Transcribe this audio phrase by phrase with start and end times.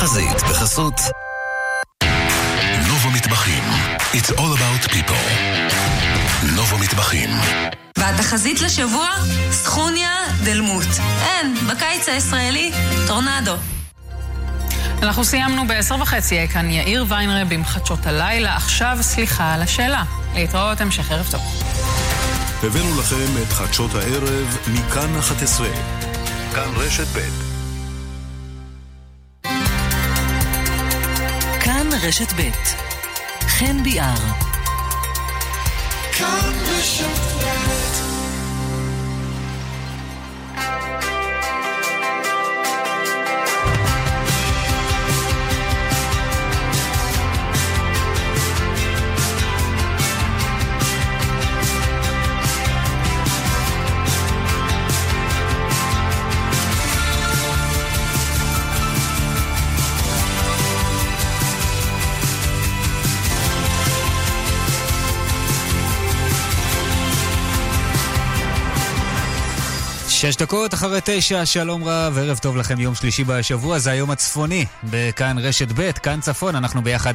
[0.00, 1.00] התחזית בחסות
[2.88, 3.64] נובו מטבחים
[4.12, 5.30] It's all about people
[6.56, 7.30] נובו מטבחים
[7.98, 9.08] והתחזית לשבוע?
[9.50, 10.10] סכוניה
[10.44, 10.86] דלמות.
[11.22, 12.72] אין, בקיץ הישראלי,
[13.06, 13.54] טורנדו.
[15.02, 18.56] אנחנו סיימנו בעשר וחצי, כאן יאיר ויינרב עם חדשות הלילה.
[18.56, 20.02] עכשיו סליחה על השאלה.
[20.34, 21.40] להתראות, המשך ערב טוב.
[22.62, 25.68] הבאנו לכם את חדשות הערב מכאן 11.
[26.54, 27.39] כאן רשת ב'
[32.02, 32.50] רשת ב'
[33.48, 34.14] חן ביאר.
[36.12, 38.09] כאן רשת ב'
[70.30, 74.64] שש דקות אחרי תשע, שלום רב, ערב טוב לכם, יום שלישי בשבוע, זה היום הצפוני,
[74.84, 77.14] בכאן רשת ב', כאן צפון, אנחנו ביחד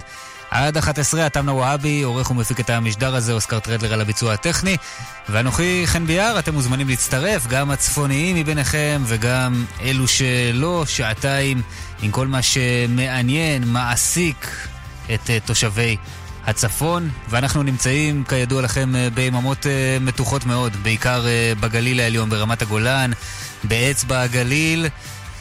[0.52, 4.78] עד 11, עטמנה והבי, עורך ומפיק את המשדר הזה, אוסקר טרדלר על הביצוע הטכני,
[5.30, 11.62] ואנוכי חן ביאר, אתם מוזמנים להצטרף, גם הצפוניים מביניכם וגם אלו שלא, שעתיים
[12.02, 14.58] עם כל מה שמעניין, מעסיק
[15.14, 15.98] את uh, תושבי
[16.48, 22.62] הצפון, ואנחנו נמצאים, כידוע לכם, אה, ביממות אה, מתוחות מאוד, בעיקר אה, בגליל העליון, ברמת
[22.62, 23.12] הגולן,
[23.64, 24.88] באצבע הגליל,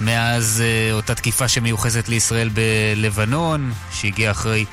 [0.00, 4.64] מאז אותה תקיפה שמיוחסת לישראל בלבנון, שהגיעה אחרי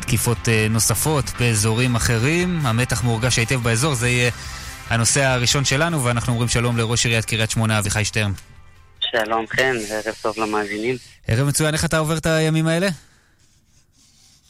[0.00, 2.60] תקיפות נוספות באזורים אחרים.
[2.66, 4.30] המתח מורגש היטב באזור, זה יהיה
[4.90, 8.32] הנושא הראשון שלנו, ואנחנו אומרים שלום לראש עיריית קריית שמונה, אביחי שטרן.
[9.00, 10.96] שלום, כן, וערב טוב למאזינים.
[11.28, 12.88] ערב מצוין, איך אתה עובר את הימים האלה?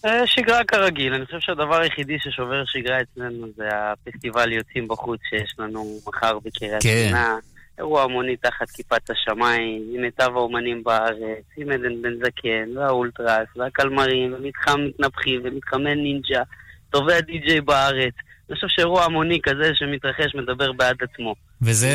[0.05, 5.55] אה, שגרה כרגיל, אני חושב שהדבר היחידי ששובר שגרה אצלנו זה הפסטיבל יוצאים בחוץ שיש
[5.59, 7.05] לנו מחר בקריית כן.
[7.09, 7.39] שמונה.
[7.79, 14.35] אירוע המוני תחת כיפת השמיים, עם מיטב האומנים בארץ, עם עדן בן זקן, והאולטרס, והקלמרים,
[14.35, 16.43] ומתחם מתנפחים, ומתחמי נינג'ה,
[16.91, 18.15] טובי הדי-ג'יי בארץ.
[18.49, 21.35] אני חושב שאירוע המוני כזה שמתרחש מדבר בעד עצמו.
[21.63, 21.95] וזה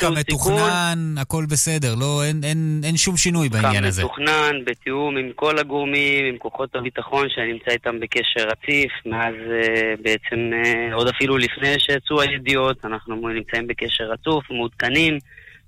[0.00, 4.02] קורה כמתוכנן, הכל בסדר, לא, אין, אין, אין שום שינוי בעניין הזה.
[4.02, 10.02] כמתוכנן, בתיאום עם כל הגורמים, עם כוחות הביטחון שאני נמצא איתם בקשר רציף, מאז uh,
[10.02, 15.18] בעצם, uh, עוד אפילו לפני שיצאו הידיעות, אנחנו נמצאים בקשר רצוף, מעודכנים,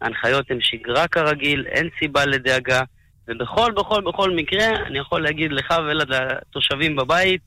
[0.00, 2.82] ההנחיות הן שגרה כרגיל, אין סיבה לדאגה,
[3.28, 7.40] ובכל, בכל, בכל מקרה, אני יכול להגיד לך ולתושבים בבית,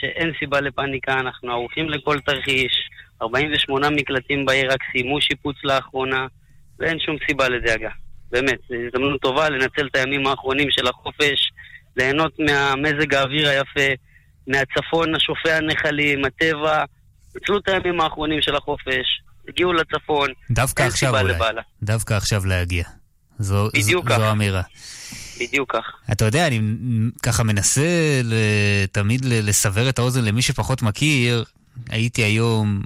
[0.00, 2.72] שאין סיבה לפאניקה, אנחנו ערוכים לכל תרחיש.
[3.22, 6.26] 48 מקלטים בעיר רק סיימו שיפוץ לאחרונה,
[6.78, 7.90] ואין שום סיבה לדאגה.
[8.30, 11.50] באמת, זו הזדמנות טובה לנצל את הימים האחרונים של החופש,
[11.96, 13.94] ליהנות מהמזג האוויר היפה,
[14.46, 16.84] מהצפון השופע הנחלים, הטבע.
[17.36, 21.34] נצלו את הימים האחרונים של החופש, הגיעו לצפון, דווקא עכשיו אולי.
[21.34, 21.62] לבעלה.
[21.82, 22.84] דווקא עכשיו להגיע.
[23.38, 24.16] זו, בדיוק זו.
[24.16, 24.62] זו אמירה.
[25.40, 25.84] בדיוק כך.
[26.12, 26.60] אתה יודע, אני
[27.22, 27.82] ככה מנסה
[28.92, 31.44] תמיד לסבר את האוזן למי שפחות מכיר.
[31.88, 32.82] הייתי היום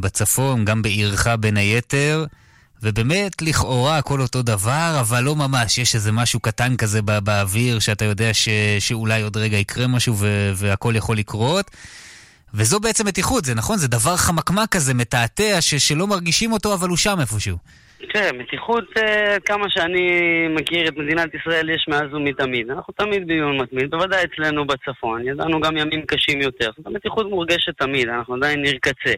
[0.00, 2.26] בצפון, גם בעירך בין היתר,
[2.82, 5.78] ובאמת, לכאורה הכל אותו דבר, אבל לא ממש.
[5.78, 8.48] יש איזה משהו קטן כזה בא, באוויר, שאתה יודע ש,
[8.78, 10.16] שאולי עוד רגע יקרה משהו
[10.54, 11.70] והכל יכול לקרות.
[12.54, 13.78] וזו בעצם מתיחות, זה נכון?
[13.78, 17.58] זה דבר חמקמק כזה, מתעתע, שלא מרגישים אותו, אבל הוא שם איפשהו.
[17.98, 20.08] כן, מתיחות, אה, כמה שאני
[20.48, 22.70] מכיר את מדינת ישראל, יש מאז ומתמיד.
[22.70, 25.28] אנחנו תמיד באיום מתמיד, בוודאי אצלנו בצפון.
[25.28, 26.70] ידענו גם ימים קשים יותר.
[26.86, 29.12] המתיחות מורגשת תמיד, אנחנו עדיין ניר קצה.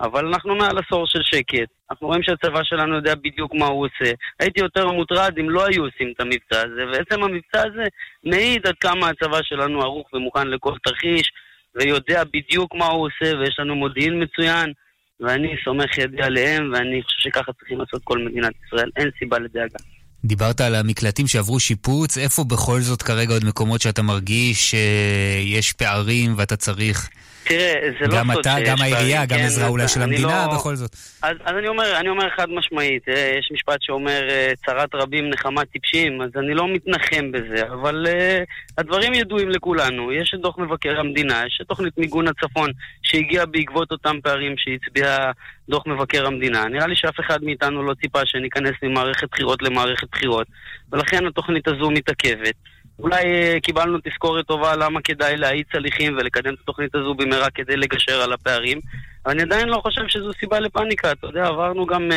[0.00, 1.68] אבל אנחנו מעל עשור של שקט.
[1.90, 4.12] אנחנו רואים שהצבא שלנו יודע בדיוק מה הוא עושה.
[4.40, 7.84] הייתי יותר מוטרד אם לא היו עושים את המבצע הזה, ועצם המבצע הזה
[8.24, 11.30] מעיד עד כמה הצבא שלנו ערוך ומוכן לכל תרחיש,
[11.74, 14.72] ויודע בדיוק מה הוא עושה, ויש לנו מודיעין מצוין.
[15.20, 18.90] ואני סומך ידי עליהם, ואני חושב שככה צריכים לעשות כל מדינת ישראל.
[18.96, 19.78] אין סיבה לדאגה.
[20.24, 26.34] דיברת על המקלטים שעברו שיפוץ, איפה בכל זאת כרגע עוד מקומות שאתה מרגיש שיש פערים
[26.36, 27.08] ואתה צריך...
[27.48, 29.88] תראה, זה לא גם סוד אתה, שיש גם העירייה, פערים, גם כן, עזרה אז אולי
[29.88, 30.96] של אני המדינה, לא- בכל זאת.
[31.22, 35.30] אז, אז אני, אומר, אני אומר חד משמעית, אה, יש משפט שאומר אה, צרת רבים
[35.30, 38.44] נחמת טיפשים, אז אני לא מתנחם בזה, אבל uh,
[38.78, 40.12] הדברים ידועים לכולנו.
[40.12, 42.70] יש את דוח מבקר המדינה, יש את תוכנית מיגון הצפון
[43.02, 45.30] שהגיעה בעקבות אותם פערים שהצביע
[45.68, 46.68] דוח מבקר המדינה.
[46.68, 50.46] נראה לי שאף אחד מאיתנו לא ציפה שניכנס ממערכת בחירות למערכת בחירות,
[50.92, 52.54] ולכן התוכנית הזו מתעכבת.
[52.98, 57.76] אולי אה, קיבלנו תזכורת טובה למה כדאי להאיץ הליכים ולקדם את התוכנית הזו במהרה כדי
[57.76, 58.80] לגשר על הפערים,
[59.26, 61.12] אבל אני עדיין לא חושב שזו סיבה לפאניקה.
[61.12, 62.14] אתה יודע, עברנו גם uh,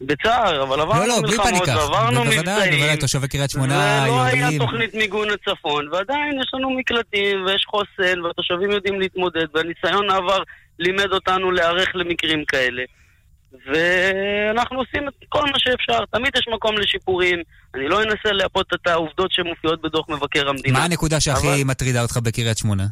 [0.00, 1.76] בצער, אבל עברנו לא, לא, מלחמות פניקה.
[1.76, 2.72] ועברנו בוודאי, מבצעים.
[2.72, 4.48] בוודאי, תושבי קריית שמונה ולא היה.
[4.58, 10.42] תוכנית מיגון לצפון, ועדיין יש לנו מקלטים ויש חוסן, והתושבים יודעים להתמודד, והניסיון העבר
[10.78, 12.82] לימד אותנו להיערך למקרים כאלה.
[13.66, 17.42] ואנחנו עושים את כל מה שאפשר, תמיד יש מקום לשיפורים,
[17.74, 20.78] אני לא אנסה לייפות את העובדות שמופיעות בדוח מבקר המדינה.
[20.78, 22.84] מה הנקודה שהכי אבל- מטרידה אותך בקריית שמונה?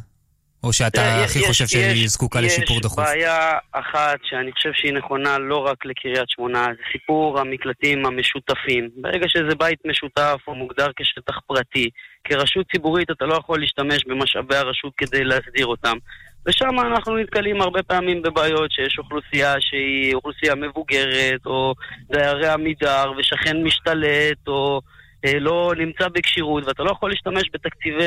[0.63, 2.99] או שאתה תראה, הכי יש- חושב יש- שהיא זקוקה לשיפור דחוף?
[2.99, 3.37] יש בעיה
[3.71, 8.89] אחת שאני חושב שהיא נכונה לא רק לקריית שמונה, זה סיפור המקלטים המשותפים.
[8.95, 11.89] ברגע שזה בית משותף או מוגדר כשטח פרטי,
[12.23, 15.97] כרשות ציבורית אתה לא יכול להשתמש במשאבי הרשות כדי להסדיר אותם.
[16.45, 21.73] ושם אנחנו נתקלים הרבה פעמים בבעיות שיש אוכלוסייה שהיא אוכלוסייה מבוגרת, או
[22.11, 24.81] דיירי עמידר, ושכן משתלט, או
[25.25, 28.03] אה, לא נמצא בכשירות, ואתה לא יכול להשתמש בתקציבי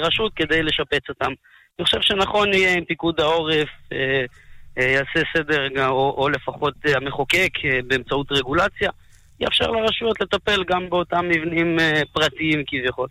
[0.00, 1.32] רשות כדי לשפץ אותם.
[1.78, 4.24] אני חושב שנכון יהיה אם פיקוד העורף אה,
[4.78, 8.90] אה, יעשה סדר, או, או לפחות אה, המחוקק אה, באמצעות רגולציה,
[9.40, 13.08] יאפשר לרשויות לטפל גם באותם מבנים אה, פרטיים כביכול.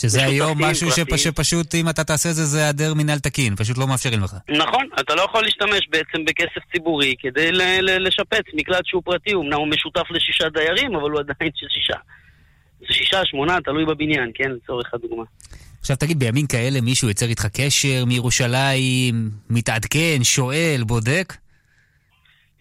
[0.00, 1.18] שזה היום משהו פרטיים.
[1.18, 4.34] שפשוט אם אתה תעשה את זה, זה היעדר מינהל תקין, פשוט לא מאפשרים לך.
[4.48, 9.34] נכון, אתה לא יכול להשתמש בעצם בכסף ציבורי כדי ל- ל- לשפץ מקלט שהוא פרטי,
[9.34, 11.98] אמנם הוא משותף לשישה דיירים, אבל הוא עדיין של שישה.
[12.80, 15.24] זה שישה, שמונה, תלוי בבניין, כן, לצורך הדוגמה.
[15.80, 21.34] עכשיו תגיד, בימים כאלה מישהו יוצר איתך קשר מירושלים, מתעדכן, שואל, בודק?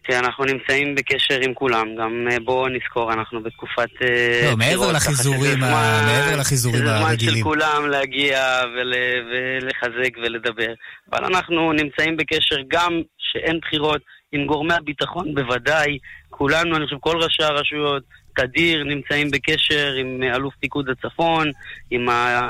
[0.09, 5.63] אנחנו נמצאים בקשר עם כולם, גם אה, בואו נזכור, אנחנו בתקופת אה, לא, מעבר לחיזורים
[5.63, 7.35] ה- מעבר לחיזורים זה זמן הרגילים.
[7.37, 8.93] של כולם להגיע ול,
[9.31, 10.73] ולחזק ולדבר.
[11.11, 14.01] אבל אנחנו נמצאים בקשר גם שאין בחירות
[14.31, 15.97] עם גורמי הביטחון בוודאי,
[16.29, 18.03] כולנו, אני חושב, כל ראשי הרשויות,
[18.35, 21.51] תדיר, נמצאים בקשר עם אה, אלוף פיקוד הצפון,
[21.91, 22.49] עם ה,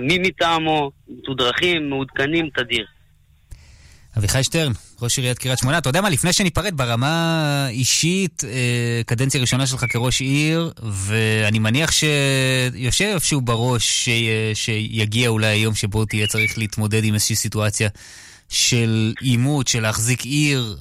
[0.00, 2.86] מי מטעמו, מתודרכים, מעודכנים, תדיר.
[4.18, 4.72] אביחי שטרן,
[5.02, 9.84] ראש עיריית קריית שמונה, אתה יודע מה, לפני שניפרד ברמה אישית, אה, קדנציה ראשונה שלך
[9.88, 17.04] כראש עיר, ואני מניח שיושב איפשהו בראש ש- שיגיע אולי היום שבו תהיה צריך להתמודד
[17.04, 17.88] עם איזושהי סיטואציה
[18.48, 20.76] של עימות, של להחזיק עיר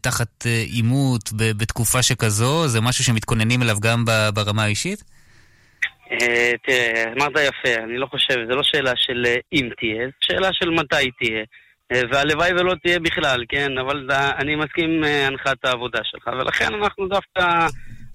[0.00, 5.04] תחת אה, עימות בתקופה שכזו, זה משהו שמתכוננים אליו גם ברמה האישית?
[6.12, 10.48] אה, תראה, אמרת יפה, אני לא חושב, זו לא שאלה של אם תהיה, זו שאלה
[10.52, 11.44] של מתי תהיה.
[11.92, 13.78] אה, והלוואי ולא תהיה בכלל, כן?
[13.78, 17.66] אבל זה- אני מסכים עם אה, הנחת העבודה שלך, ולכן אנחנו דווקא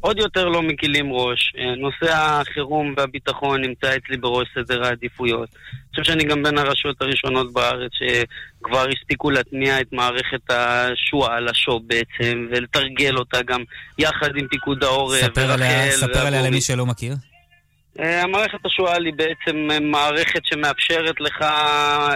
[0.01, 1.53] עוד יותר לא מקילים ראש.
[1.57, 5.49] אה, נושא החירום והביטחון נמצא אצלי בראש סדר העדיפויות.
[5.53, 11.81] אני חושב שאני גם בין הרשויות הראשונות בארץ שכבר הספיקו להטמיע את מערכת השועל, השוב
[11.87, 13.63] בעצם, ולתרגל אותה גם
[13.97, 16.51] יחד עם פיקוד העורף, ספר עליה, ורח"ל ספר עליה והגורמים.
[16.51, 17.13] למי שלא מכיר.
[17.99, 22.15] אה, המערכת השועל היא בעצם מערכת שמאפשרת לך, אה,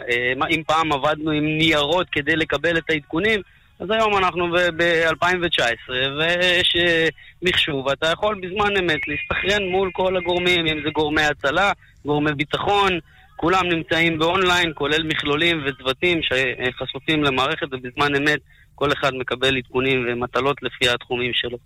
[0.50, 3.42] אם פעם עבדנו עם ניירות כדי לקבל את העדכונים,
[3.80, 4.48] אז היום אנחנו
[4.78, 7.08] ב-2019, ויש אה,
[7.42, 11.72] מחשוב, ואתה יכול בזמן אמת להסתכרן מול כל הגורמים, אם זה גורמי הצלה,
[12.06, 13.00] גורמי ביטחון,
[13.36, 18.40] כולם נמצאים באונליין, כולל מכלולים וצוותים שחשופים למערכת, ובזמן אמת
[18.76, 21.58] כל אחד מקבל עדכונים ומטלות לפי התחומים שלו.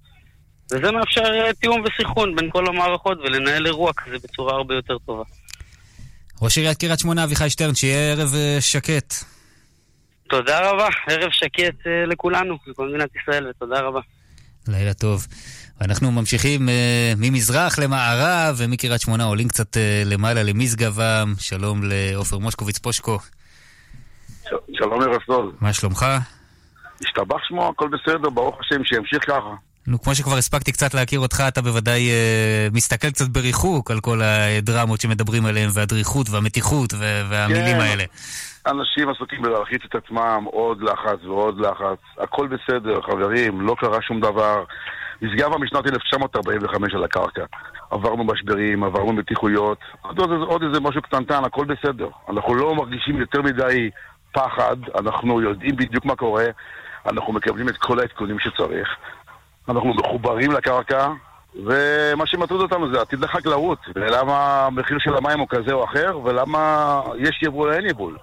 [0.71, 5.23] וזה מאפשר אה, תיאום וסנכרון בין כל המערכות ולנהל אירוע כזה בצורה הרבה יותר טובה.
[6.41, 9.13] ראש עיריית קריית שמונה, אביחי שטרן, שיהיה ערב אה, שקט.
[10.29, 13.99] תודה רבה, ערב שקט אה, לכולנו, לכל מדינת ישראל, ותודה רבה.
[14.67, 15.27] לילה טוב.
[15.81, 21.33] ואנחנו ממשיכים אה, ממזרח למערב, ומקריית שמונה עולים קצת אה, למעלה למשגב-עם.
[21.39, 23.19] שלום לעופר מושקוביץ פושקו,
[24.43, 24.47] ש-
[24.77, 25.51] שלום ערב טוב.
[25.61, 26.05] מה שלומך?
[27.05, 29.55] השתבח שמו, הכל בסדר, ברוך השם, שימשיך ככה.
[29.87, 34.21] נו, כמו שכבר הספקתי קצת להכיר אותך, אתה בוודאי אה, מסתכל קצת בריחוק על כל
[34.21, 37.81] הדרמות שמדברים עליהן, והדריכות והמתיחות ו- והמילים כן.
[37.81, 38.03] האלה.
[38.67, 41.99] אנשים עסוקים בלהלחיץ את עצמם, עוד לחץ ועוד לחץ.
[42.17, 44.63] הכל בסדר, חברים, לא קרה שום דבר.
[45.21, 47.45] משגב משנת 1945 על הקרקע.
[47.91, 52.07] עברנו משברים, עברנו מתיחויות, עוד, עוד, עוד איזה משהו קטנטן, הכל בסדר.
[52.29, 53.89] אנחנו לא מרגישים יותר מדי
[54.31, 56.45] פחד, אנחנו יודעים בדיוק מה קורה,
[57.05, 58.87] אנחנו מקבלים את כל העדכונים שצריך.
[59.69, 61.07] אנחנו מחוברים לקרקע,
[61.55, 67.01] ומה שמטריד אותנו זה עתיד לחקלאות, ולמה המחיר של המים הוא כזה או אחר, ולמה
[67.19, 68.17] יש יבול או אין יבול.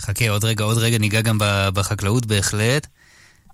[0.00, 1.38] חכה, עוד רגע, עוד רגע ניגע גם
[1.74, 2.86] בחקלאות בהחלט,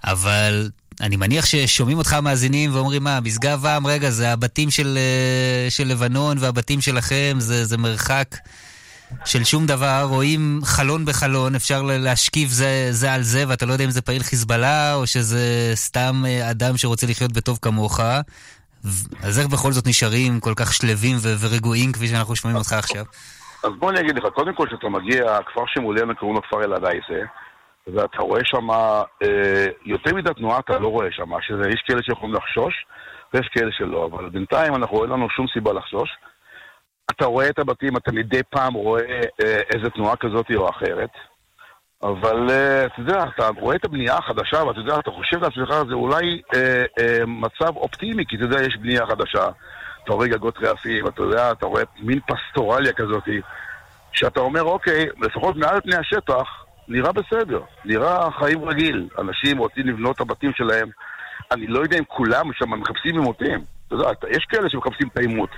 [0.05, 0.69] אבל
[1.01, 5.87] אני מניח ששומעים אותך המאזינים ואומרים, מה, משגב עם, רגע, זה הבתים של, אה, של
[5.87, 8.29] לבנון והבתים שלכם, זה, זה מרחק
[9.25, 13.85] של שום דבר, רואים חלון בחלון, אפשר להשכיב זה, זה על זה, ואתה לא יודע
[13.85, 18.01] אם זה פעיל חיזבאללה, או שזה סתם אה, אדם שרוצה לחיות בטוב כמוך.
[19.23, 23.05] אז איך בכל זאת נשארים כל כך שלווים ו- ורגועים כפי שאנחנו שומעים אותך עכשיו?
[23.65, 27.21] אז בוא אני אגיד לך, קודם כל כשאתה מגיע, הכפר שמולנו קוראים לו כפר אלעדייסה,
[27.87, 32.75] ואתה רואה שם אה, יותר מדי תנועה אתה לא רואה שם, שיש כאלה שיכולים לחשוש
[33.35, 36.11] ויש כאלה שלא, אבל בינתיים אנחנו אין לנו שום סיבה לחשוש.
[37.17, 41.11] אתה רואה את הבתים, אתה מדי פעם רואה אה, איזה תנועה כזאת או אחרת,
[42.03, 45.95] אבל אה, אתה יודע, אתה רואה את הבנייה החדשה, ואתה יודע, אתה חושב לעצמך, זה
[45.95, 49.45] אולי אה, אה, מצב אופטימי, כי אתה יודע, יש בנייה חדשה.
[50.05, 53.25] אתה רואה גגות רעפים, אתה יודע, אתה רואה מין פסטורליה כזאת,
[54.13, 59.09] שאתה אומר, אוקיי, לפחות מעל פני השטח, נראה בסדר, נראה חיים רגיל.
[59.19, 60.89] אנשים רוצים לבנות את הבתים שלהם.
[61.53, 63.65] אני לא יודע אם כולם שם מחפשים עימותים.
[63.87, 65.51] אתה יודע, יש כאלה שמחפשים את העימות,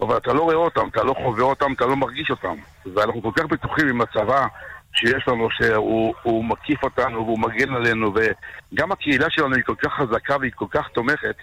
[0.00, 2.54] אבל אתה לא רואה אותם, אתה לא חווה אותם, אתה לא מרגיש אותם.
[2.94, 4.46] ואנחנו כל כך בטוחים עם הצבא
[4.92, 10.36] שיש לנו, שהוא מקיף אותנו והוא מגן עלינו, וגם הקהילה שלנו היא כל כך חזקה
[10.40, 11.36] והיא כל כך תומכת,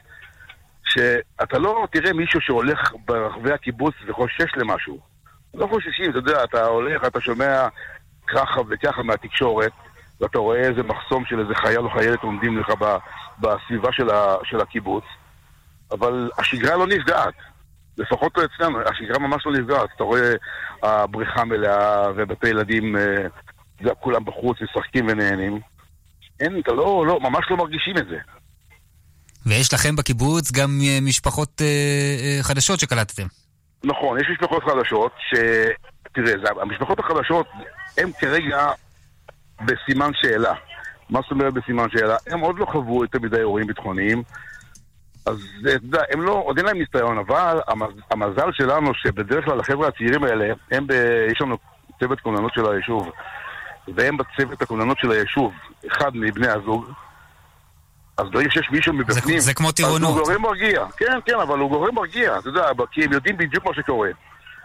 [0.84, 5.00] שאתה לא תראה מישהו שהולך ברחבי הקיבוץ וחושש למשהו.
[5.54, 7.68] לא חוששים, אתה יודע, אתה הולך, אתה שומע
[8.28, 9.72] ככה וככה מהתקשורת,
[10.22, 12.70] ואתה רואה איזה מחסום של איזה חייל או חיילת עומדים לך
[13.40, 13.90] בסביבה
[14.44, 15.04] של, הקיבוץ,
[15.92, 17.34] אבל השגרה לא נפגעת.
[17.98, 19.90] לפחות לא אצלנו, השגרה ממש לא נפגעת.
[19.96, 20.32] אתה רואה
[20.84, 23.28] הבריכה מלאה ובתי ילדים, אה,
[23.84, 25.60] זה כולם בחוץ משחקים ונהנים.
[26.40, 28.18] אין, אתה לא, לא, ממש לא מרגישים את זה.
[29.46, 33.24] ויש לכם בקיבוץ גם אה, משפחות אה, אה, חדשות שקלטתם.
[33.84, 35.40] נכון, יש משפחות חדשות ש...
[36.14, 37.48] תראה, זה, המשפחות החדשות
[37.98, 38.68] הן כרגע
[39.66, 40.54] בסימן שאלה.
[41.10, 42.16] מה זאת אומרת בסימן שאלה?
[42.28, 44.24] הם עוד לא חוו יותר מדי אירועים ביטחוניים,
[45.28, 49.60] אז אתה יודע, הם לא, עוד אין להם ניסיון, אבל המז, המזל שלנו שבדרך כלל
[49.60, 50.92] החבר'ה הצעירים האלה, הם ב...
[51.32, 51.58] יש לנו
[52.00, 53.12] צוות כוננות של היישוב,
[53.96, 55.54] והם בצוות הכוננות של היישוב,
[55.92, 56.86] אחד מבני הזוג,
[58.18, 60.10] אז ברגע שיש מישהו מבפנים, זה, זה כמו טירונות.
[60.10, 60.86] אז הוא גורם מרגיע.
[60.98, 64.10] כן, כן, אבל הוא גורם מרגיע, אתה יודע, כי הם יודעים בדיוק מה שקורה.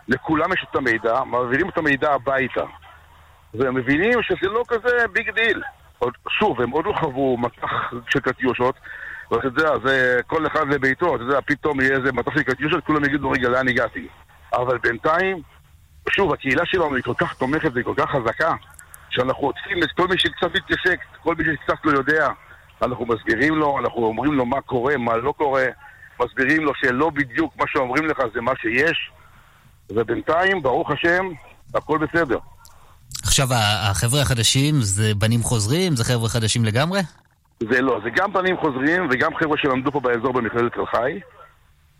[0.08, 2.64] לכולם יש את המידע, מעבירים את המידע הביתה.
[3.54, 5.62] והם מבינים שזה לא כזה big deal.
[6.28, 8.74] שוב, הם עוד לא חוו מטח של קטיושות,
[9.32, 13.04] ואתה יודע, זה כל אחד לביתו, אתה יודע, פתאום יהיה איזה מטח של קטיושות, כולם
[13.04, 14.06] יגידו, רגע, לאן הגעתי?
[14.54, 15.42] אבל בינתיים,
[16.10, 18.54] שוב, הקהילה שלנו היא כל כך תומכת והיא כל כך חזקה,
[19.10, 22.28] שאנחנו עוטפים את כל מי שקצת מתעסק, כל מי שקצת לא יודע,
[22.82, 25.64] אנחנו מסבירים לו, אנחנו אומרים לו מה קורה, מה לא קורה,
[26.20, 29.10] מסבירים לו שלא בדיוק מה שאומרים לך זה מה שיש,
[29.90, 31.28] ובינתיים, ברוך השם,
[31.74, 32.38] הכל בסדר.
[33.22, 35.96] עכשיו, החבר'ה החדשים זה בנים חוזרים?
[35.96, 37.00] זה חבר'ה חדשים לגמרי?
[37.70, 41.20] זה לא, זה גם בנים חוזרים וגם חבר'ה שלמדו פה באזור במכללת תל חי,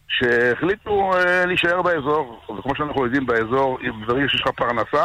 [0.09, 5.05] שהחליטו אה, להישאר באזור, וכמו שאנחנו יודעים באזור, ברגע שיש לך פרנסה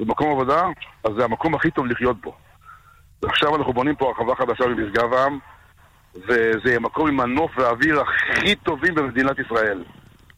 [0.00, 0.62] ומקום עבודה,
[1.04, 2.34] אז זה המקום הכי טוב לחיות בו.
[3.22, 5.38] ועכשיו אנחנו בונים פה הרחבה חדשה במשגב עם,
[6.14, 9.84] וזה מקום עם הנוף והאוויר הכי טובים במדינת ישראל.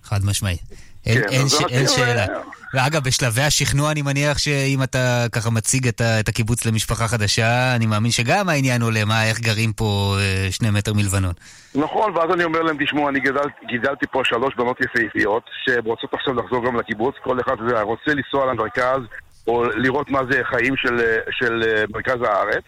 [0.02, 0.56] חד משמעי.
[1.06, 1.54] אין, כן, אין, ש...
[1.70, 2.26] אין שאלה.
[2.74, 6.20] ואגב, בשלבי השכנוע אני מניח שאם אתה ככה מציג את, ה...
[6.20, 10.70] את הקיבוץ למשפחה חדשה, אני מאמין שגם העניין עולה, מה, איך גרים פה אה, שני
[10.70, 11.32] מטר מלבנון.
[11.74, 16.34] נכון, ואז אני אומר להם, תשמעו, אני גדל, גידלתי פה שלוש בנות יפהפיות, שרוצות עכשיו
[16.34, 19.00] לחזור גם לקיבוץ, כל אחד רוצה לנסוע למרכז,
[19.46, 20.96] או לראות מה זה חיים של,
[21.30, 22.62] של אה, מרכז הארץ.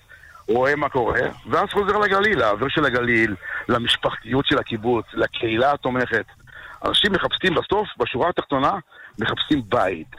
[0.48, 3.34] רואה מה קורה, ואז חוזר לגליל, לאוויר של הגליל,
[3.68, 6.24] למשפחתיות של הקיבוץ, לקהילה התומכת.
[6.84, 8.72] אנשים מחפשים בסוף, בשורה התחתונה,
[9.18, 10.16] מחפשים בית.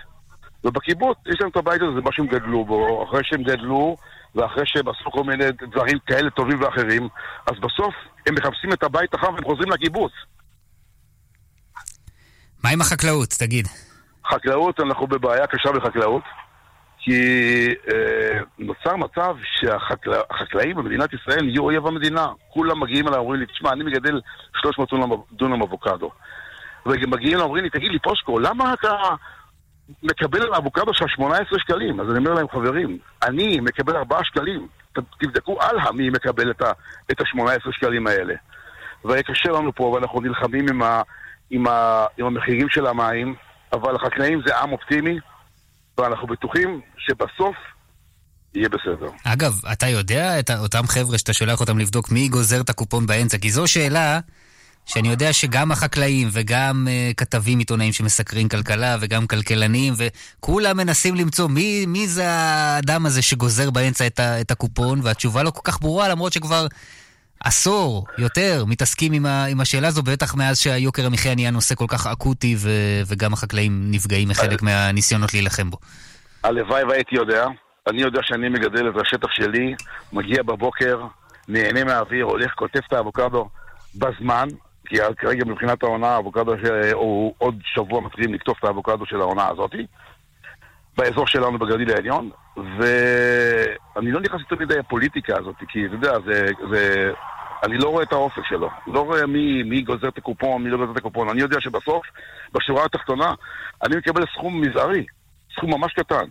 [0.63, 3.98] ובקיבוץ יש להם את הבית הזה, זה מה שהם גדלו בו, אחרי שהם גדלו,
[4.36, 7.07] ואחרי שהם עשו כל מיני דברים כאלה טובים ואחרים,
[7.48, 7.95] אז בסוף
[8.27, 10.12] הם מחפשים את הבית החם והם חוזרים לקיבוץ.
[12.63, 13.67] מה עם החקלאות, תגיד?
[14.31, 16.24] חקלאות, אנחנו בבעיה קשה בחקלאות.
[17.05, 22.27] כי אה, נוצר מצב שהחקלאים במדינת ישראל יהיו אויב המדינה.
[22.50, 24.22] כולם מגיעים אליי, אומרים לי, תשמע, אני מגדל
[24.62, 26.12] 300 דונם, דונם אבוקדו.
[26.86, 28.94] ומגיעים אליי, אומרים לי, תגיד לי, פושקו, למה אתה
[30.04, 32.00] מקבל על האבוקדו שלך 18 שקלים?
[32.00, 34.68] אז אני אומר להם, חברים, אני מקבל 4 שקלים.
[35.20, 38.34] תבדקו הלאה מי מקבל את ה-18 שקלים האלה.
[39.06, 41.01] וקשה לנו פה, ואנחנו נלחמים עם, ה,
[41.50, 43.36] עם, ה, עם המחירים של המים,
[43.74, 45.20] אבל החקלאים זה עם אופטימי.
[45.98, 47.56] ואנחנו בטוחים שבסוף
[48.56, 49.10] יהיה בסדר.
[49.24, 53.38] אגב, אתה יודע את אותם חבר'ה שאתה שולח אותם לבדוק מי גוזר את הקופון באמצע?
[53.38, 54.20] כי זו שאלה
[54.86, 61.48] שאני יודע שגם החקלאים וגם uh, כתבים עיתונאים שמסקרים כלכלה וגם כלכלנים וכולם מנסים למצוא
[61.48, 65.82] מי, מי זה האדם הזה שגוזר באמצע את, ה, את הקופון והתשובה לא כל כך
[65.82, 66.68] ברורה למרות שכבר
[67.44, 71.86] עשור, יותר, מתעסקים עם, ה, עם השאלה הזו, בטח מאז שהיוקר המחיה נהיה נושא כל
[71.88, 72.70] כך אקוטי ו,
[73.08, 75.77] וגם החקלאים נפגעים מחלק מהניסיונות להילחם בו.
[76.44, 77.48] הלוואי והייתי יודע.
[77.88, 79.75] אני יודע שאני מגדל את השטח שלי,
[80.13, 81.01] מגיע בבוקר,
[81.48, 83.50] נהנה מהאוויר, הולך, כותב את האבוקדו
[83.96, 84.48] בזמן,
[84.86, 86.54] כי כרגע מבחינת העונה, האבוקדו
[86.94, 89.86] הוא עוד שבוע מתחילים לקטוף את האבוקדו של העונה הזאתי.
[90.98, 96.46] באזור שלנו בגליל העליון, ואני לא נכנס יותר מדי לפוליטיקה הזאת, כי אתה יודע, זה,
[96.72, 97.12] זה...
[97.63, 98.70] אני לא רואה את האופק שלו.
[98.88, 101.30] לא רואה מי, מי גוזר את הקופון, מי לא גוזר את הקופון.
[101.30, 102.06] אני יודע שבסוף,
[102.54, 103.34] בשורה התחתונה,
[103.84, 105.06] אני מקבל סכום מזערי,
[105.56, 106.25] סכום ממש קטן.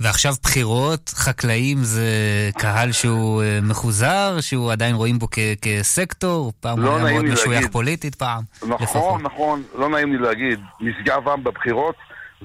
[0.00, 2.10] ועכשיו בחירות, חקלאים זה
[2.58, 7.24] קהל שהוא אה, מחוזר, שהוא עדיין רואים בו כ- כסקטור, פעם לא הוא היה מאוד
[7.24, 7.72] משוייך להגיד.
[7.72, 9.20] פוליטית פעם, נכון, לפחות.
[9.22, 11.94] נכון, לא נעים לי להגיד, משגב עם בבחירות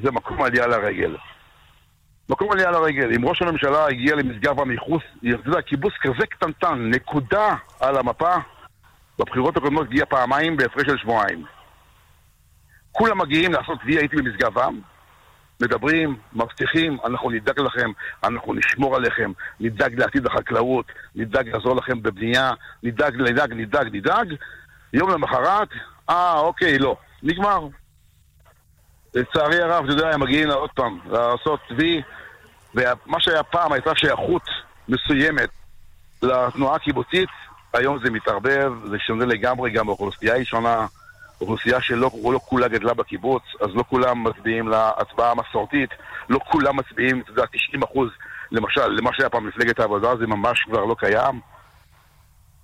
[0.04, 1.16] זה מקום עלייה לרגל.
[2.30, 3.10] מקום עלייה לרגל.
[3.16, 8.36] אם ראש הממשלה הגיע למשגב עם מחוץ, אתה יודע, קיבוץ כזה קטנטן, נקודה על המפה,
[9.20, 11.44] בבחירות הקודמות הגיע פעמיים בהפרש של שבועיים.
[12.92, 14.80] כולם מגיעים לעשות וי, הייתי במשגב עם,
[15.62, 17.92] מדברים, מבטיחים, אנחנו נדאג לכם,
[18.24, 22.52] אנחנו נשמור עליכם, נדאג לעתיד החקלאות, נדאג לעזור לכם בבנייה,
[22.84, 24.36] נדאג, נדאג, נדאג, נדאג.
[24.94, 25.68] יום למחרת,
[26.10, 26.96] אה, אוקיי, לא.
[27.24, 27.68] נגמר.
[29.16, 32.02] לצערי הרב, אתה יודע, הם מגיעים עוד פעם לעשות וי,
[32.76, 34.44] ומה שהיה פעם הייתה שייכות
[34.90, 35.50] מסוימת
[36.24, 37.30] לתנועה הקיבוצית,
[37.74, 40.86] היום זה מתערבב, זה שונה לגמרי, גם האוכלוסייה היא שונה.
[41.42, 45.90] אוכלוסייה שלא לא כולה גדלה בקיבוץ, אז לא כולם מצביעים להצבעה המסורתית,
[46.30, 48.10] לא כולם מצביעים, אתה יודע, 90 אחוז,
[48.52, 51.40] למשל, למה שהיה פעם מפלגת העבודה, זה ממש כבר לא קיים.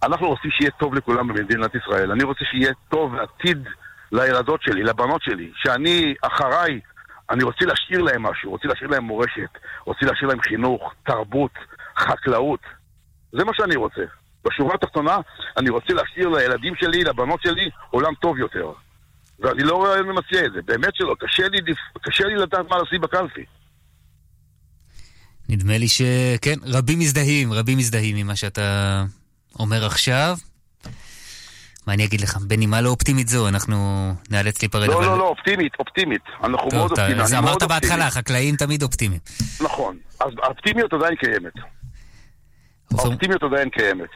[0.04, 2.12] אנחנו רוצים שיהיה טוב לכולם במדינת ישראל.
[2.12, 3.68] אני רוצה שיהיה טוב עתיד
[4.12, 6.80] לילדות שלי, לבנות שלי, שאני, אחריי,
[7.30, 11.52] אני רוצה להשאיר להם משהו, רוצה להשאיר להם מורשת, רוצה להשאיר להם חינוך, תרבות,
[11.98, 12.60] חקלאות.
[13.32, 14.04] זה מה שאני רוצה.
[14.48, 15.18] בשורה התחתונה,
[15.58, 18.72] אני רוצה להשאיר לילדים שלי, לבנות שלי, עולם טוב יותר.
[19.40, 21.16] ואני לא רואה מי מציע את זה, באמת שלא.
[21.20, 21.58] קשה לי,
[22.02, 23.46] קשה לי לדעת מה לשים בקלפי.
[25.50, 29.04] נדמה לי שכן, רבים מזדהים, רבים מזדהים ממה שאתה
[29.60, 30.38] אומר עכשיו.
[31.88, 33.76] מה אני אגיד לך, בנימה לא אופטימית זו, אנחנו
[34.30, 34.88] נאלץ להיפרד.
[34.88, 36.22] לא, אבל- לא, לא, אופטימית, אופטימית.
[36.44, 37.20] אנחנו מאוד טוב, אופטימיים.
[37.20, 38.10] אז אמרת בהתחלה.
[38.12, 39.22] חקלאים תמיד אופטימיים.
[39.62, 39.98] נכון.
[40.20, 41.54] אז האופטימיות עדיין קיימת.
[42.92, 44.10] האופטימיות עדיין קיימת.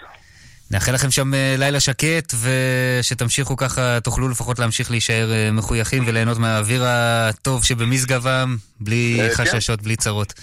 [0.72, 6.38] נאחל לכם שם אה, לילה שקט, ושתמשיכו ככה, תוכלו לפחות להמשיך להישאר אה, מחויכים וליהנות
[6.38, 9.46] מהאוויר הטוב שבמשגבם, בלי אה, כן.
[9.46, 10.34] חששות, בלי צרות.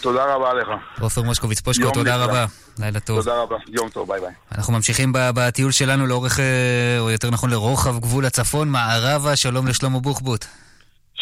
[0.00, 0.68] תודה רבה לך.
[1.00, 2.24] עופר מושקוביץ פושקו, תודה נפלא.
[2.24, 2.46] רבה.
[2.78, 3.18] לילה טוב.
[3.18, 3.56] תודה רבה.
[3.68, 4.30] יום טוב, ביי ביי.
[4.58, 6.40] אנחנו ממשיכים בטיול שלנו לאורך,
[6.98, 10.44] או יותר נכון לרוחב גבול הצפון, מערבה, שלום לשלמה בוחבוט.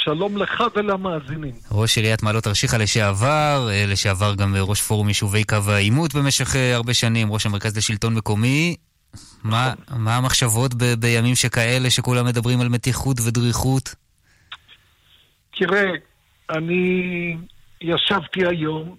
[0.06, 1.54] שלום לך ולמאזינים.
[1.72, 6.56] ראש עיריית מעלות תרשיחא לשעבר, אה, לשעבר גם אה, ראש פורום יישובי קו העימות במשך
[6.56, 8.76] אה, הרבה שנים, ראש המרכז לשלטון מקומי.
[9.44, 13.94] מה, מה המחשבות ב- בימים שכאלה שכולם מדברים על מתיחות ודריכות?
[15.58, 15.90] תראה,
[16.50, 17.36] אני
[17.80, 18.96] ישבתי היום,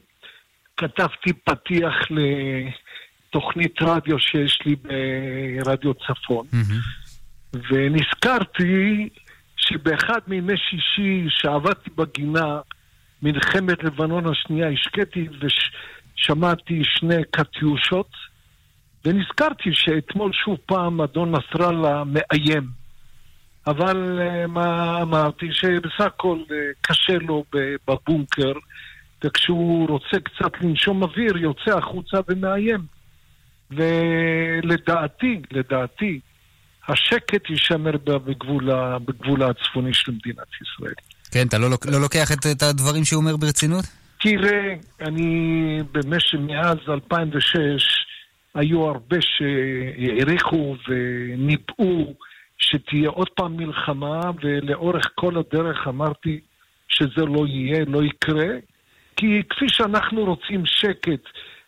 [0.78, 1.94] כתבתי פתיח
[3.30, 6.48] לתוכנית רדיו שיש לי ברדיו צפון,
[7.54, 9.10] ונזכרתי
[9.68, 12.60] שבאחד מימי שישי שעבדתי בגינה,
[13.22, 18.10] מלחמת לבנון השנייה, השקיתי ושמעתי שני קטיושות,
[19.06, 22.68] ונזכרתי שאתמול שוב פעם אדון נסראללה מאיים.
[23.68, 25.48] אבל אה, מה אמרתי?
[25.52, 27.44] שבסך הכל אה, קשה לו
[27.88, 28.54] בבונקר,
[29.24, 32.82] וכשהוא רוצה קצת לנשום אוויר, יוצא החוצה ומאיים.
[33.72, 36.20] ולדעתי, לדעתי,
[36.88, 38.70] השקט יישמר בגבול,
[39.06, 40.94] בגבול הצפוני של מדינת ישראל.
[41.32, 43.86] כן, אתה לא, לא לוקח את, את הדברים שהוא אומר ברצינות?
[44.20, 47.58] תראה, אני במשך, מאז 2006,
[48.56, 52.14] היו הרבה שהעריכו וניבאו
[52.58, 56.40] שתהיה עוד פעם מלחמה, ולאורך כל הדרך אמרתי
[56.88, 58.56] שזה לא יהיה, לא יקרה,
[59.16, 61.24] כי כפי שאנחנו רוצים שקט,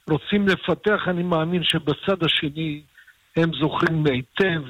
[0.09, 2.81] רוצים לפתח, אני מאמין שבצד השני
[3.35, 4.61] הם זוכרים היטב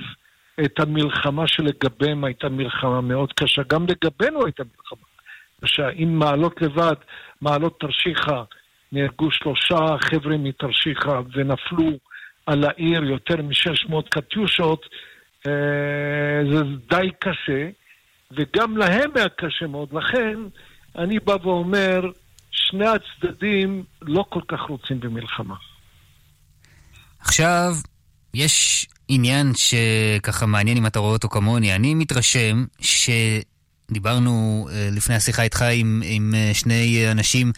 [0.65, 3.61] את המלחמה שלגביהם הייתה מלחמה מאוד קשה.
[3.69, 5.07] גם לגבינו הייתה מלחמה
[5.61, 5.89] קשה.
[5.89, 6.95] אם מעלות לבד,
[7.41, 8.43] מעלות תרשיחא,
[8.91, 11.91] נהרגו שלושה חבר'ה מתרשיחא ונפלו
[12.45, 14.85] על העיר יותר מ-600 קטיושות,
[15.47, 15.51] אה,
[16.53, 17.69] זה די קשה,
[18.31, 19.93] וגם להם היה קשה מאוד.
[19.93, 20.39] לכן,
[20.95, 22.01] אני בא ואומר,
[22.51, 25.55] שני הצדדים לא כל כך רוצים במלחמה.
[27.19, 27.71] עכשיו,
[28.33, 31.75] יש עניין שככה מעניין אם אתה רואה אותו כמוני.
[31.75, 37.51] אני מתרשם שדיברנו אה, לפני השיחה איתך עם, עם אה, שני אנשים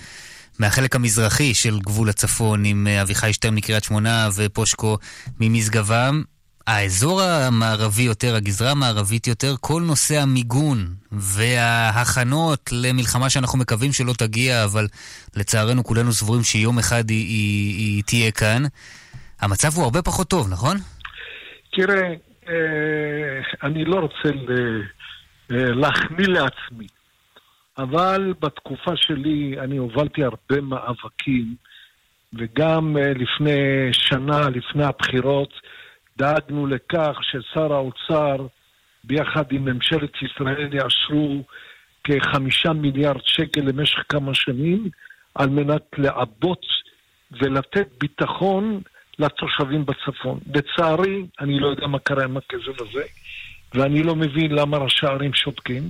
[0.60, 4.98] מהחלק המזרחי של גבול הצפון, עם אה, אביחי שטרן מקריית שמונה ופושקו
[5.40, 6.24] ממשגבם.
[6.68, 14.64] האזור המערבי יותר, הגזרה המערבית יותר, כל נושא המיגון וההכנות למלחמה שאנחנו מקווים שלא תגיע,
[14.64, 14.88] אבל
[15.36, 18.64] לצערנו כולנו סבורים שיום אחד היא, היא, היא תהיה כאן.
[19.42, 20.78] המצב הוא הרבה פחות טוב, נכון?
[21.72, 22.14] תראה,
[22.50, 26.88] אה, אני לא רוצה אה, להחמיא לעצמי,
[27.78, 31.56] אבל בתקופה שלי אני הובלתי הרבה מאבקים,
[32.34, 35.54] וגם אה, לפני שנה, לפני הבחירות,
[36.18, 38.48] דאגנו לכך ששר האוצר,
[39.04, 41.44] ביחד עם ממשלת ישראל, יאשרו
[42.04, 44.90] כחמישה מיליארד שקל למשך כמה שנים,
[45.36, 46.66] על מנת לעבות
[47.32, 48.82] ולתת ביטחון
[49.22, 50.40] לתושבים בצפון.
[50.56, 53.04] לצערי, אני לא יודע מה קרה עם הכסף הזה,
[53.74, 55.84] ואני לא מבין למה ראשי הערים שותקים.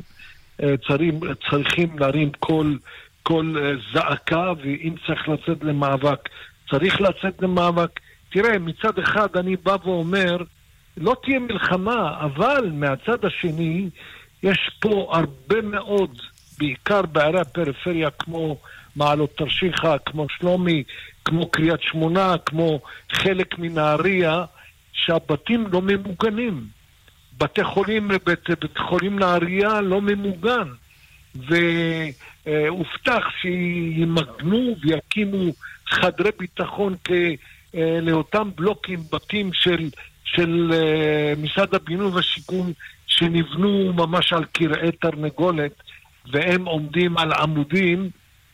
[0.63, 2.75] אה, צריכים, צריכים להרים כל,
[3.23, 6.29] כל אה, זעקה, ואם צריך לצאת למאבק,
[6.69, 7.99] צריך לצאת למאבק.
[8.29, 10.37] תראה, מצד אחד אני בא ואומר,
[10.97, 13.89] לא תהיה מלחמה, אבל מהצד השני,
[14.43, 16.17] יש פה הרבה מאוד,
[16.57, 18.57] בעיקר בערי הפריפריה כמו
[18.95, 20.83] מעלות תרשיחא, כמו שלומי,
[21.25, 22.79] כמו קריית שמונה, כמו
[23.11, 24.45] חלק מנהריה,
[24.93, 26.65] שהבתים לא ממוגנים.
[27.37, 30.67] בתי חולים, בית, בית חולים נהריה לא ממוגן.
[32.45, 35.51] והובטח שימגנו ויקימו
[35.87, 37.11] חדרי ביטחון כ...
[38.01, 39.89] לאותם בלוקים, בתים של,
[40.23, 42.73] של uh, משרד הבינוי והשיכון
[43.07, 45.71] שנבנו ממש על קרעי תרנגולת
[46.31, 48.09] והם עומדים על עמודים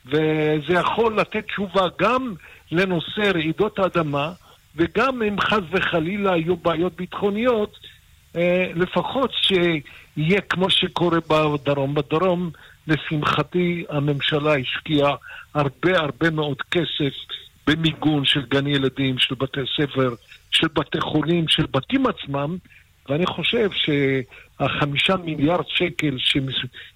[0.08, 2.34] וזה יכול לתת תשובה גם
[2.72, 4.32] לנושא רעידות האדמה
[4.76, 7.78] וגם אם חס וחלילה היו בעיות ביטחוניות,
[8.36, 11.94] אה, לפחות שיהיה כמו שקורה בדרום.
[11.94, 12.50] בדרום,
[12.88, 15.16] לשמחתי, הממשלה השקיעה
[15.54, 17.14] הרבה הרבה מאוד כסף
[17.68, 20.16] במיגון של גני ילדים, של בתי ספר,
[20.52, 22.58] של בתי חולים, של בתים עצמם,
[23.10, 26.18] ואני חושב שהחמישה מיליארד שקל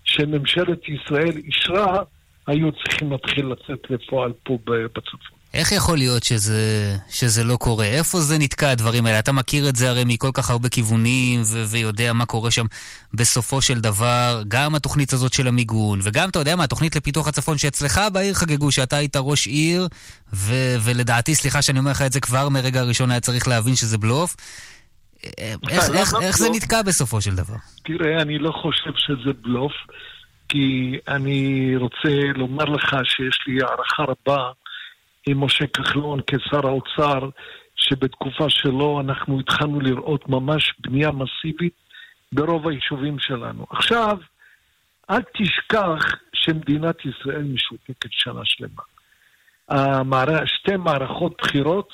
[0.04, 2.04] שממשלת ישראל אישרה,
[2.48, 5.42] היו צריכים להתחיל לצאת לפועל פה בצפון.
[5.54, 7.86] איך יכול להיות שזה, שזה לא קורה?
[7.86, 9.20] איפה זה נתקע, הדברים האלה?
[9.20, 12.66] אתה מכיר את זה הרי מכל כך הרבה כיוונים, ו- ויודע מה קורה שם
[13.14, 14.44] בסופו של דבר.
[14.48, 18.72] גם התוכנית הזאת של המיגון, וגם, אתה יודע מה, התוכנית לפיתוח הצפון שאצלך בעיר חגגו,
[18.72, 19.88] שאתה היית ראש עיר,
[20.34, 23.98] ו- ולדעתי, סליחה שאני אומר לך את זה, כבר מרגע הראשון היה צריך להבין שזה
[23.98, 24.36] בלוף.
[25.70, 27.56] איך, איך, איך זה נתקע בסופו של דבר?
[27.84, 29.72] תראה, אני לא חושב שזה בלוף,
[30.52, 34.52] כי אני רוצה לומר לך שיש לי הערכה רבה
[35.28, 37.30] עם משה כחלון כשר האוצר,
[37.76, 41.74] שבתקופה שלו אנחנו התחלנו לראות ממש בנייה מסיבית
[42.32, 43.66] ברוב היישובים שלנו.
[43.70, 44.18] עכשיו,
[45.10, 48.84] אל תשכח שמדינת ישראל משותקת שנה שלמה.
[49.70, 50.46] המער...
[50.46, 51.90] שתי מערכות בחירות,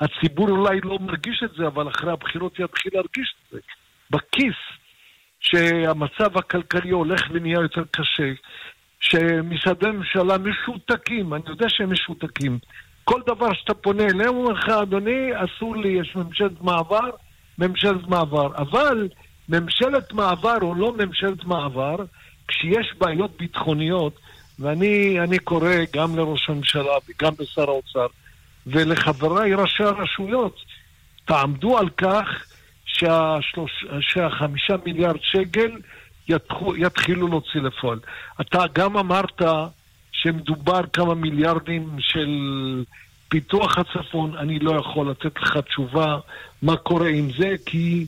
[0.00, 3.58] הציבור אולי לא מרגיש את זה, אבל אחרי הבחירות יתחיל להרגיש את זה.
[4.10, 4.56] בכיס,
[5.42, 8.32] שהמצב הכלכלי הולך ונהיה יותר קשה,
[9.00, 12.58] שמשרדי ממשלה משותקים, אני יודע שהם משותקים.
[13.04, 17.10] כל דבר שאתה פונה אליהם, הוא אומר לך, אדוני, אסור לי, יש ממשלת מעבר,
[17.58, 18.56] ממשלת מעבר.
[18.56, 19.08] אבל
[19.48, 21.96] ממשלת מעבר או לא ממשלת מעבר,
[22.48, 24.18] כשיש בעיות ביטחוניות,
[24.58, 28.06] ואני קורא גם לראש הממשלה וגם לשר האוצר
[28.66, 30.56] ולחבריי ראשי הרשויות,
[31.24, 32.26] תעמדו על כך
[34.00, 35.70] שהחמישה מיליארד שקל
[36.76, 37.98] יתחילו להוציא לפועל.
[38.40, 39.42] אתה גם אמרת
[40.12, 42.28] שמדובר כמה מיליארדים של
[43.28, 46.16] פיתוח הצפון, אני לא יכול לתת לך תשובה
[46.62, 48.06] מה קורה עם זה, כי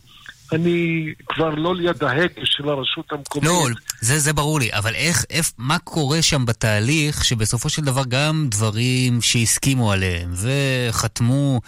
[0.52, 3.48] אני כבר לא ליד ההגה של הרשות המקומית.
[3.48, 3.66] לא,
[4.00, 8.46] זה, זה ברור לי, אבל איך, איך, מה קורה שם בתהליך שבסופו של דבר גם
[8.50, 11.60] דברים שהסכימו עליהם וחתמו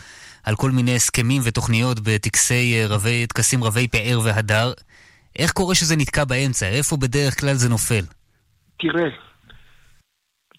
[0.47, 4.73] על כל מיני הסכמים ותוכניות בטקסי רבי, טקסים רבי פאר והדר,
[5.39, 6.67] איך קורה שזה נתקע באמצע?
[6.69, 8.05] איפה בדרך כלל זה נופל?
[8.79, 9.09] תראה,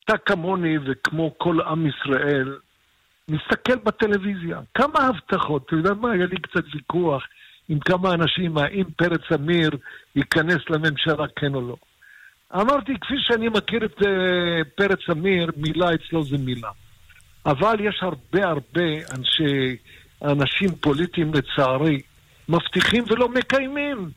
[0.06, 2.58] אתה כמוני וכמו כל עם ישראל,
[3.30, 4.60] מסתכל בטלוויזיה.
[4.74, 7.24] כמה הבטחות, אתה יודע מה, היה לי קצת ויכוח
[7.70, 9.70] עם כמה אנשים, האם פרץ אמיר
[10.16, 11.76] ייכנס לממשלה, כן או לא.
[12.56, 14.06] אמרתי, כפי שאני מכיר את uh,
[14.76, 16.70] פרץ אמיר, מילה אצלו זה מילה.
[17.48, 19.76] אבל יש הרבה הרבה אנשי,
[20.22, 22.02] אנשים פוליטיים, לצערי,
[22.50, 24.10] מבטיחים ולא מקיימים.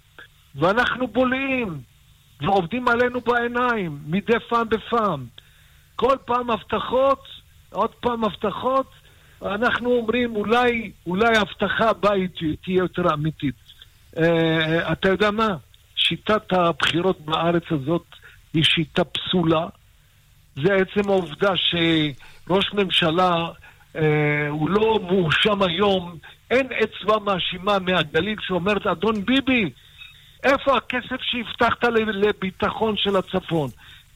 [0.54, 1.80] ואנחנו בולעים,
[2.40, 5.26] ועובדים עלינו בעיניים, מדי פעם בפעם.
[5.96, 7.22] כל פעם הבטחות,
[7.70, 8.90] עוד פעם הבטחות,
[9.42, 12.26] אנחנו אומרים אולי, אולי ההבטחה הבאה
[12.64, 13.54] תהיה יותר אמיתית.
[14.16, 14.20] Uh,
[14.92, 15.48] אתה יודע מה?
[15.96, 18.04] שיטת הבחירות בארץ הזאת
[18.54, 19.66] היא שיטה פסולה.
[20.56, 21.56] זה עצם העובדה
[22.50, 23.48] שראש ממשלה
[23.94, 23.98] uh,
[24.48, 26.16] הוא לא מואשם היום,
[26.50, 29.70] אין אצבע מאשימה מהגליל שאומרת, אדון ביבי,
[30.42, 33.70] איפה הכסף שהבטחת לביטחון של הצפון?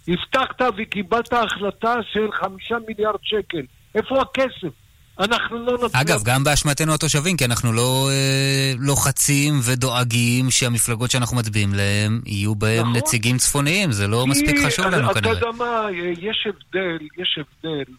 [0.08, 3.62] הבטחת וקיבלת החלטה של חמישה מיליארד שקל.
[3.94, 4.74] איפה הכסף?
[5.20, 6.02] אנחנו לא נצליח...
[6.02, 12.54] אגב, גם באשמתנו התושבים, כי אנחנו לא אה, לוחצים ודואגים שהמפלגות שאנחנו מצביעים להם, יהיו
[12.54, 12.96] בהם נכון.
[12.96, 15.34] נציגים צפוניים, זה לא כי, מספיק חשוב לנו אתה כנראה.
[15.34, 15.86] יודע מה,
[16.20, 17.94] יש הבדל, יש הבדל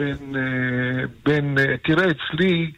[0.00, 2.70] בין, אה, בין, אה, תראה, אצלי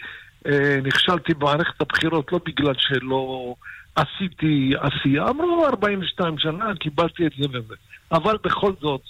[0.46, 3.54] אה, נכשלתי במערכת הבחירות לא בגלל שלא
[3.96, 7.74] עשיתי עשייה, אמרו 42 שנה, קיבלתי את זה וזה.
[8.12, 9.00] אבל בכל זאת,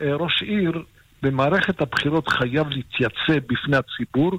[0.00, 0.82] ראש עיר
[1.22, 4.32] במערכת הבחירות חייב להתייצב בפני הציבור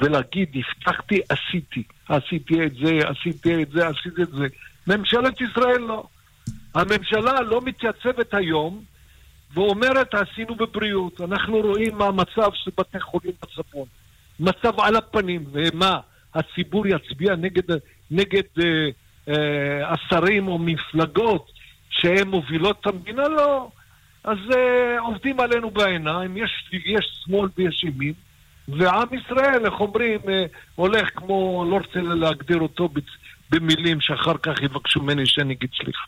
[0.00, 1.82] ולהגיד, הבטחתי, עשיתי.
[2.08, 4.46] עשיתי את זה, עשיתי את זה, עשיתי את זה.
[4.86, 6.04] ממשלת ישראל לא.
[6.74, 8.84] הממשלה לא מתייצבת היום
[9.54, 11.20] ואומרת, עשינו בבריאות.
[11.20, 13.86] אנחנו רואים מה המצב של בתי חולים בצפון.
[14.40, 15.98] מצב על הפנים, ומה,
[16.34, 17.76] הציבור יצביע נגד,
[18.10, 18.88] נגד אה,
[19.28, 21.50] אה, השרים או מפלגות
[21.90, 23.28] שהן מובילות את המדינה?
[23.28, 23.68] לא.
[24.24, 28.12] אז אה, עובדים עלינו בעיניים, יש, יש שמאל ויש ימין,
[28.68, 32.88] ועם ישראל, איך אומרים, אה, הולך כמו, לא רוצה להגדיר אותו
[33.50, 36.04] במילים שאחר כך יבקשו ממני שאני אגיד סליחה.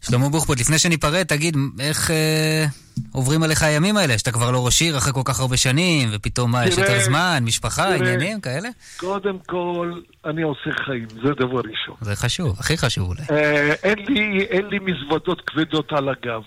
[0.00, 2.64] שלמה בוחבוט, לפני שניפרד, תגיד, איך אה,
[3.12, 6.50] עוברים עליך הימים האלה, שאתה כבר לא ראש עיר אחרי כל כך הרבה שנים, ופתאום
[6.50, 7.96] מה, יש יותר זמן, משפחה, תראה.
[7.96, 8.68] עניינים כאלה?
[8.96, 9.92] קודם כל,
[10.24, 11.96] אני עושה חיים, זה דבר ראשון.
[12.00, 13.22] זה חשוב, הכי חשוב אולי.
[13.30, 16.42] אה, אין לי, אין לי מזוודות כבדות על הגב.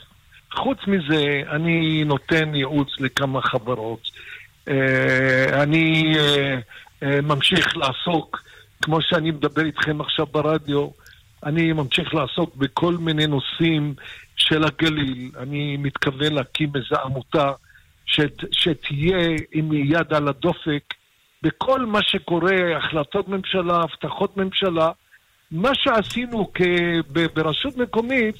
[0.55, 4.01] חוץ מזה, אני נותן ייעוץ לכמה חברות.
[4.67, 6.57] אה, אני אה,
[7.03, 8.43] אה, ממשיך לעסוק,
[8.81, 10.87] כמו שאני מדבר איתכם עכשיו ברדיו,
[11.45, 13.93] אני ממשיך לעסוק בכל מיני נושאים
[14.35, 15.31] של הגליל.
[15.39, 17.51] אני מתכוון להקים איזו עמותה
[18.05, 20.93] שת, שתהיה עם יד על הדופק
[21.43, 24.89] בכל מה שקורה, החלטות ממשלה, הבטחות ממשלה.
[25.51, 26.61] מה שעשינו כ...
[27.33, 28.35] ברשות מקומית,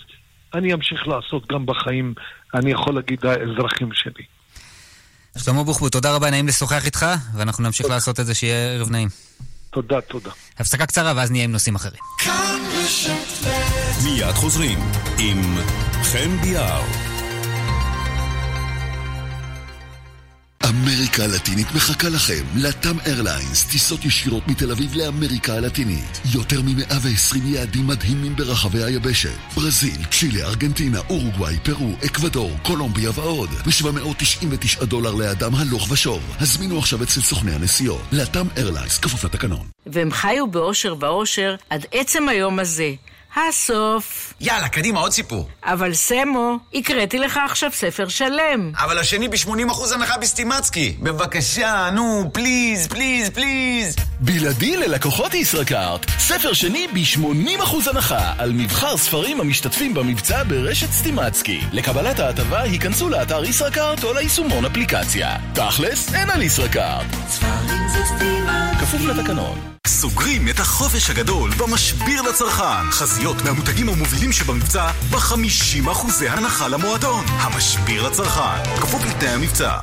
[0.54, 2.14] אני אמשיך לעשות גם בחיים,
[2.54, 4.24] אני יכול להגיד, האזרחים שלי.
[5.38, 9.08] שלמה בוחבוט, תודה רבה, נעים לשוחח איתך, ואנחנו נמשיך לעשות את זה, שיהיה ערב נעים.
[9.72, 10.32] תודה, תודה.
[10.58, 12.02] הפסקה קצרה, ואז נהיה עם נושאים אחרים.
[14.04, 14.80] מיד חוזרים
[15.20, 15.58] עם
[16.04, 17.11] חן ביאר.
[20.70, 22.44] אמריקה הלטינית מחכה לכם.
[22.56, 26.22] לטאם איירליינס, טיסות ישירות מתל אביב לאמריקה הלטינית.
[26.34, 29.38] יותר מ-120 יעדים מדהימים ברחבי היבשת.
[29.56, 33.50] ברזיל, צ'ילה, ארגנטינה, אורוגוואי, פרו, אקוודור, קולומביה ועוד.
[33.50, 36.36] ב-799 דולר לאדם הלוך ושוב.
[36.40, 38.02] הזמינו עכשיו אצל סוכני הנסיעות.
[38.12, 39.68] לטאם איירליינס, כפוף לתקנון.
[39.86, 42.94] והם חיו באושר ואושר עד עצם היום הזה.
[43.36, 44.34] הסוף.
[44.42, 45.50] יאללה, קדימה, עוד סיפור.
[45.64, 48.72] אבל סמו, הקראתי לך עכשיו ספר שלם.
[48.78, 50.96] אבל השני ב-80% הנחה בסטימצקי.
[51.00, 53.96] בבקשה, נו, please, please, please.
[54.20, 61.62] בלעדי ללקוחות ישראכרט, ספר שני ב-80% הנחה על מבחר ספרים המשתתפים במבצע ברשת סטימצקי.
[61.72, 65.38] לקבלת ההטבה היכנסו לאתר ישראכרט או ליישומון אפליקציה.
[65.54, 67.06] תכלס, אין על ישראכרט.
[67.28, 69.60] ספרים זה סטימה כפוף לתקנון.
[69.88, 72.92] סוגרים את החופש הגדול במשביר לצרכן.
[72.92, 77.26] חזיות מהמותגים המובילים שבמבצע ב-50% הנחה למועדון.
[77.28, 78.64] המשביר לצרכן.
[78.82, 79.78] כפוף לתנאי המבצע.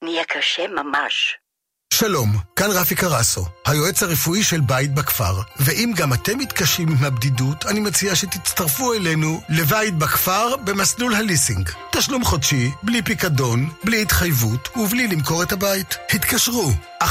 [0.04, 1.38] נהיה קשה ממש.
[1.94, 5.34] שלום, כאן רפי קרסו, היועץ הרפואי של בית בכפר.
[5.60, 11.70] ואם גם אתם מתקשים עם הבדידות, אני מציע שתצטרפו אלינו לבית בכפר במסלול הליסינג.
[11.92, 15.98] תשלום חודשי, בלי פיקדון, בלי התחייבות ובלי למכור את הבית.
[16.10, 16.72] התקשרו,
[17.04, 17.06] 1-800-30-70-70.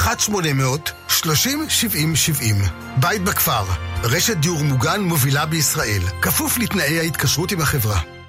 [3.00, 3.64] בית בכפר,
[4.02, 8.21] רשת דיור מוגן מובילה בישראל, כפוף לתנאי ההתקשרות עם החברה.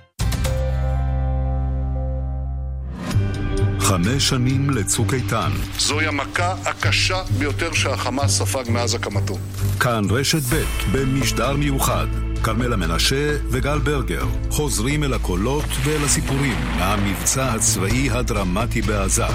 [3.84, 5.52] חמש שנים לצוק איתן.
[5.78, 9.38] זוהי המכה הקשה ביותר שהחמאס ספג מאז הקמתו.
[9.80, 12.08] כאן רשת ב' במשדר מיוחד.
[12.44, 19.26] כרמלה מנשה וגל ברגר חוזרים אל הקולות ואל הסיפורים מהמבצע הצבאי הדרמטי בעזה.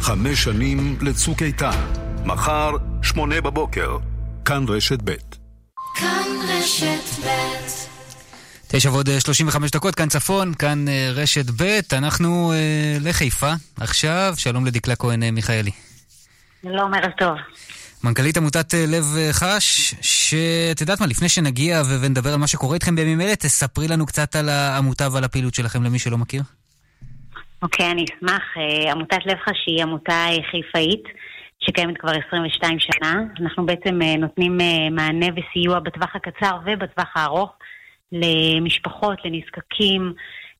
[0.00, 1.84] חמש שנים לצוק איתן.
[2.24, 2.70] מחר,
[3.02, 3.98] שמונה בבוקר.
[4.44, 5.14] כאן רשת ב'.
[5.94, 7.93] כאן רשת ב'
[8.76, 14.32] תשע ועוד אה, 35 דקות, כאן צפון, כאן אה, רשת ב', אנחנו אה, לחיפה עכשיו,
[14.36, 15.70] שלום לדקלה כהן אה, מיכאלי.
[16.62, 17.36] שלום, ערב טוב.
[18.04, 22.96] מנכ"לית עמותת לב חש, שאת יודעת מה, לפני שנגיע ו- ונדבר על מה שקורה איתכם
[22.96, 26.42] בימים אלה, תספרי לנו קצת על העמותה ועל הפעילות שלכם למי שלא מכיר.
[27.62, 28.42] אוקיי, אני אשמח.
[28.92, 31.02] עמותת לב חש היא עמותה חיפאית
[31.60, 33.20] שקיימת כבר 22 שנה.
[33.40, 34.58] אנחנו בעצם נותנים
[34.90, 37.50] מענה וסיוע בטווח הקצר ובטווח הארוך
[38.12, 40.12] למשפחות, לנזקקים,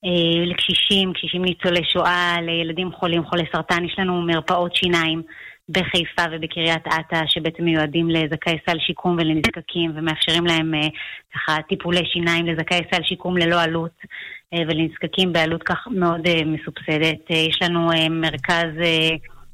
[0.04, 3.84] אה, לקשישים, קשישים ניצולי שואה, לילדים חולים, חולי סרטן.
[3.84, 5.22] יש לנו מרפאות שיניים
[5.68, 10.88] בחיפה ובקריית אתא שבעצם מיועדים לזכאי סל שיקום ולנזקקים ומאפשרים להם אה,
[11.34, 13.98] ככה טיפולי שיניים לזכאי סל שיקום ללא עלות
[14.54, 17.30] אה, ולנזקקים בעלות כך מאוד מסובסדת.
[17.30, 18.68] יש לנו מרכז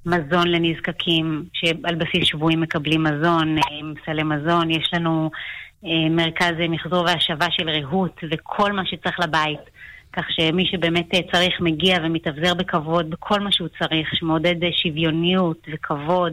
[0.07, 3.63] מזון לנזקקים שעל בסיס שבועי מקבלים מזון, אה,
[4.05, 4.71] סלי מזון.
[4.71, 5.31] יש לנו
[6.11, 9.61] מרכז אה, מחזור והשבה של ריהוט וכל מה שצריך לבית.
[10.13, 15.67] כך שמי שבאמת אה, צריך מגיע ומתאבזר בכבוד בכל מה שהוא צריך, שמעודד אה, שוויוניות
[15.73, 16.33] וכבוד.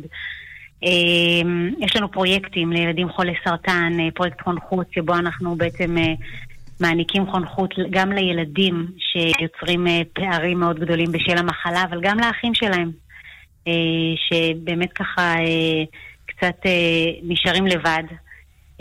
[0.83, 6.13] אה, יש לנו פרויקטים לילדים חולי סרטן, אה, פרויקט חונכות שבו אנחנו בעצם אה,
[6.79, 12.91] מעניקים חונכות גם לילדים שיוצרים אה, פערים מאוד גדולים בשל המחלה, אבל גם לאחים שלהם,
[13.67, 13.73] אה,
[14.17, 15.83] שבאמת ככה אה,
[16.25, 18.03] קצת אה, נשארים לבד.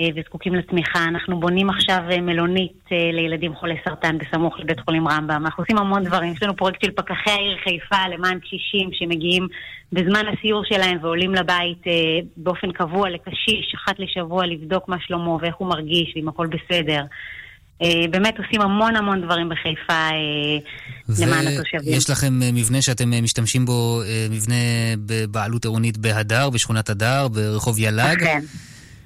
[0.00, 1.04] אה, וזקוקים לתמיכה.
[1.04, 5.42] אנחנו בונים עכשיו אה, מלונית אה, לילדים חולי סרטן בסמוך לבית חולים רמב"ם.
[5.44, 6.32] אנחנו עושים המון דברים.
[6.32, 9.48] יש לנו פרויקט של פקחי העיר חיפה למען קשישים שמגיעים
[9.92, 11.82] בזמן הסיור שלהם ועולים לבית
[12.36, 17.04] באופן קבוע לקשיש, אחת לשבוע לבדוק מה שלמה ואיך הוא מרגיש ואם הכל בסדר.
[18.10, 20.08] באמת עושים המון המון דברים בחיפה
[21.08, 21.80] למען התושבים.
[21.92, 24.54] ויש לכם מבנה שאתם משתמשים בו, מבנה
[25.06, 28.22] בבעלות עירונית בהדר, בשכונת הדר, ברחוב יל"ג.
[28.22, 28.40] אכן,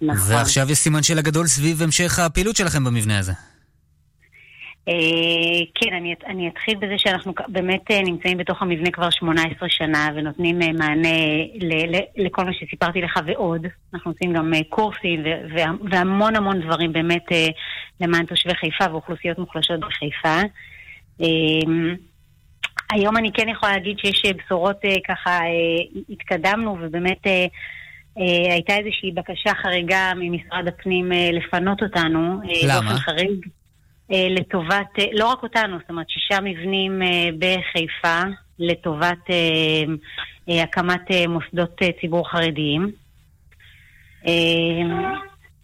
[0.03, 0.35] נכון.
[0.37, 3.33] ועכשיו יש סימן שאלה גדול סביב המשך הפעילות שלכם במבנה הזה.
[4.89, 10.09] אה, כן, אני, אני אתחיל בזה שאנחנו באמת אה, נמצאים בתוך המבנה כבר 18 שנה
[10.17, 11.19] ונותנים אה, מענה
[11.61, 13.67] ל, ל, לכל מה שסיפרתי לך ועוד.
[13.95, 17.27] אנחנו עושים גם קורסים ו- וה- והמון המון דברים באמת
[18.01, 20.41] למען תושבי חיפה ואוכלוסיות מוחלשות בחיפה.
[22.93, 24.77] היום אני כן יכולה להגיד שיש בשורות
[25.09, 25.41] ככה,
[26.09, 27.27] התקדמנו ובאמת
[28.17, 32.41] הייתה איזושהי בקשה חריגה ממשרד הפנים אה, לפנות אותנו.
[32.45, 32.97] אה, למה?
[32.97, 33.47] חריג.
[34.13, 38.23] אה, לטובת, אה, לא רק אותנו, זאת אומרת שישה מבנים אה, בחיפה
[38.59, 39.37] לטובת אה,
[40.49, 42.93] אה, הקמת אה, מוסדות אה, ציבור חרדיים.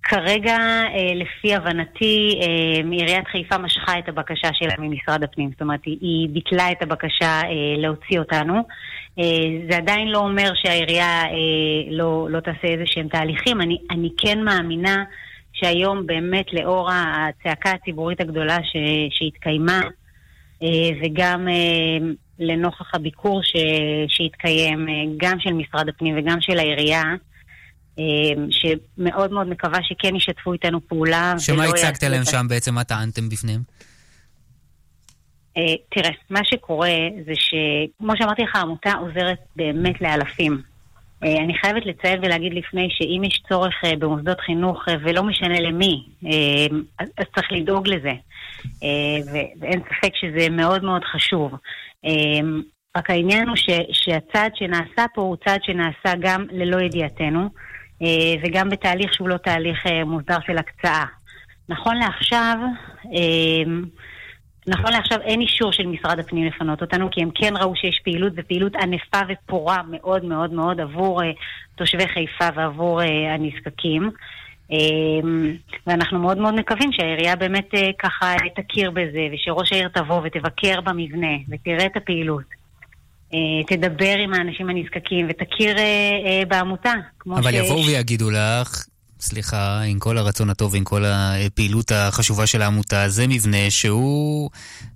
[0.08, 0.56] כרגע,
[0.94, 5.50] אה, לפי הבנתי, אה, עיריית חיפה משכה את הבקשה שלה ממשרד הפנים.
[5.50, 8.54] זאת אומרת, היא, ביטלה את הבקשה אה, להוציא אותנו.
[9.70, 11.24] זה עדיין לא אומר שהעירייה
[11.90, 13.60] לא, לא תעשה איזה שהם תהליכים.
[13.60, 15.04] אני, אני כן מאמינה
[15.52, 18.76] שהיום באמת לאור הצעקה הציבורית הגדולה ש,
[19.10, 19.80] שהתקיימה,
[21.02, 21.48] וגם
[22.38, 23.52] לנוכח הביקור ש,
[24.08, 27.02] שהתקיים, גם של משרד הפנים וגם של העירייה,
[28.50, 31.34] שמאוד מאוד מקווה שכן ישתפו איתנו פעולה.
[31.38, 32.74] שמה הצגת להם את שם בעצם?
[32.74, 33.60] מה טענתם בפניהם?
[35.56, 40.62] אה, תראה, מה שקורה זה שכמו שאמרתי לך, העמותה עוזרת באמת לאלפים.
[41.24, 46.04] אה, אני חייבת לציין ולהגיד לפני שאם יש צורך אה, במוסדות חינוך, ולא משנה למי,
[46.98, 48.12] אז צריך לדאוג לזה.
[49.60, 51.52] ואין ספק שזה מאוד מאוד חשוב.
[52.96, 57.48] רק העניין הוא ש, שהצעד שנעשה פה הוא צעד שנעשה גם ללא ידיעתנו,
[58.42, 61.04] וגם בתהליך שהוא לא תהליך אה, מוסדר של הקצאה.
[61.68, 62.56] נכון לעכשיו,
[63.14, 63.72] אה,
[64.66, 68.32] נכון לעכשיו אין אישור של משרד הפנים לפנות אותנו, כי הם כן ראו שיש פעילות,
[68.36, 71.20] ופעילות ענפה ופורה מאוד מאוד מאוד עבור
[71.74, 73.00] תושבי חיפה ועבור
[73.34, 74.10] הנזקקים.
[75.86, 81.86] ואנחנו מאוד מאוד מקווים שהעירייה באמת ככה תכיר בזה, ושראש העיר תבוא ותבקר במבנה, ותראה
[81.86, 82.65] את הפעילות.
[83.32, 83.36] Uh,
[83.68, 86.92] תדבר עם האנשים הנזקקים ותכיר uh, uh, בעמותה.
[87.26, 88.84] אבל ש- יבואו ויגידו לך,
[89.20, 94.50] סליחה, עם כל הרצון הטוב ועם כל הפעילות החשובה של העמותה, זה מבנה שהוא,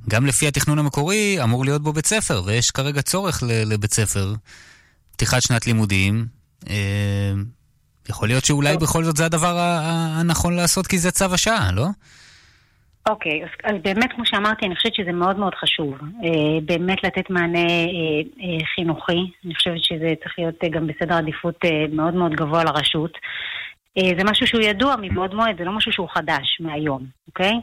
[0.08, 4.34] גם לפי התכנון המקורי, אמור להיות בו בית ספר, ויש כרגע צורך לבית ספר.
[5.12, 6.26] פתיחת שנת לימודים.
[6.70, 7.32] אה,
[8.08, 11.86] יכול להיות שאולי בכל זאת זה הדבר הנכון לעשות, כי זה צו השעה, לא?
[13.08, 15.94] אוקיי, אז, אז באמת, כמו שאמרתי, אני חושבת שזה מאוד מאוד חשוב.
[16.24, 19.32] אה, באמת לתת מענה אה, אה, חינוכי.
[19.44, 23.18] אני חושבת שזה צריך להיות אה, גם בסדר עדיפות אה, מאוד מאוד גבוה לרשות.
[23.98, 27.54] אה, זה משהו שהוא ידוע מבעוד מועד, זה לא משהו שהוא חדש מהיום, אוקיי?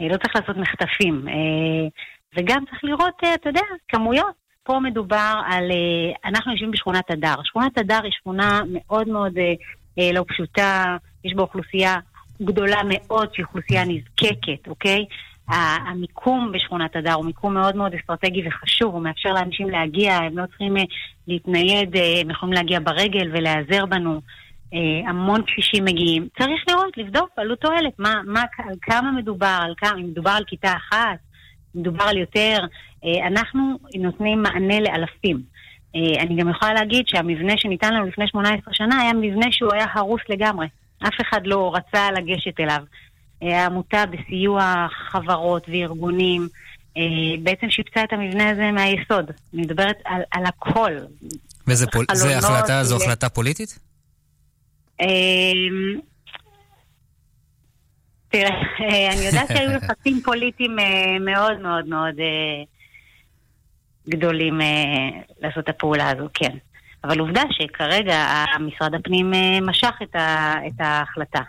[0.00, 1.28] אה, לא צריך לעשות מחטפים.
[1.28, 1.88] אה,
[2.36, 4.44] וגם צריך לראות, אה, אתה יודע, כמויות.
[4.64, 7.34] פה מדובר על, אה, אנחנו יושבים בשכונת הדר.
[7.44, 9.52] שכונת הדר היא שכונה מאוד מאוד אה,
[9.98, 11.96] אה, לא פשוטה, יש בה אוכלוסייה
[12.42, 15.04] גדולה מאוד שהיא אוכלוסייה נזקקת, אוקיי?
[15.48, 20.46] המיקום בשכונת הדר הוא מיקום מאוד מאוד אסטרטגי וחשוב, הוא מאפשר לאנשים להגיע, הם לא
[20.46, 20.82] צריכים אה,
[21.28, 24.20] להתנייד, אה, הם יכולים להגיע ברגל ולהיעזר בנו.
[24.74, 26.28] אה, המון קשישים מגיעים.
[26.38, 30.44] צריך לראות, לבדוק עלות תועלת, מה, מה, על כמה מדובר, על כמה, אם מדובר על
[30.46, 31.18] כיתה אחת,
[31.74, 32.58] מדובר על יותר,
[33.26, 35.42] אנחנו נותנים מענה לאלפים.
[35.94, 40.20] אני גם יכולה להגיד שהמבנה שניתן לנו לפני 18 שנה היה מבנה שהוא היה הרוס
[40.28, 40.66] לגמרי.
[40.98, 42.82] אף אחד לא רצה לגשת אליו.
[43.42, 46.48] אה, העמותה בסיוע חברות וארגונים
[46.96, 47.02] אה,
[47.42, 49.30] בעצם שיפצה את המבנה הזה מהיסוד.
[49.54, 50.92] אני מדברת על, על הכל.
[51.66, 52.04] וזה פול...
[52.12, 53.78] זה החלטה, זו ו- החלטה פוליטית?
[55.00, 55.06] אה,
[58.28, 62.64] תראה, אה, אני יודעת שהיו לחצים פוליטיים אה, מאוד מאוד מאוד אה,
[64.08, 66.56] גדולים אה, לעשות את הפעולה הזו, כן.
[67.04, 68.26] אבל עובדה שכרגע
[68.60, 71.40] משרד הפנים אה, משך את ה- את ההחלטה.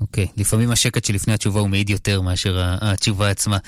[0.00, 3.58] אוקיי, לפעמים השקט שלפני התשובה הוא מעיד יותר מאשר התשובה עצמה.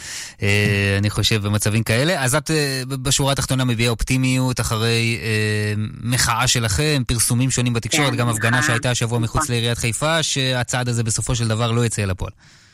[0.43, 2.25] אה, אני חושב במצבים כאלה.
[2.25, 8.17] אז את אה, בשורה התחתונה מביעה אופטימיות אחרי אה, מחאה שלכם, פרסומים שונים בתקשורת, כן,
[8.17, 8.63] גם הפגנה.
[8.63, 9.55] שהייתה השבוע מחוץ נכון.
[9.55, 12.33] לעיריית חיפה, שהצעד הזה בסופו של דבר לא יצא אל הפועל.
[12.37, 12.66] אה,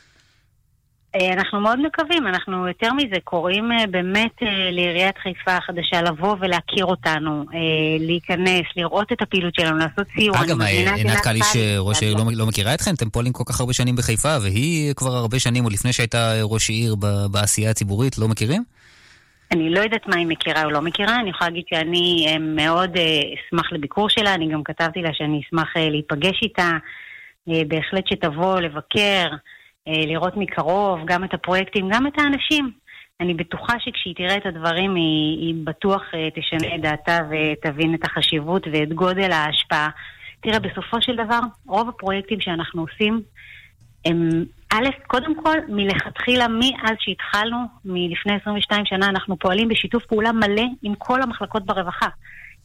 [1.33, 6.85] אנחנו מאוד מקווים, אנחנו יותר מזה קוראים אה, באמת אה, לעיריית חיפה החדשה לבוא ולהכיר
[6.85, 7.59] אותנו, אה,
[7.99, 10.35] להיכנס, לראות את הפעילות שלנו, לעשות סיור.
[10.43, 12.93] אגב, עינת קליש, ראש העיר, לא לא מכירה אתכם?
[12.93, 16.69] אתם פועלים כל כך הרבה שנים בחיפה, והיא כבר הרבה שנים, עוד לפני שהייתה ראש
[16.69, 16.95] עיר
[17.31, 18.63] בעשייה הציבורית, לא מכירים?
[19.51, 22.97] אני לא יודעת מה היא מכירה או לא מכירה, אני יכולה להגיד שאני אה, מאוד
[22.97, 26.71] אה, אשמח לביקור שלה, אני גם כתבתי לה שאני אשמח אה, להיפגש איתה,
[27.49, 29.37] אה, בהחלט שתבוא לבקר, אה,
[29.87, 32.71] לראות מקרוב גם את הפרויקטים, גם את האנשים.
[33.21, 38.05] אני בטוחה שכשהיא תראה את הדברים היא, היא בטוח אה, תשנה את דעתה ותבין את
[38.05, 39.89] החשיבות ואת גודל ההשפעה.
[40.41, 43.21] תראה, בסופו של דבר, רוב הפרויקטים שאנחנו עושים
[44.05, 50.65] הם, א', קודם כל, מלכתחילה, מאז שהתחלנו, מלפני 22 שנה, אנחנו פועלים בשיתוף פעולה מלא
[50.81, 52.07] עם כל המחלקות ברווחה.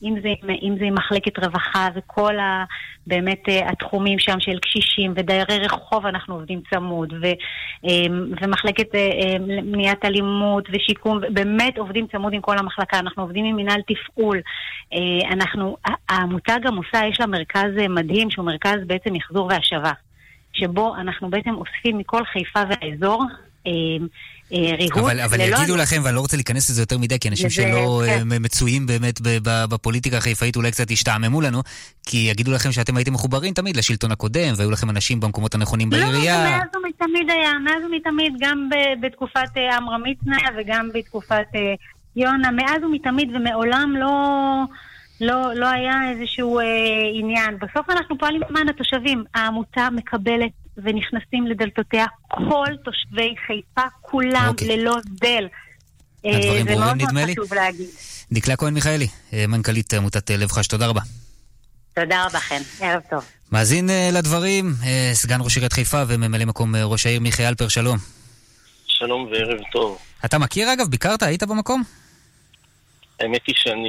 [0.03, 0.29] אם זה,
[0.63, 2.65] אם זה עם מחלקת רווחה וכל ה,
[3.07, 7.27] באמת אה, התחומים שם של קשישים ודיירי רחוב, אנחנו עובדים צמוד, ו,
[7.85, 8.07] אה,
[8.43, 13.57] ומחלקת אה, אה, מניעת אלימות ושיקום, באמת עובדים צמוד עם כל המחלקה, אנחנו עובדים עם
[13.57, 14.39] מנהל תפעול.
[15.31, 15.77] אנחנו,
[16.09, 19.93] העמותה גם עושה, יש לה מרכז מדהים, שהוא מרכז בעצם מחזור והשבה.
[20.53, 23.25] שבו אנחנו בעצם אוספים מכל חיפה והאזור
[23.67, 24.07] אה,
[24.53, 24.97] ריהוט.
[24.99, 27.55] אבל, אבל ללא- יגידו לכם, ואני לא רוצה להיכנס לזה יותר מדי, כי אנשים זה-
[27.55, 28.33] שלא כן.
[28.33, 31.63] אה, מצויים באמת בפוליטיקה החיפאית אולי קצת ישתעממו לנו,
[32.07, 35.99] כי יגידו לכם שאתם הייתם מחוברים תמיד לשלטון הקודם, והיו לכם אנשים במקומות הנכונים לא,
[35.99, 36.37] בעירייה.
[36.37, 38.69] זה מאז ומתמיד היה, מאז ומתמיד, גם
[39.03, 41.61] בתקופת אה, עמרם מצנע וגם בתקופת אה,
[42.17, 44.15] יונה, מאז ומתמיד ומעולם לא...
[45.21, 46.65] לא, לא היה איזשהו אה,
[47.15, 47.57] עניין.
[47.61, 49.25] בסוף אנחנו פועלים למען התושבים.
[49.35, 50.51] העמותה מקבלת
[50.85, 54.77] ונכנסים לדלתותיה כל תושבי חיפה, כולם, אוקיי.
[54.77, 55.49] ללא הבדל.
[56.25, 57.35] אה, הדברים ברורים, נדמה לי.
[58.33, 61.01] דקלה כהן מיכאלי, אה, מנכ"לית עמותת אה, לב חש, תודה רבה.
[61.95, 62.63] תודה רבה, חן.
[62.81, 63.25] ערב טוב.
[63.53, 64.73] מאזין לדברים,
[65.13, 67.99] סגן ראש עיריית חיפה וממלא מקום ראש העיר מיכאל אלפר, שלום.
[68.87, 69.99] שלום וערב טוב.
[70.25, 70.87] אתה מכיר אגב?
[70.89, 71.23] ביקרת?
[71.23, 71.83] היית במקום?
[73.21, 73.89] האמת היא שאני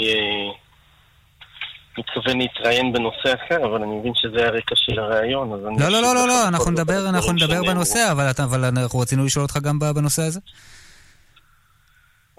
[1.99, 5.79] מתכוון להתראיין בנושא אחר, אבל אני מבין שזה הרקע של הראיון, אז אני...
[5.79, 7.61] לא, לא, לא, לא, לא, אנחנו נדבר, אנחנו נדבר.
[7.63, 10.39] בנושא, אבל אבל אנחנו רצינו לשאול אותך גם בנושא הזה.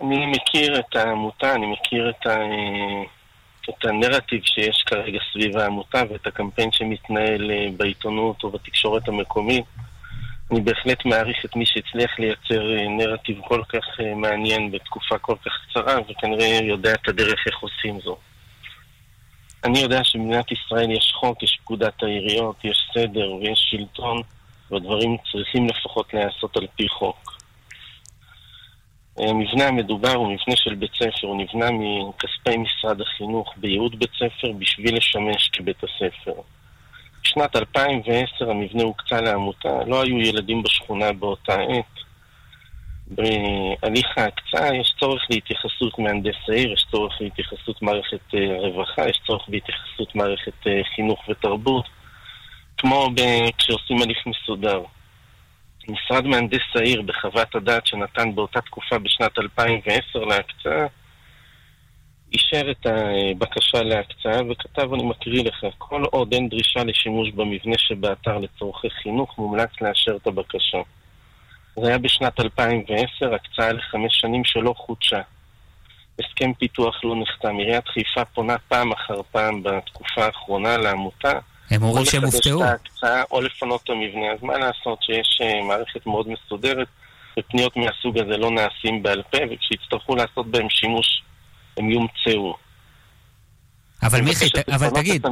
[0.03, 2.37] אני מכיר את העמותה, אני מכיר את, ה...
[3.71, 9.65] את הנרטיב שיש כרגע סביב העמותה ואת הקמפיין שמתנהל אה, בעיתונות או בתקשורת המקומית.
[10.51, 15.37] אני בהחלט מעריך את מי שהצליח לייצר אה, נרטיב כל כך אה, מעניין בתקופה כל
[15.45, 18.19] כך קצרה, וכנראה יודע את הדרך איך עושים זאת.
[19.65, 24.23] אני יודע שבמדינת ישראל יש חוק, יש פקודת העיריות, יש סדר ויש שלטון,
[24.71, 27.41] והדברים צריכים לפחות להיעשות על פי חוק.
[29.19, 34.53] המבנה המדובר הוא מבנה של בית ספר, הוא נבנה מכספי משרד החינוך בייעוד בית ספר
[34.59, 36.33] בשביל לשמש כבית הספר.
[37.25, 42.10] בשנת 2010 המבנה הוקצה לעמותה, לא היו ילדים בשכונה באותה עת.
[43.11, 49.49] בהליך ההקצאה יש צורך להתייחסות מהנדס העיר, יש צורך להתייחסות מערכת אה, רווחה, יש צורך
[49.49, 51.85] בהתייחסות מערכת אה, חינוך ותרבות,
[52.79, 53.09] כמו
[53.59, 54.83] כשעושים הליך מסודר.
[55.89, 60.87] משרד מהנדס העיר בחוות הדעת שנתן באותה תקופה בשנת 2010 להקצאה,
[62.33, 68.39] אישר את הבקשה להקצאה וכתב, אני מקריא לך, כל עוד אין דרישה לשימוש במבנה שבאתר
[68.39, 70.79] לצורכי חינוך, מומלץ לאשר את הבקשה.
[71.83, 75.21] זה היה בשנת 2010, הקצאה לחמש שנים שלא חודשה.
[76.19, 77.57] הסכם פיתוח לא נחתם.
[77.57, 81.33] עיריית חיפה פונה פעם אחר פעם בתקופה האחרונה לעמותה.
[81.71, 82.59] הם אומרים שהם הופתעו.
[82.59, 84.33] או לחדש את ההקצאה או לפנות את המבנה.
[84.33, 86.89] אז מה לעשות שיש uh, מערכת מאוד מסודרת,
[87.39, 91.23] ופניות מהסוג הזה לא נעשים בעל פה, וכשיצטרכו לעשות בהם שימוש,
[91.77, 92.57] הם יומצאו.
[94.03, 95.27] אבל מיכי, אבל תגיד,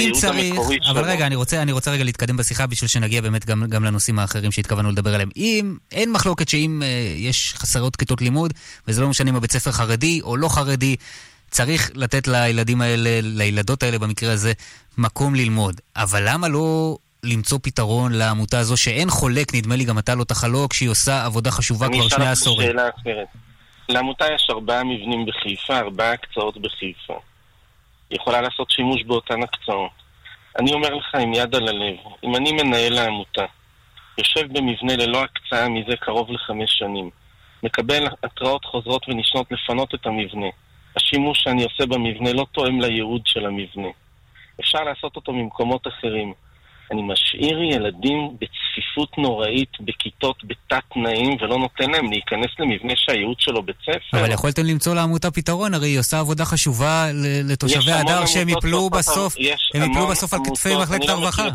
[0.00, 0.54] אם צריך,
[0.90, 4.18] אבל רגע, אני רוצה, אני רוצה רגע להתקדם בשיחה בשביל שנגיע באמת גם, גם לנושאים
[4.18, 5.30] האחרים שהתכוונו לדבר עליהם.
[5.36, 8.52] אם, אין מחלוקת שאם אה, יש חסרות כיתות לימוד,
[8.88, 10.96] וזה לא משנה אם הבית ספר חרדי או לא חרדי,
[11.50, 14.52] צריך לתת לילדים האלה, לילדות האלה במקרה הזה,
[14.98, 15.80] מקום ללמוד.
[15.96, 20.72] אבל למה לא למצוא פתרון לעמותה הזו שאין חולק, נדמה לי גם אתה לא תחלוק,
[20.72, 22.70] שהיא עושה עבודה חשובה כבר שני עשורים.
[22.70, 23.26] אני אשאל אותך שאלה אחרת.
[23.88, 27.20] לעמותה יש ארבעה מבנים בחיפה, ארבעה הקצאות בחיפה.
[28.10, 29.90] יכולה לעשות שימוש באותן הקצאות.
[30.58, 33.44] אני אומר לך עם יד על הלב, אם אני מנהל העמותה,
[34.18, 37.10] יושב במבנה ללא הקצאה מזה קרוב לחמש שנים,
[37.62, 40.46] מקבל התראות חוזרות ונשנות לפנות את המבנה,
[40.96, 43.88] השימוש שאני עושה במבנה לא תואם לייעוד של המבנה.
[44.60, 46.32] אפשר לעשות אותו ממקומות אחרים.
[46.92, 53.62] אני משאיר ילדים בצפיפות נוראית, בכיתות, בתת תנאים, ולא נותן להם להיכנס למבנה שהייעוד שלו
[53.62, 54.20] בית ספר.
[54.20, 57.06] אבל יכולתם למצוא לעמותה פתרון, הרי היא עושה עבודה חשובה
[57.44, 59.34] לתושבי הדר שהם יפלו בסוף,
[59.74, 61.48] הם יפלו בסוף על כתפי מחלקת לא הרווחה.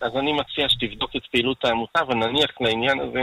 [0.00, 3.20] אז אני מציע שתבדוק את פעילות העמותה, ונניח לעניין הזה,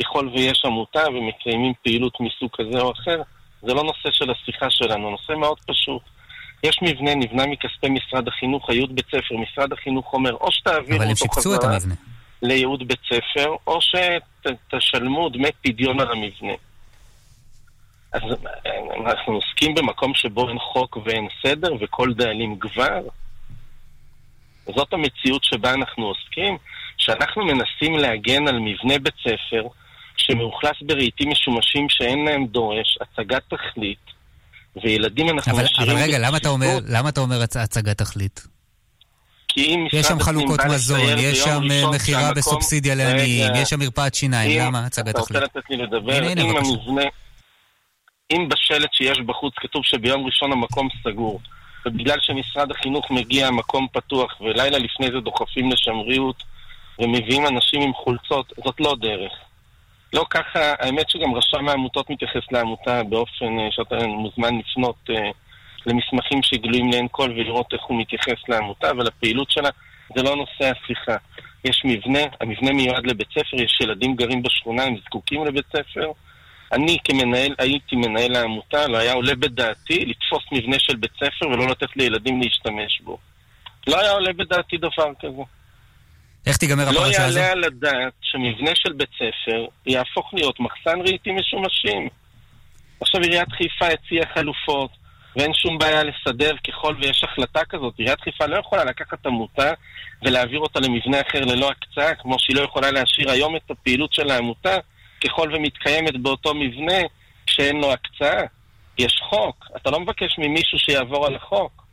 [0.00, 3.22] ככל ויש עמותה ומקיימים פעילות מסוג כזה או אחר,
[3.62, 6.02] זה לא נושא של השיחה שלנו, נושא מאוד פשוט.
[6.62, 11.28] יש מבנה, נבנה מכספי משרד החינוך, הייעוד בית ספר, משרד החינוך אומר, או שתעבירו אותו
[11.32, 11.78] חזרה
[12.42, 16.52] לייעוד בית ספר, או שתשלמו דמי פדיון על המבנה.
[18.12, 18.22] אז
[19.06, 23.00] אנחנו עוסקים במקום שבו אין חוק ואין סדר, וכל דאלים גבר.
[24.76, 26.58] זאת המציאות שבה אנחנו עוסקים,
[26.98, 29.68] שאנחנו מנסים להגן על מבנה בית ספר
[30.16, 34.17] שמאוכלס ברהיטים משומשים שאין להם דורש, הצגת תכלית,
[34.82, 35.96] וילדים אנחנו אבל, משאירים...
[35.96, 38.46] אבל רגע, למה אתה אומר, למה אתה אומר הצ, הצגת תכלית?
[39.48, 41.62] כי אם יש שם חלוקות מזון, יש שם
[41.94, 42.34] מכירה שהמקום...
[42.34, 45.30] בסובסידיה לעניים, יש שם מרפאת שיניים, למה הצגת תכלית?
[45.30, 46.32] אתה רוצה לתת לי לדבר?
[46.32, 46.56] אם.
[46.56, 47.02] המבנה...
[48.32, 51.40] אם בשלט שיש בחוץ כתוב שביום ראשון המקום סגור,
[51.86, 56.42] ובגלל שמשרד החינוך מגיע המקום פתוח, ולילה לפני זה דוחפים לשמריות,
[56.98, 59.32] ומביאים אנשים עם חולצות, זאת לא דרך.
[60.12, 65.30] לא ככה, האמת שגם רשם העמותות מתייחס לעמותה באופן אה, שאתה מוזמן לפנות אה,
[65.86, 69.68] למסמכים שגלויים לעין כל ולראות איך הוא מתייחס לעמותה, אבל הפעילות שלה
[70.16, 71.16] זה לא נושא השיחה.
[71.64, 76.12] יש מבנה, המבנה מיועד לבית ספר, יש ילדים גרים בשכונה, הם זקוקים לבית ספר.
[76.72, 81.66] אני כמנהל, הייתי מנהל העמותה, לא היה עולה בדעתי לתפוס מבנה של בית ספר ולא
[81.66, 83.18] לתת לילדים להשתמש בו.
[83.86, 85.42] לא היה עולה בדעתי דבר כזה.
[86.46, 87.38] איך תיגמר לא הפרשה הזו?
[87.38, 92.08] יעלה על הדעת שמבנה של בית ספר יהפוך להיות מחסן רהיטים משומשים.
[93.00, 94.90] עכשיו עיריית חיפה הציעה חלופות,
[95.36, 97.94] ואין שום בעיה לסדר ככל ויש החלטה כזאת.
[97.98, 99.72] עיריית חיפה לא יכולה לקחת עמותה
[100.22, 104.30] ולהעביר אותה למבנה אחר ללא הקצאה, כמו שהיא לא יכולה להשאיר היום את הפעילות של
[104.30, 104.76] העמותה,
[105.24, 106.98] ככל ומתקיימת באותו מבנה
[107.46, 108.42] שאין לו הקצאה.
[108.98, 111.86] יש חוק, אתה לא מבקש ממישהו שיעבור על החוק.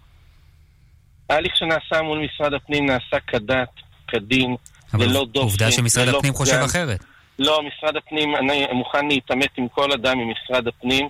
[1.29, 3.69] ההליך שנעשה מול משרד הפנים נעשה כדת,
[4.07, 4.55] כדין,
[4.93, 5.39] ללא דופן.
[5.39, 6.63] עובדה שמשרד ללא הפנים חושב פגם.
[6.65, 7.03] אחרת.
[7.39, 11.07] לא, משרד הפנים, אני מוכן להתעמת עם כל אדם ממשרד הפנים.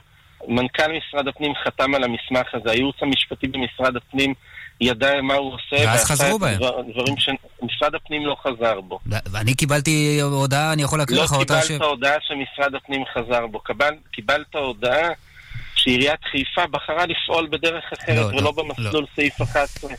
[0.48, 4.34] מנכ"ל משרד הפנים חתם על המסמך הזה, הייעוץ המשפטי במשרד הפנים
[4.82, 5.86] ידע מה הוא עושה.
[5.86, 6.56] ואז חזרו בהם.
[6.58, 9.00] דבר- דברים שמשרד הפנים לא חזר בו.
[9.32, 11.68] ואני קיבלתי הודעה, אני יכול להקריא לא לך אותה ש...
[11.68, 13.60] קיבלת הודעה שמשרד הפנים חזר בו.
[13.60, 15.08] קבל, קיבלת הודעה
[15.76, 19.92] שעיריית חיפה בחרה לפעול בדרך אחרת לא, ולא לא, במסלול סעיף 11.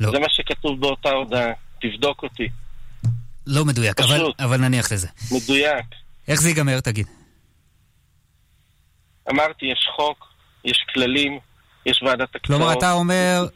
[0.00, 0.10] לא.
[0.10, 1.50] זה מה שכתוב באותה הודעה.
[1.80, 2.48] תבדוק אותי.
[3.46, 4.32] לא מדויק, אבל.
[4.38, 5.08] אבל נניח לזה.
[5.32, 5.84] מדויק.
[6.28, 7.06] איך זה ייגמר, תגיד?
[9.30, 10.26] אמרתי, יש חוק,
[10.64, 11.38] יש כללים,
[11.86, 12.46] יש ועדת הקצאות.
[12.46, 13.46] כלומר, אתה אומר,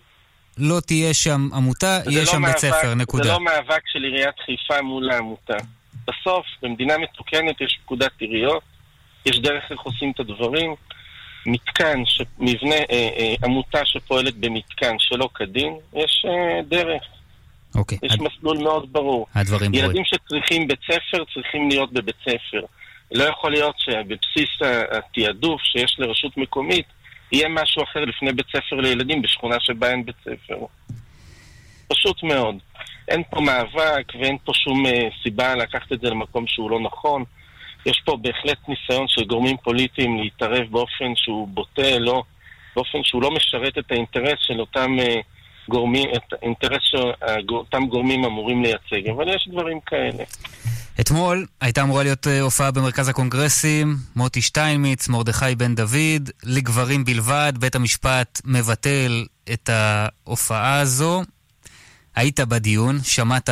[0.58, 3.24] לא תהיה שם עמותה, יהיה לא שם בית מאבק- ספר, נקודה.
[3.24, 5.56] זה לא מאבק של עיריית חיפה מול העמותה.
[6.06, 8.62] בסוף, במדינה מתוקנת יש פקודת עיריות,
[9.26, 10.74] יש דרך איך עושים את הדברים.
[11.46, 12.22] מתקן, ש...
[12.38, 17.02] מבנה, אה, אה, עמותה שפועלת במתקן שלא כדין, יש אה, דרך.
[17.74, 19.26] אוקיי, יש מסלול מאוד ברור.
[19.34, 19.90] הדברים ברורים.
[19.90, 22.60] ילדים שצריכים בית ספר, צריכים להיות בבית ספר.
[23.12, 24.50] לא יכול להיות שבבסיס
[24.90, 26.86] התעדוף שיש לרשות מקומית,
[27.32, 30.58] יהיה משהו אחר לפני בית ספר לילדים בשכונה שבה אין בית ספר.
[31.88, 32.54] פשוט מאוד.
[33.08, 37.24] אין פה מאבק ואין פה שום אה, סיבה לקחת את זה למקום שהוא לא נכון.
[37.86, 42.22] יש פה בהחלט ניסיון של גורמים פוליטיים להתערב באופן שהוא בוטה, לא,
[42.76, 45.20] באופן שהוא לא משרת את האינטרס של אותם אה,
[45.68, 49.08] גורמים, את האינטרס שאותם גורמים אמורים לייצג.
[49.16, 50.24] אבל יש דברים כאלה.
[51.00, 57.52] אתמול הייתה אמורה להיות אה, הופעה במרכז הקונגרסים, מוטי שטיינמיץ, מרדכי בן דוד, לגברים בלבד,
[57.58, 61.22] בית המשפט מבטל את ההופעה הזו.
[62.16, 63.48] היית בדיון, שמעת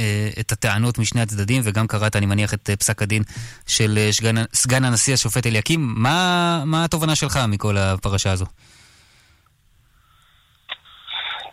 [0.00, 3.22] אה, את הטענות משני הצדדים, וגם קראת, אני מניח, את אה, פסק הדין
[3.66, 5.94] של אה, שגן, סגן הנשיא השופט אליקים.
[5.96, 8.46] מה, מה התובנה שלך מכל הפרשה הזו?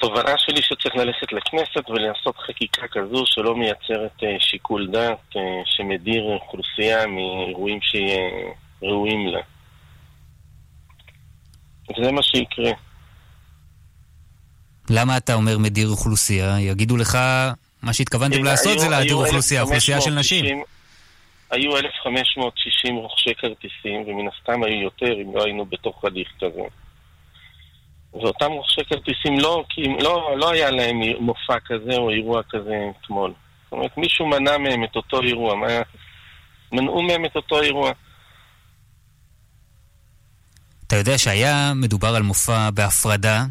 [0.08, 6.24] התובנה שלי שצריך ללכת לכנסת ולעשות חקיקה כזו שלא מייצרת אה, שיקול דעת, אה, שמדיר
[6.24, 9.40] אוכלוסייה מאירועים שראויים לה.
[11.90, 12.72] וזה מה שיקרה.
[14.90, 16.60] למה אתה אומר מדיר אוכלוסייה?
[16.60, 17.18] יגידו לך,
[17.84, 20.46] מה שהתכוונתם לעשות זה להדיר אוכלוסייה, אוכלוסייה של נשים.
[21.52, 26.62] היו 1,560 רוכשי כרטיסים, ומן הסתם היו יותר אם לא היינו בתוך הליך כזה.
[28.14, 33.34] ואותם רוכשי כרטיסים לא, כי לא, לא היה להם מופע כזה או אירוע כזה אתמול.
[33.64, 35.56] זאת אומרת, מישהו מנע מהם את אותו אירוע.
[36.72, 37.92] מנעו מהם את אותו אירוע.
[40.88, 43.46] אתה יודע שהיה מדובר על מופע בהפרדה,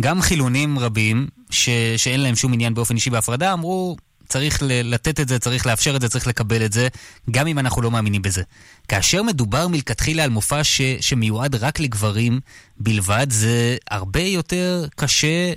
[0.00, 1.68] גם חילונים רבים, ש...
[1.96, 3.96] שאין להם שום עניין באופן אישי בהפרדה, אמרו,
[4.30, 6.88] צריך לתת את זה, צריך לאפשר את זה, צריך לקבל את זה,
[7.30, 8.42] גם אם אנחנו לא מאמינים בזה.
[8.88, 12.40] כאשר מדובר מלכתחילה על מופע ש, שמיועד רק לגברים
[12.76, 15.52] בלבד, זה הרבה יותר קשה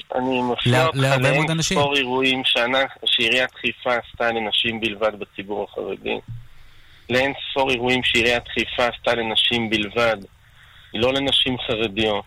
[0.95, 1.77] להרבה מאוד אנשים.
[1.77, 2.41] אני מפנה אותך אירועים
[3.05, 6.19] שעיריית חיפה עשתה לנשים בלבד בציבור החרדי.
[7.09, 10.17] לאין ספור אירועים שעיריית חיפה עשתה לנשים בלבד,
[10.93, 12.25] לא לנשים חרדיות.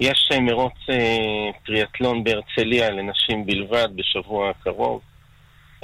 [0.00, 5.00] יש מרוץ אה, טריאטלון בהרצליה לנשים בלבד בשבוע הקרוב.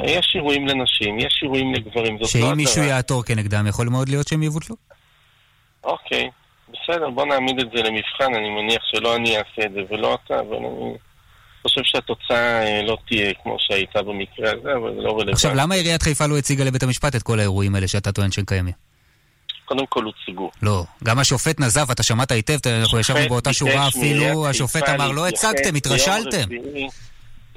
[0.04, 2.18] יש אירועים לנשים, יש אירועים לגברים.
[2.24, 4.76] שאם לא מישהו יעתור כנגדם, יכול מאוד להיות שהם יבוטלו?
[5.84, 6.30] אוקיי,
[6.68, 10.40] בסדר, בוא נעמיד את זה למבחן, אני מניח שלא אני אעשה את זה ולא אתה,
[10.40, 10.96] אבל אני
[11.62, 15.32] חושב שהתוצאה אה, לא תהיה כמו שהייתה במקרה הזה, אבל זה לא רלוונטי.
[15.32, 18.44] עכשיו, למה עיריית חיפה לא הציגה לבית המשפט את כל האירועים האלה שאתה טוען שהם
[18.44, 18.74] קיימים?
[19.64, 20.50] קודם כל הוצגו.
[20.62, 25.28] לא, גם השופט נזף, אתה שמעת היטב, אנחנו ישבנו באותה שורה אפילו, השופט אמר, לא
[25.28, 26.48] הצגתם, התרשלתם.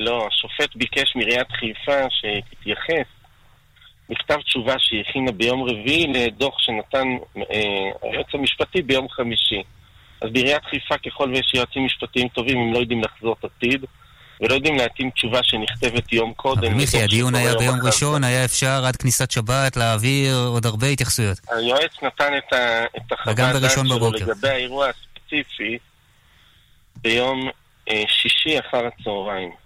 [0.01, 3.07] לא, השופט ביקש מעיריית חיפה שתתייחס
[4.09, 9.63] מכתב תשובה שהיא הכינה ביום רביעי לדוח שנתן אה, היועץ המשפטי ביום חמישי.
[10.21, 13.85] אז בעיריית חיפה, ככל ויש יועצים משפטיים טובים, הם לא יודעים לחזות עתיד,
[14.41, 16.63] ולא יודעים להתאים תשובה שנכתבת יום קודם.
[16.63, 21.37] אבל מיכי, הדיון היה ביום ראשון, היה אפשר עד כניסת שבת להעביר עוד הרבה התייחסויות.
[21.51, 22.33] היועץ נתן
[22.97, 25.77] את החוות דעת שלו לגבי האירוע הספציפי
[27.01, 27.49] ביום
[27.89, 29.60] אה, שישי אחר הצהריים.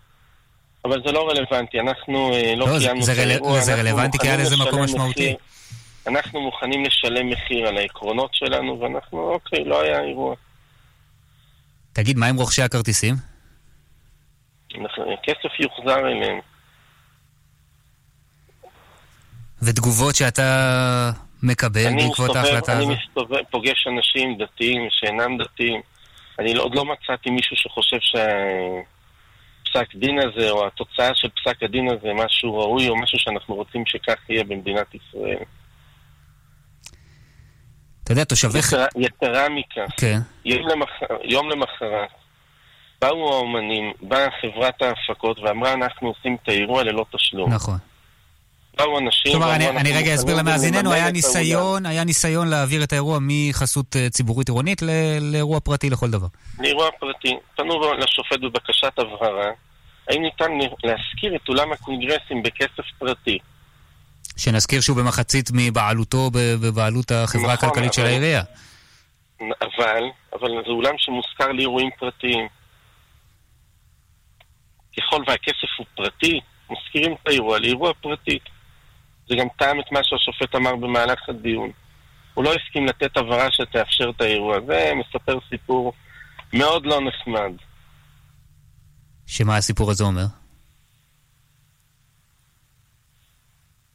[0.86, 3.61] אבל זה לא רלוונטי, אנחנו אה, לא, לא קיימנו את האירוע.
[3.61, 5.36] זה רלוונטי כי היה לזה מקום משמעותי.
[6.07, 10.36] אנחנו מוכנים לשלם מחיר על העקרונות שלנו, ואנחנו, אוקיי, לא היה אירוע.
[11.93, 13.15] תגיד, מה עם רוכשי הכרטיסים?
[15.23, 16.39] כסף יוחזר אליהם.
[19.61, 21.11] ותגובות שאתה
[21.43, 22.88] מקבל בעקבות ההחלטה הזו?
[22.88, 25.81] אני מסתובב, פוגש אנשים דתיים שאינם דתיים.
[26.39, 28.27] אני עוד לא מצאתי מישהו שחושב שה...
[29.76, 33.84] הפסק דין הזה, או התוצאה של פסק הדין הזה, משהו ראוי, או משהו שאנחנו רוצים
[33.86, 35.43] שכך יהיה במדינת ישראל.
[38.03, 38.59] אתה יודע, תושבי...
[38.59, 40.19] יתרה, יתרה מכך, כן.
[40.45, 40.89] יום, למח...
[41.23, 42.09] יום למחרת
[43.01, 47.53] באו האומנים, באה חברת ההפקות ואמרה אנחנו עושים את האירוע ללא תשלום.
[47.53, 47.78] נכון.
[48.78, 49.32] באו אנשים...
[49.32, 54.09] כלומר, אני, אני רגע אסביר למאזיננו, היה ניסיון, היה ניסיון להעביר את האירוע מחסות אה,
[54.09, 54.82] ציבורית עירונית
[55.21, 56.28] לאירוע פרטי לכל דבר.
[56.59, 57.34] לאירוע פרטי.
[57.55, 59.51] פנו לשופט בבקשת הבהרה,
[60.09, 60.51] האם ניתן
[60.84, 63.38] להשכיר את אולם הקונגרסים בכסף פרטי?
[64.38, 67.93] שנזכיר שהוא במחצית מבעלותו, בבעלות החברה נכון, הכלכלית אבל...
[67.93, 68.41] של העירייה.
[69.39, 70.03] אבל,
[70.34, 72.47] אבל זה אולם שמושכר לאירועים פרטיים.
[74.97, 78.39] ככל והכסף הוא פרטי, מזכירים את האירוע לאירוע פרטי.
[79.30, 81.71] זה גם טעם את מה שהשופט אמר במהלך הדיון.
[82.34, 84.57] הוא לא הסכים לתת הבהרה שתאפשר את האירוע.
[84.67, 85.93] זה מספר סיפור
[86.53, 87.51] מאוד לא נחמד.
[89.28, 90.26] שמה הסיפור הזה אומר?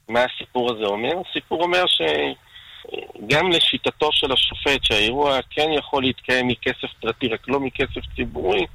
[0.08, 1.12] מה הסיפור הזה אומר?
[1.30, 8.00] הסיפור אומר שגם לשיטתו של השופט שהאירוע כן יכול להתקיים מכסף פרטי, רק לא מכסף
[8.16, 8.66] ציבורי,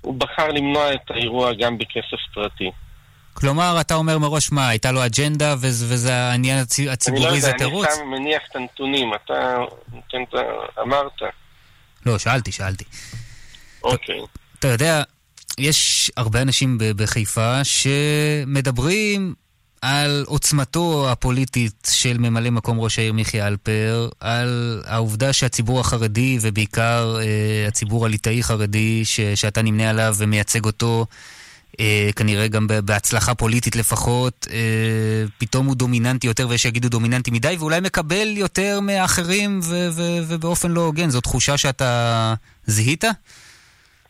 [0.00, 2.70] הוא בחר למנוע את האירוע גם בכסף פרטי.
[3.38, 7.64] כלומר, אתה אומר מראש מה, הייתה לו אג'נדה וזה העניין הציבורי, זה תירוץ?
[7.64, 9.56] אני לא יודע, אני סתם מניח את הנתונים, אתה
[9.92, 10.82] נותן את ה...
[10.82, 11.22] אמרת.
[12.06, 12.84] לא, שאלתי, שאלתי.
[13.82, 14.20] אוקיי.
[14.58, 15.02] אתה יודע,
[15.58, 19.34] יש הרבה אנשים בחיפה שמדברים
[19.82, 27.16] על עוצמתו הפוליטית של ממלא מקום ראש העיר מיכי אלפר, על העובדה שהציבור החרדי, ובעיקר
[27.20, 31.06] אה, הציבור הליטאי חרדי, ש, שאתה נמנה עליו ומייצג אותו,
[31.80, 37.56] אה, כנראה גם בהצלחה פוליטית לפחות, אה, פתאום הוא דומיננטי יותר, ויש שיגידו דומיננטי מדי,
[37.58, 41.08] ואולי מקבל יותר מאחרים ו- ו- ובאופן לא הוגן.
[41.08, 43.04] זו תחושה שאתה זיהית?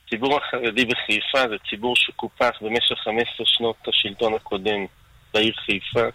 [0.06, 4.86] הציבור החרדי בחיפה זה ציבור שקופח במשך 15 שנות השלטון הקודם
[5.34, 6.08] בעיר חיפה.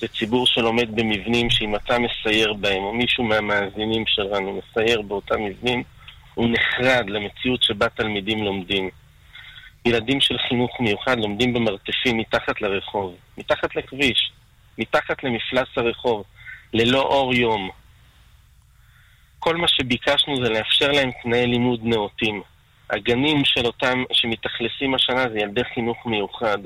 [0.00, 5.82] זה ציבור שלומד במבנים שאם אתה מסייר בהם, או מישהו מהמאזינים שלנו מסייר באותם מבנים,
[6.34, 8.90] הוא נחרד למציאות שבה תלמידים לומדים.
[9.88, 14.32] ילדים של חינוך מיוחד לומדים במרתפים מתחת לרחוב, מתחת לכביש,
[14.78, 16.24] מתחת למפלס הרחוב,
[16.72, 17.70] ללא אור יום.
[19.38, 22.42] כל מה שביקשנו זה לאפשר להם תנאי לימוד נאותים.
[22.90, 26.58] הגנים של אותם שמתאכלסים השנה זה ילדי חינוך מיוחד.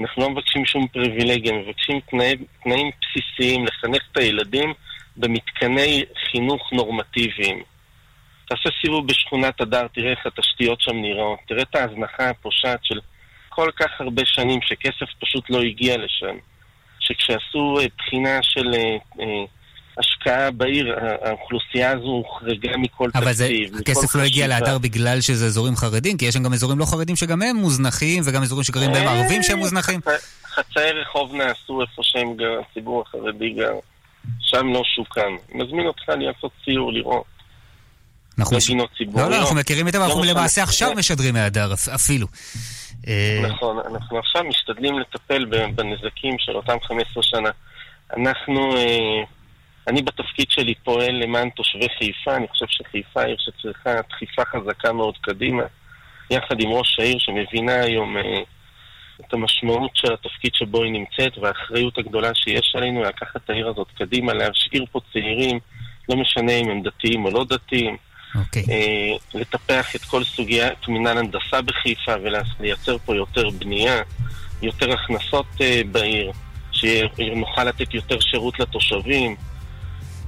[0.00, 4.74] אנחנו לא מבקשים שום פריבילגיה, מבקשים תנאי, תנאים בסיסיים לחנך את הילדים
[5.16, 7.62] במתקני חינוך נורמטיביים.
[8.52, 13.00] תעשה סיבוב בשכונת הדר, תראה איך התשתיות שם נראות, תראה את ההזנחה הפושעת של
[13.48, 16.36] כל כך הרבה שנים שכסף פשוט לא הגיע לשם.
[17.00, 19.44] שכשעשו אה, בחינה של אה, אה,
[19.98, 23.72] השקעה בעיר, האוכלוסייה הזו הוחרגה מכל אבל תקציב.
[23.72, 26.16] אבל הכסף לא הגיע להדר בגלל שזה אזורים חרדים?
[26.16, 29.42] כי יש שם גם אזורים לא חרדים שגם הם מוזנחים, וגם אזורים שגרים בהם ערבים
[29.42, 30.00] שהם מוזנחים.
[30.46, 33.74] חצאי רחוב נעשו איפה שהם גר, הציבור החרדי גר.
[34.40, 35.36] שם לא שוקם.
[35.54, 37.24] מזמין אותך לעשות סיור, לראות.
[38.38, 39.30] אנחנו לא גינות ציבוריות.
[39.30, 40.38] לא, לא, אנחנו מכירים את זה, אנחנו לא משנה.
[40.38, 42.26] למעשה עכשיו משדרים מהדר אפילו.
[43.08, 47.50] אה, נכון, אנחנו עכשיו משתדלים לטפל בנזקים של אותם 15 שנה.
[48.16, 49.22] אנחנו, אה,
[49.88, 55.14] אני בתפקיד שלי פועל למען תושבי חיפה, אני חושב שחיפה עיר שצריכה דחיפה חזקה מאוד
[55.20, 55.62] קדימה,
[56.30, 58.22] יחד עם ראש העיר שמבינה היום אה,
[59.20, 63.88] את המשמעות של התפקיד שבו היא נמצאת והאחריות הגדולה שיש עלינו לקחת את העיר הזאת
[63.98, 65.58] קדימה, להשאיר פה צעירים,
[66.08, 67.96] לא משנה אם הם דתיים או לא דתיים.
[68.34, 68.64] אוקיי.
[68.70, 74.02] אה, לטפח את כל סוגיית מינהל הנדסה בחיפה ולייצר פה יותר בנייה,
[74.62, 76.32] יותר הכנסות אה, בעיר,
[76.72, 79.36] שנוכל לתת יותר שירות לתושבים.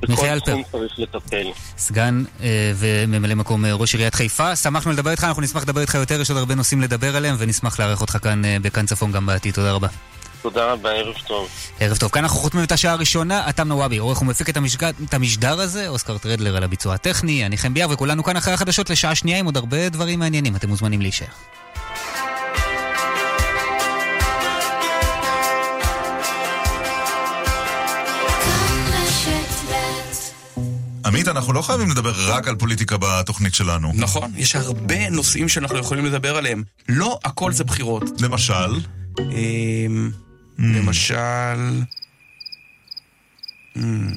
[0.01, 0.63] בכל מיכאל אלפר.
[0.63, 1.47] תחום צריך לטפל.
[1.79, 5.95] סגן אה, וממלא מקום אה, ראש עיריית חיפה, שמחנו לדבר איתך, אנחנו נשמח לדבר איתך
[5.95, 9.27] יותר, יש עוד הרבה נושאים לדבר עליהם, ונשמח לארח אותך כאן אה, בכאן צפון גם
[9.27, 9.89] בעתיד, תודה רבה.
[10.45, 11.49] תודה רבה, ערב טוב.
[11.81, 14.85] ערב טוב, כאן אנחנו חותמים את השעה הראשונה, אתם נוואבי, עורך ומפיק את, המשג...
[14.85, 18.91] את המשדר הזה, אוסקר טרדלר על הביצוע הטכני, אני חן ביאר, וכולנו כאן אחרי החדשות
[18.91, 21.27] לשעה שנייה עם עוד הרבה דברים מעניינים, אתם מוזמנים להישאר.
[31.07, 33.93] עמית, אנחנו לא חייבים לדבר רק על פוליטיקה בתוכנית שלנו.
[33.95, 36.63] נכון, יש הרבה נושאים שאנחנו יכולים לדבר עליהם.
[36.89, 38.05] לא הכל זה בחירות.
[38.21, 38.81] למשל?
[40.59, 41.83] אמ, למשל...
[43.77, 44.13] אמ,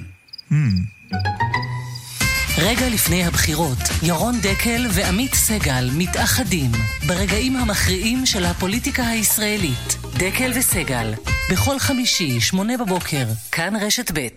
[2.58, 6.72] רגע לפני הבחירות, ירון דקל ועמית סגל מתאחדים
[7.08, 9.98] ברגעים המכריעים של הפוליטיקה הישראלית.
[10.18, 11.14] דקל וסגל,
[11.52, 14.28] בכל חמישי, שמונה בבוקר, כאן רשת ב'.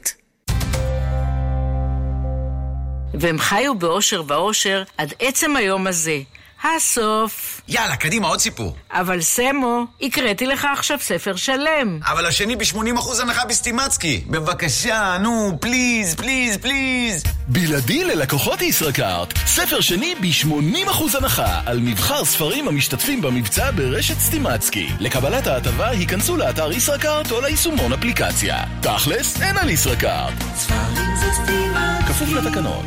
[3.15, 6.21] והם חיו באושר ואושר עד עצם היום הזה.
[6.65, 7.61] הסוף.
[7.69, 8.77] יאללה, קדימה, עוד סיפור.
[8.93, 11.99] אבל סמו, הקראתי לך עכשיו ספר שלם.
[12.03, 14.25] אבל השני ב-80% הנחה בסטימצקי.
[14.27, 17.23] בבקשה, נו, please, please, please.
[17.49, 24.89] בלעדי ללקוחות ישראכרט, ספר שני ב-80% הנחה על מבחר ספרים המשתתפים במבצע ברשת סטימצקי.
[25.01, 28.65] לקבלת ההטבה היכנסו לאתר ישראכרט או ליישומון אפליקציה.
[28.83, 30.35] תכלס, אין על ישראכרט.
[30.57, 32.07] ספרים זה סטימצקי.
[32.09, 32.87] כפוף לתקנון.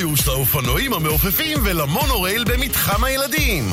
[0.00, 3.64] היוש לאופנועים המעופפים ולמונורייל במתחם הילדים.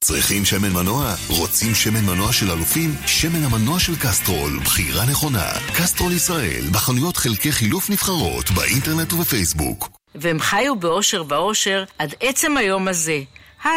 [0.00, 1.14] צריכים שמן מנוע?
[1.28, 2.94] רוצים שמן מנוע של אלופים?
[3.06, 5.52] שמן המנוע של קסטרול, בחירה נכונה.
[5.74, 9.88] קסטרול ישראל, בחנויות חלקי חילוף נבחרות, באינטרנט ובפייסבוק.
[10.14, 13.20] והם חיו באושר ואושר עד עצם היום הזה.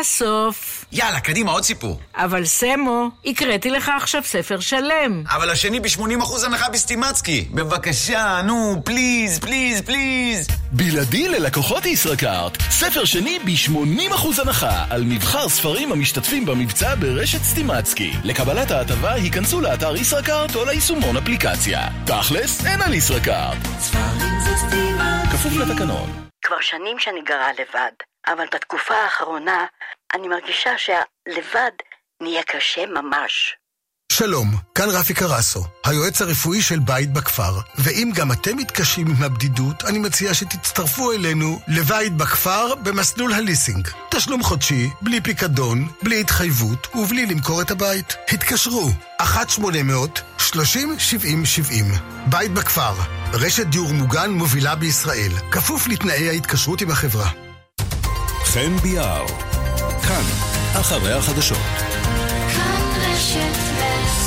[0.01, 0.85] הסוף.
[0.91, 1.99] יאללה, קדימה, עוד סיפור.
[2.15, 5.23] אבל סמו, הקראתי לך עכשיו ספר שלם.
[5.35, 7.47] אבל השני ב-80% הנחה בסטימצקי.
[7.51, 10.47] בבקשה, נו, please, please, please.
[10.71, 18.11] בלעדי ללקוחות ישראכרט, ספר שני ב-80% הנחה על מבחר ספרים המשתתפים במבצע ברשת סטימצקי.
[18.23, 21.87] לקבלת ההטבה היכנסו לאתר ישראכרט או ליישומון אפליקציה.
[22.05, 23.57] תכלס, אין על ישראכרט.
[23.79, 25.29] ספרים זה סטימצקי.
[25.31, 26.09] כפוף לתקנון.
[26.45, 27.91] כבר שנים שאני גרה לבד,
[28.27, 29.65] אבל בתקופה האחרונה
[30.15, 31.71] אני מרגישה שהלבד
[32.21, 33.55] נהיה קשה ממש.
[34.11, 37.59] שלום, כאן רפי קרסו, היועץ הרפואי של בית בכפר.
[37.77, 43.87] ואם גם אתם מתקשים עם הבדידות, אני מציע שתצטרפו אלינו לבית בכפר במסלול הליסינג.
[44.11, 48.15] תשלום חודשי, בלי פיקדון, בלי התחייבות ובלי למכור את הבית.
[48.29, 48.89] התקשרו,
[49.21, 49.23] 1-800-30-70-70.
[52.29, 52.93] בית בכפר,
[53.33, 57.48] רשת דיור מוגן מובילה בישראל, כפוף לתנאי ההתקשרות עם החברה.
[58.53, 59.25] חן ביאר,
[60.07, 60.23] כאן,
[60.81, 61.57] אחרי החדשות.
[62.57, 63.45] כאן רשת
[63.79, 64.19] ב'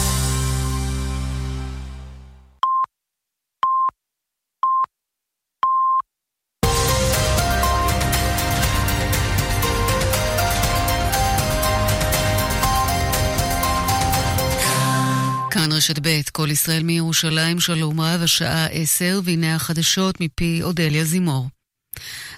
[15.72, 21.48] רשת ב', כל ישראל מירושלים, שלום רב, השעה עשר, והנה החדשות מפי אודליה זימור.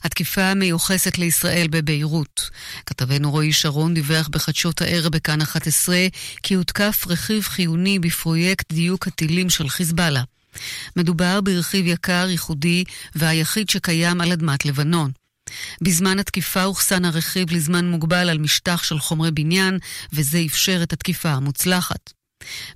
[0.04, 2.50] התקיפה המיוחסת לישראל בביירות.
[2.86, 5.96] כתבנו רועי שרון דיווח בחדשות הערב בכאן 11
[6.42, 10.22] כי הותקף רכיב חיוני בפרויקט דיוק הטילים של חיזבאללה.
[10.96, 12.84] מדובר ברכיב יקר, ייחודי
[13.14, 15.10] והיחיד שקיים על אדמת לבנון.
[15.80, 19.78] בזמן התקיפה הוחסן הרכיב לזמן מוגבל על משטח של חומרי בניין,
[20.12, 22.13] וזה אפשר את התקיפה המוצלחת.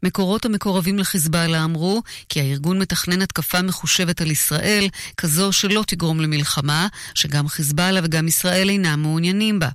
[0.02, 6.88] מקורות המקורבים לחיזבאללה אמרו כי הארגון מתכנן התקפה מחושבת על ישראל, כזו שלא תגרום למלחמה,
[7.14, 9.68] שגם חיזבאללה וגם ישראל אינם מעוניינים בה.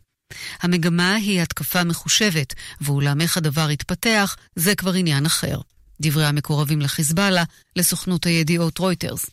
[0.61, 5.57] המגמה היא התקפה מחושבת, ואולם איך הדבר יתפתח, זה כבר עניין אחר.
[6.01, 7.43] דברי המקורבים לחיזבאללה,
[7.75, 9.25] לסוכנות הידיעות רויטרס.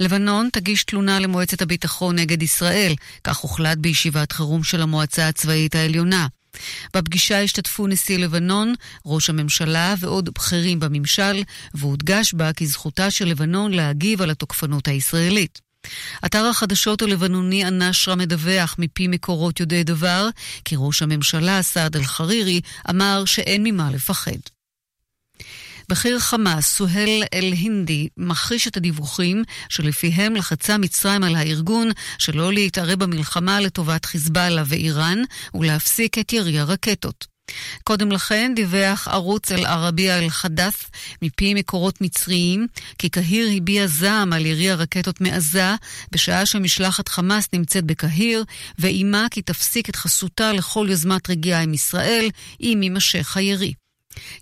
[0.00, 2.94] לבנון תגיש תלונה למועצת הביטחון נגד ישראל,
[3.24, 6.26] כך הוחלט בישיבת חירום של המועצה הצבאית העליונה.
[6.96, 8.74] בפגישה השתתפו נשיא לבנון,
[9.06, 11.42] ראש הממשלה ועוד בכירים בממשל,
[11.74, 15.60] והודגש בה כי זכותה של לבנון להגיב על התוקפנות הישראלית.
[16.26, 20.28] אתר החדשות הלבנוני א-נשרה מדווח מפי מקורות יודעי דבר,
[20.64, 24.59] כי ראש הממשלה סעד אל-חרירי אמר שאין ממה לפחד.
[25.90, 33.60] בכיר חמאס, סוהל אל-הינדי, מכחיש את הדיווחים שלפיהם לחצה מצרים על הארגון שלא להתערב במלחמה
[33.60, 35.22] לטובת חיזבאללה ואיראן
[35.54, 37.26] ולהפסיק את ירי הרקטות.
[37.84, 40.90] קודם לכן דיווח ערוץ אל-ערבייה אל-חדף
[41.22, 42.66] מפי מקורות מצריים
[42.98, 45.74] כי קהיר הביע זעם על ירי הרקטות מעזה
[46.12, 48.44] בשעה שמשלחת חמאס נמצאת בקהיר
[48.78, 52.28] ואיימה כי תפסיק את חסותה לכל יוזמת רגיעה עם ישראל
[52.60, 53.79] אם יימשך הירי.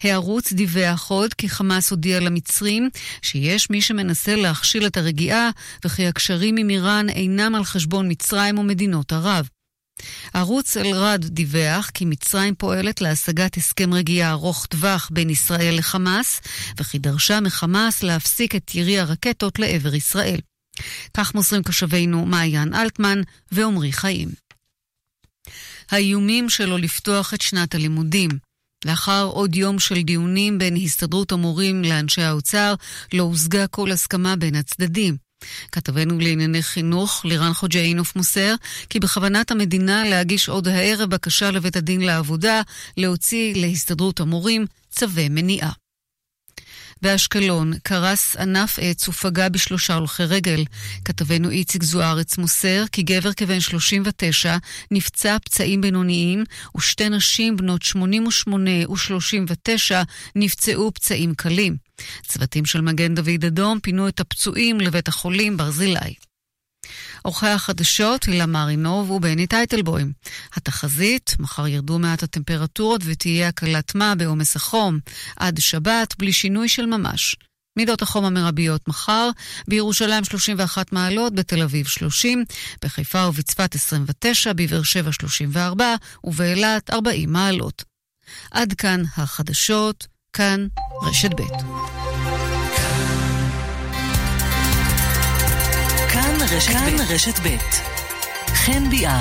[0.02, 2.90] הערוץ דיווח עוד כי חמאס הודיע למצרים
[3.22, 5.50] שיש מי שמנסה להכשיל את הרגיעה
[5.84, 9.48] וכי הקשרים עם איראן אינם על חשבון מצרים ומדינות ערב.
[10.34, 16.40] ערוץ אל-רד דיווח כי מצרים פועלת להשגת הסכם רגיעה ארוך טווח בין ישראל לחמאס,
[16.80, 20.40] וכי דרשה מחמאס להפסיק את ירי הרקטות לעבר ישראל.
[21.14, 23.20] כך מוסרים קשבינו מעיין אלטמן
[23.52, 24.28] ועמרי חיים.
[25.90, 28.47] האיומים שלו לפתוח את שנת הלימודים.
[28.84, 32.74] לאחר עוד יום של דיונים בין הסתדרות המורים לאנשי האוצר,
[33.12, 35.16] לא הושגה כל הסכמה בין הצדדים.
[35.72, 38.54] כתבנו לענייני חינוך, לירן חוג'אינוף מוסר,
[38.90, 42.62] כי בכוונת המדינה להגיש עוד הערב בקשה לבית הדין לעבודה
[42.96, 45.88] להוציא להסתדרות המורים צווי מניעה.
[47.03, 50.64] באשקלון קרס ענף עץ ופגע בשלושה הולכי רגל.
[51.05, 54.57] כתבנו איציק זוארץ מוסר כי גבר כבן 39
[54.90, 56.44] נפצע פצעים בינוניים
[56.76, 59.94] ושתי נשים בנות 88 ו-39
[60.36, 61.76] נפצעו פצעים קלים.
[62.26, 66.27] צוותים של מגן דוד אדום פינו את הפצועים לבית החולים ברזילי.
[67.22, 70.12] עורכי החדשות הילה מרינוב ובני טייטלבוים.
[70.55, 74.99] התחזית, מחר ירדו מעט הטמפרטורות ותהיה הקלת מה בעומס החום.
[75.36, 77.36] עד שבת, בלי שינוי של ממש.
[77.78, 79.30] מידות החום המרביות מחר,
[79.68, 82.45] בירושלים 31 מעלות, בתל אביב 30,
[82.84, 87.84] בחיפה ובצפת 29, בבאר שבע 34 ובאילת 40 מעלות.
[88.51, 90.66] עד כאן החדשות, כאן
[91.03, 91.97] רשת ב'.
[96.49, 97.57] כאן רשת ב' רשת ב'.
[98.55, 99.20] חן ביאר.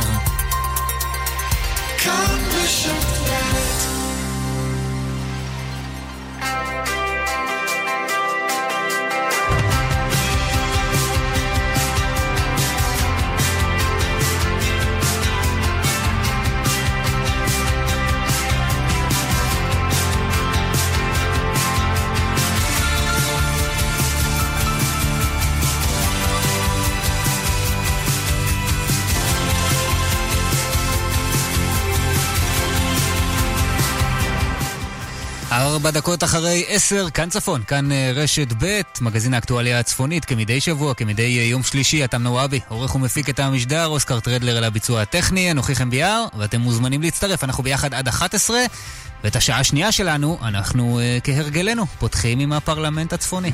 [2.03, 3.47] כאן רשת ב'
[35.77, 40.93] ארבע דקות אחרי עשר, כאן צפון, כאן אה, רשת ב', מגזין האקטואליה הצפונית, כמדי שבוע,
[40.93, 45.51] כמדי אה, יום שלישי, אתם נוואבי, עורך ומפיק את המשדר, אוסקר טרדלר על הביצוע הטכני,
[45.51, 48.59] אנוכי חם ביאר, ואתם מוזמנים להצטרף, אנחנו ביחד עד 11,
[49.23, 53.51] ואת השעה השנייה שלנו, אנחנו אה, כהרגלנו, פותחים עם הפרלמנט הצפוני.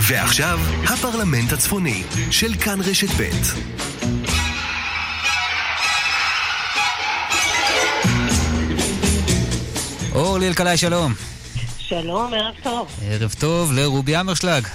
[0.00, 3.30] ועכשיו, הפרלמנט הצפוני, של כאן רשת ב'.
[10.14, 11.12] אורלי אלקלעי, שלום.
[11.78, 12.88] שלום, ערב טוב.
[13.02, 14.66] ערב טוב לרובי אמרשלג.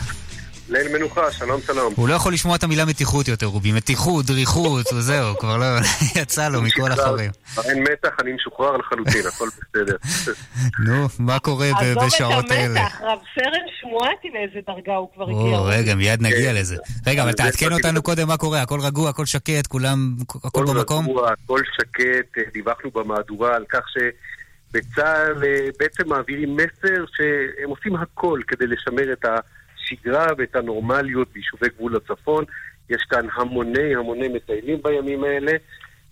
[0.70, 1.94] ליל מנוחה, שלום שלום.
[1.96, 3.72] הוא לא יכול לשמוע את המילה מתיחות יותר, רובי.
[3.72, 5.66] מתיחות, דריכות, וזהו, כבר לא...
[6.22, 7.32] יצא לו מכל החברים.
[7.66, 9.96] אין מתח, אני משוחרר לחלוטין, הכל בסדר.
[10.88, 11.68] נו, מה קורה
[12.06, 12.64] בשעות האלה?
[12.64, 15.58] עזוב את המתח, רב סרן שמואטי לאיזה דרגה הוא כבר הגיע.
[15.58, 16.56] או, רגע, מיד נגיע כן.
[16.56, 16.76] לזה.
[17.08, 21.10] רגע, אבל תעדכן אותנו קודם מה קורה, הכל רגוע, הכל שקט, כולם, הכל במקום?
[21.10, 24.37] רגוע, הכל שקט, דיווחנו במהדורה על כך שבצה"ל
[24.76, 25.34] אה,
[25.80, 32.44] בעצם מעבירים מסר שהם עושים הכל כדי לשמר את השגרה ואת הנורמליות ביישובי גבול הצפון.
[32.90, 35.52] יש כאן המוני המוני מטיילים בימים האלה,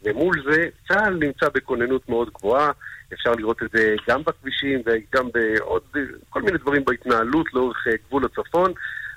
[0.04, 2.72] ומול זה צה"ל נמצא בכוננות מאוד גבוהה.
[3.14, 5.82] אפשר לראות את זה גם בכבישים וגם בעוד
[6.30, 8.74] כל מיני דברים בהתנהלות לאורך אה, גבול הצפון.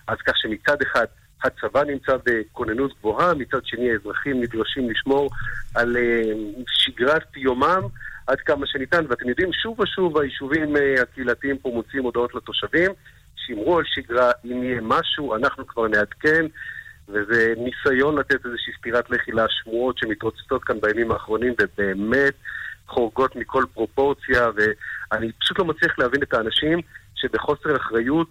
[0.06, 1.04] אז כך שמצד אחד
[1.44, 5.30] הצבא נמצא בכוננות גבוהה, מצד שני האזרחים נדרשים לשמור
[5.74, 6.22] על אה,
[6.66, 7.82] שגרת יומם
[8.28, 9.04] עד כמה שניתן.
[9.08, 12.90] ואתם יודעים, שוב ושוב היישובים אה, הקהילתיים פה מוציאים הודעות לתושבים,
[13.36, 16.46] שמרו על שגרה, אם יהיה משהו, אנחנו כבר נעדכן.
[17.08, 22.34] וזה ניסיון לתת איזושהי סטירת לחי לשמועות שמתרוצצות כאן בימים האחרונים, ובאמת
[22.86, 26.80] חורגות מכל פרופורציה, ואני פשוט לא מצליח להבין את האנשים
[27.14, 28.28] שבחוסר אחריות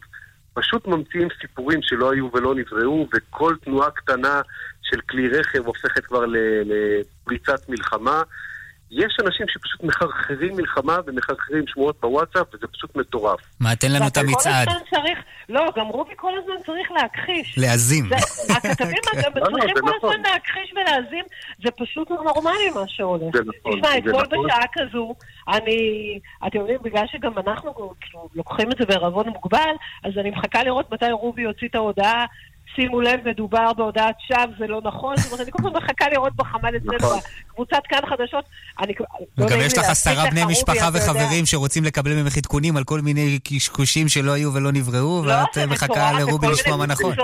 [0.53, 4.41] פשוט ממציאים סיפורים שלא היו ולא נבראו, וכל תנועה קטנה
[4.81, 6.25] של כלי רכב הופכת כבר
[6.65, 8.23] לפריצת מלחמה.
[8.91, 13.39] יש אנשים שפשוט מחרחרים מלחמה ומחרחרים שמועות בוואטסאפ, וזה פשוט מטורף.
[13.59, 14.67] מה, תן לנו את המצעד.
[14.89, 15.19] צריך,
[15.49, 17.57] לא, גם רובי כל הזמן צריך להכחיש.
[17.57, 18.09] להזים.
[18.09, 18.15] זה-
[18.53, 20.09] הכתבים גם לא, לא, צריכים כל נכון.
[20.13, 21.25] הזמן להכחיש ולהזים,
[21.63, 23.35] זה פשוט לא נורמלי מה שהולך.
[23.35, 24.45] זה נכון, תשמע, אתמול נכון.
[24.45, 25.15] בשעה כזו,
[25.47, 25.79] אני,
[26.47, 29.73] אתם יודעים, בגלל שגם אנחנו כאילו, לוקחים את זה בערבון מוגבל,
[30.03, 32.25] אז אני מחכה לראות מתי רובי יוציא את ההודעה.
[32.75, 35.17] שימו לב, מדובר בהודעת שווא, זה לא נכון.
[35.17, 37.19] זאת אומרת, אני כל הזמן מחכה לראות בחמ"ל אצלנו, נכון.
[37.49, 38.45] בקבוצת כאן חדשות.
[38.79, 39.05] אני לא
[39.45, 40.89] וגם נעים יש לך עשרה בני משפחה.
[40.93, 45.57] וחברים שרוצים לקבל ממך עדכונים על כל מיני קשקושים שלא היו ולא נבראו, לא, ואת
[45.57, 47.15] מחכה לרובי לשמוע מה נכון.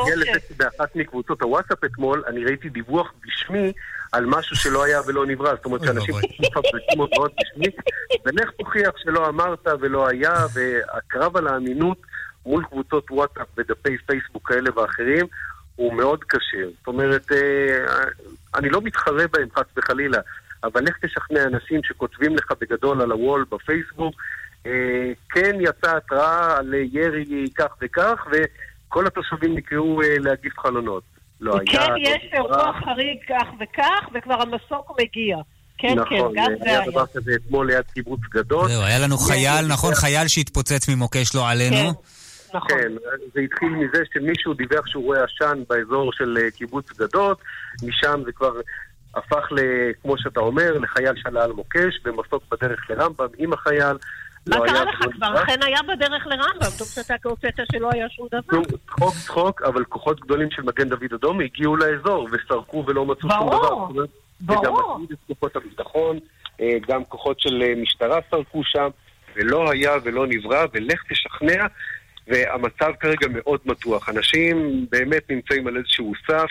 [0.50, 3.72] שבאחת מקבוצות הוואטסאפ אתמול, אני ראיתי דיווח בשמי
[4.12, 5.56] על משהו שלא היה ולא נברא.
[5.56, 7.68] זאת אומרת שאנשים מפברקים הודעות בשמי,
[8.26, 11.98] ולך תוכיח שלא אמרת ולא היה, והקרב על האמינות
[12.46, 15.26] מול קבוצות וואטסאפ ודפי פייסבוק כאלה ואחרים
[15.76, 16.66] הוא מאוד קשה.
[16.78, 17.86] זאת אומרת, אה,
[18.56, 20.20] אני לא מתחרה בהם חס וחלילה,
[20.64, 24.16] אבל לך תשכנע אנשים שכותבים לך בגדול על הוול בפייסבוק,
[24.66, 31.04] אה, כן יצאה התראה על ירי כך וכך, וכל התושבים נקראו אה, להגיף חלונות.
[31.41, 31.80] לא היה...
[31.80, 32.34] כן, לא יש.
[32.34, 35.38] אירוע חריג כך וכך, וכבר המסוק מגיע.
[35.78, 36.91] כן, כן, נכון, גם זה היה היה.
[36.91, 38.70] דבר כזה אתמול ליד קיבוץ גדות.
[38.70, 41.94] זהו, היה לנו חייל, נכון, חייל שהתפוצץ ממוקש לא עלינו.
[42.54, 42.70] נכון.
[42.70, 42.91] כן,
[43.34, 47.41] זה התחיל מזה שמישהו דיווח שהוא רואה עשן באזור של אה, קיבוץ גדות,
[47.84, 48.54] משם זה כבר
[49.16, 49.60] הפך, ל,
[50.01, 53.97] כמו שאתה אומר, לחייל שעלה על מוקש, במסוק בדרך לרמב"ם עם החייל.
[54.47, 54.99] מה לא קרה לך?
[55.16, 55.43] כבר.
[55.43, 58.64] אכן היה בדרך לרמב"ם, טוב שאתה הוצאת שלא היה שום דבר.
[58.88, 63.39] צחוק צחוק, אבל כוחות גדולים של מגן דוד אדום הגיעו לאזור וסרקו ולא מצאו שום
[63.39, 63.70] ברור, דבר.
[63.70, 64.10] אומרת,
[64.41, 64.60] ברור.
[64.62, 66.20] וגם מצאו את כוחות הביטחון,
[66.62, 68.89] אה, גם כוחות של אה, משטרה סרקו שם,
[69.36, 71.66] ולא היה ולא נברא, ולך תשכנע,
[72.28, 74.09] והמצב כרגע מאוד מתוח.
[74.09, 76.49] אנשים באמת נמצאים על איזשהו סף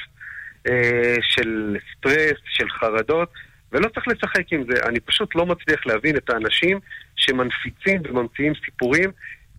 [0.69, 3.29] אה, של סטרס, של חרדות,
[3.73, 4.83] ולא צריך לשחק עם זה.
[4.87, 6.81] אני פשוט לא מצליח להבין את האנשים
[7.17, 9.11] שמנפיצים וממציאים סיפורים.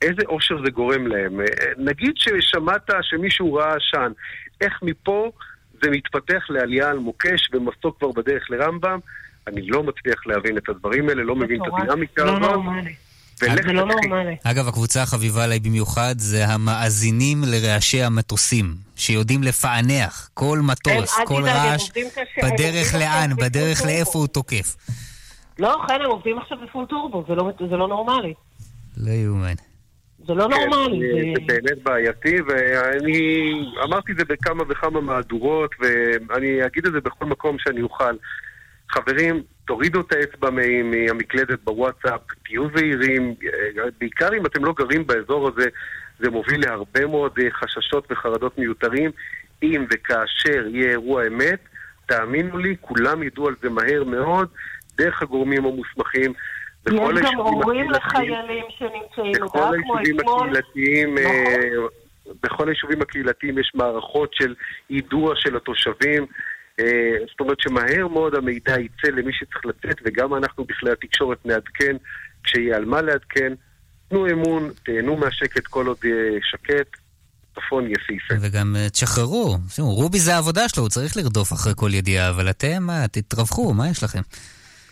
[0.01, 1.41] איזה אושר זה גורם להם.
[1.41, 1.45] אה,
[1.78, 4.11] נגיד ששמעת שמישהו ראה עשן,
[4.61, 5.32] איך מפה
[5.84, 8.99] זה מתפתח לעלייה על מוקש ומסוק כבר בדרך לרמב"ם?
[9.47, 11.68] אני לא מצליח להבין את הדברים האלה, לא מבין את.
[11.78, 12.39] הדינמיקה לא.
[12.39, 12.93] נורמלי.
[13.42, 13.86] ולך זה לא.
[13.86, 14.36] נורמלי.
[14.44, 21.90] אגב, הקבוצה החביבה עליי במיוחד זה המאזינים לרעשי המטוסים, שיודעים לפענח כל מטוס, כל רעש,
[22.44, 24.20] בדרך לאן, בדרך לאיפה.
[24.20, 24.76] הוא תוקף.
[25.60, 28.34] לא, חן, הם עובדים עכשיו בפול טורבו, זה לא- זה לא נורמלי.
[28.98, 29.54] לא יאומן.
[30.28, 31.00] זה לא נורמלי.
[31.00, 33.20] כן, זה- זה באמת בעייתי, ואני
[33.84, 38.14] אמרתי את זה בכמה וכמה מהדורות, ואני אגיד את זה בכל מקום שאני אוכל.
[38.92, 40.49] חברים, תורידו את האצבע
[40.84, 45.70] מהמקלדת בוואטסאפ, תהיו זהירים, אה, בעיקר אם אתם לא גרים באזור הזה,
[46.20, 49.11] זה מוביל להרבה מאוד אה, חששות וחרדות מיותרים.
[49.64, 51.59] אם וכאשר יהיה אירוע אמת,
[52.05, 54.47] תאמינו לי, כולם ידעו על זה מהר מאוד,
[54.97, 56.34] דרך הגורמים המוסמכים.
[56.88, 60.20] יש גם הורים לחיילים שנמצאים, בכל היישובים.
[60.20, 61.26] הקהילתיים, נכון.
[61.26, 61.88] אה,
[62.43, 64.55] בכל היישובים הקהילתיים יש מערכות של
[64.89, 66.26] יידוע של התושבים.
[66.80, 71.95] אה, זאת אומרת שמהר מאוד המידע יצא למי שצריך לצאת, וגם אנחנו בכלי התקשורת נעדכן
[72.43, 73.53] כשיהיה על מה לעדכן.
[74.09, 76.97] תנו אמון, תהנו מהשקט כל עוד יהיה שקט,
[77.55, 78.34] צפון יפהפה.
[78.41, 79.57] וגם אה, תשחררו.
[79.67, 83.74] תשמעו, רובי זה העבודה שלו, הוא צריך לרדוף אחרי כל ידיעה, אבל אתם, מה, תתרווחו,
[83.74, 84.21] מה יש לכם?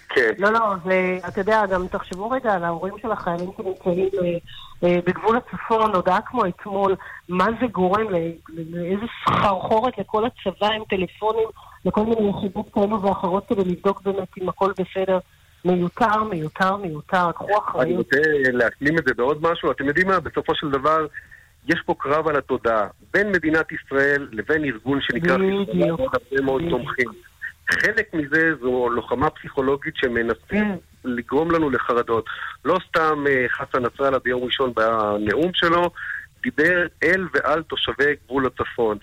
[0.09, 0.31] כן.
[0.37, 4.37] לא, לא, זה, אתה יודע, גם תחשבו רגע על ההורים של החיילים שנמצאים אה, אה,
[4.83, 6.95] בגבול הצפון, הודעה כמו אתמול,
[7.29, 8.05] מה זה גורם,
[8.49, 11.47] לאיזה סחרחורת לכל הצבא עם טלפונים,
[11.85, 15.19] לכל מיני יחידות כאלו ואחרות כדי לבדוק באמת אם הכל בסדר.
[15.65, 17.97] מיותר, מיותר, מיותר, קחו אני אחריות.
[17.97, 18.19] רוצה
[18.53, 19.71] להשלים את זה בעוד משהו.
[19.71, 20.19] אתם יודעים מה?
[20.19, 21.05] בסופו של דבר,
[21.67, 25.37] יש פה קרב על התודעה בין מדינת ישראל לבין ארגון שנקרא.
[25.37, 27.07] חיזבאללה הרבה מאוד תומכים.
[27.71, 32.25] חלק מזה זו לוחמה פסיכולוגית שמנסים לגרום לנו לחרדות.
[32.65, 35.91] לא סתם אה, חסן נסראללה ביום ראשון בנאום שלו
[36.43, 38.97] דיבר אל ועל תושבי גבול הצפון.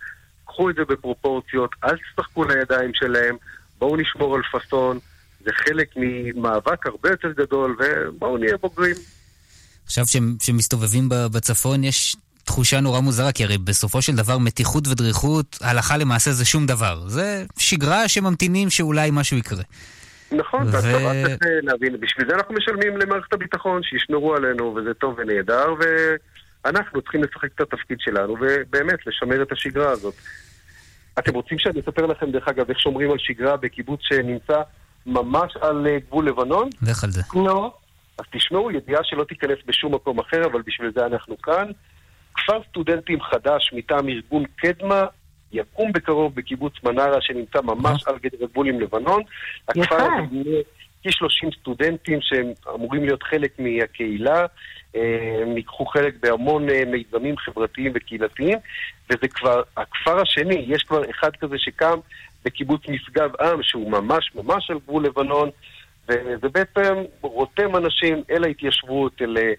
[0.47, 3.37] קחו את זה בפרופורציות, אל תשחקו לידיים שלהם,
[3.79, 4.99] בואו נשמור על פאסון.
[5.45, 8.97] זה חלק ממאבק הרבה יותר גדול, ובואו נהיה בוגרים.
[9.87, 12.17] עכשיו שהם- שמסתובבים ב- בצפון יש
[12.49, 16.97] תחושה נורא מוזרה, כי הרי בסופו של דבר מתיחות ודריכות, הלכה למעשה זה שום דבר.
[17.07, 19.63] זה שגרה שממתינים שאולי משהו יקרה.
[20.33, 24.95] נכון, ו- והצבא צריך אה, להבין, בשביל זה אנחנו משלמים למערכת הביטחון, שישמרו עלינו, וזה
[24.95, 25.75] טוב ונהדר,
[26.65, 30.15] ואנחנו צריכים לשחק את התפקיד שלנו, ובאמת, לשמר את השגרה הזאת.
[31.19, 34.61] אתם רוצים שאני אספר לכם, דרך אגב, איך שומרים על שגרה בקיבוץ שנמצא
[35.07, 36.69] ממש על אה, גבול לבנון?
[36.83, 37.23] לך על זה.
[37.35, 37.71] נו.
[38.19, 41.71] אז תשמעו, ידיעה שלא תיכנס בשום מקום אחר, אבל בשביל זה אנחנו כאן.
[42.39, 45.05] כפר סטודנטים חדש מטעם ארגון קדמה
[45.53, 49.23] יקום בקרוב בקיבוץ מנרה שנמצא ממש על גדר הגבול עם לבנון.
[49.69, 49.95] הכפר.
[49.95, 50.59] הזה מונה
[51.03, 54.47] כ-30 סטודנטים שהם אמורים להיות חלק מהקהילה.
[54.97, 58.59] אה, הם ייקחו חלק בהמון אה, מיזמים חברתיים וקהילתיים,
[59.11, 61.99] וזה כבר הכפר השני, יש כבר אחד כזה שקם
[62.45, 65.51] בקיבוץ משגב עם, שהוא ממש ממש על גבול לבנון,
[66.09, 69.53] וזה בעצם רותם אנשים אל ההתיישבות, אל אה, אה,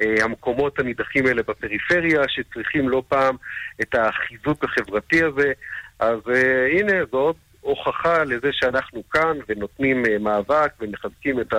[0.00, 3.36] המקומות הנידחים האלה בפריפריה, שצריכים לא פעם
[3.80, 5.52] את החיזוק החברתי הזה.
[5.98, 11.52] אז אה, הנה, זו עוד הוכחה לזה שאנחנו כאן ונותנים אה, מאבק ומחזקים את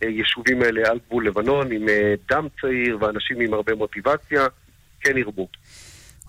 [0.00, 4.46] היישובים האלה על גבול לבנון עם אה, דם צעיר ואנשים עם הרבה מוטיבציה.
[5.00, 5.48] כן ירבו.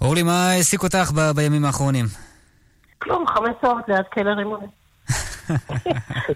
[0.01, 2.05] אורלי, מה העסיק אותך ב- בימים האחרונים?
[2.99, 4.67] כלום, חמש שעות ליד כלא רימוני.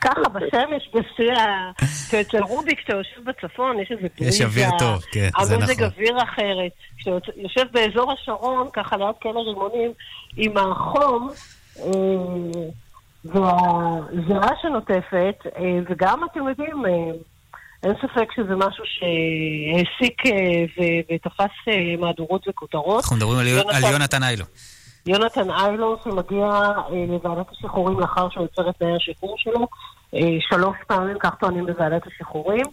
[0.01, 1.71] ככה, בשמש, בשיא ה...
[2.21, 5.85] אצל רובי, כשאתה יושב בצפון, יש איזה יש אוויר טוב, כן, זה המזג נכון.
[5.85, 6.71] אוויר אחרת.
[6.97, 9.91] כשאתה יושב באזור השרון, ככה ליד כלא רימונים,
[10.37, 11.29] עם החום,
[11.79, 11.83] אה,
[13.25, 16.91] והזירה שנוטפת, אה, וגם, אתם יודעים, אה,
[17.83, 20.21] אין ספק שזה משהו שהעסיק
[21.11, 23.03] ותפס מהדורות וכותרות.
[23.03, 24.45] אנחנו מדברים על יונתן איילו.
[25.05, 29.67] יונתן איילו שמגיע אה, לוועדת השחרורים לאחר שהוא יוצר את תנאי השחרור שלו,
[30.15, 32.65] אה, שלוש פעמים, כך טוענים בוועדת השחרורים.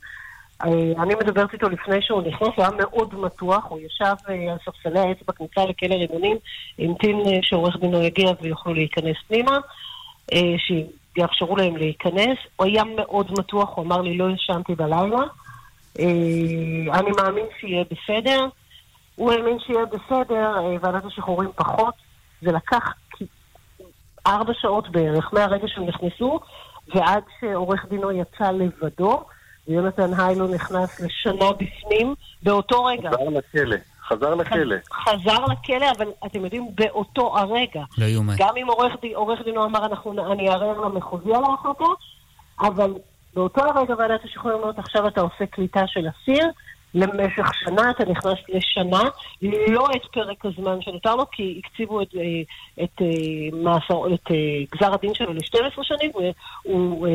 [0.65, 5.01] אה, אני מדברת איתו לפני שהוא נכנס, הוא היה מאוד מתוח, הוא ישב על ספסלי
[5.01, 6.37] העץ בכניסה לכלא רימונים,
[6.79, 9.59] המתין שעורך דינו יגיע ויוכלו להיכנס פנימה,
[10.59, 12.39] שיאפשרו להם להיכנס.
[12.57, 15.21] הוא היה מאוד מתוח, הוא אמר לי, לא ישנתי בלילה.
[16.95, 18.47] אני מאמין שיהיה בסדר.
[19.17, 22.10] הוא האמין שיהיה בסדר, ועדת השחרורים פחות.
[22.43, 22.93] זה לקח
[24.27, 26.41] ארבע שעות בערך, מהרגע שהם נכנסו,
[26.95, 29.25] ועד שעורך דינו יצא לבדו,
[29.69, 33.11] ויונתן היילו נכנס לשנה בפנים, באותו רגע.
[33.11, 33.77] חזר לכלא,
[34.09, 34.77] חזר לכלא.
[34.93, 37.83] חזר לכלא, אבל אתם יודעים, באותו הרגע.
[37.99, 38.35] לא יאומן.
[38.39, 41.85] גם אם עורך, די- עורך דינו אמר, אנחנו, אני אערער למחוזי על ההחלטה,
[42.61, 42.95] אבל
[43.35, 46.47] באותו הרגע ועדת השחרורים אומרת, עכשיו אתה עושה קליטה של אסיר,
[46.95, 49.03] למשך שנה, אתה נכנס לשנה,
[49.69, 54.37] לא את פרק הזמן שנותר לו, כי הקציבו את, אה, את, אה, מאסר, את אה,
[54.75, 56.33] גזר הדין שלו ל-12 שנים, הוא,
[56.63, 57.09] הוא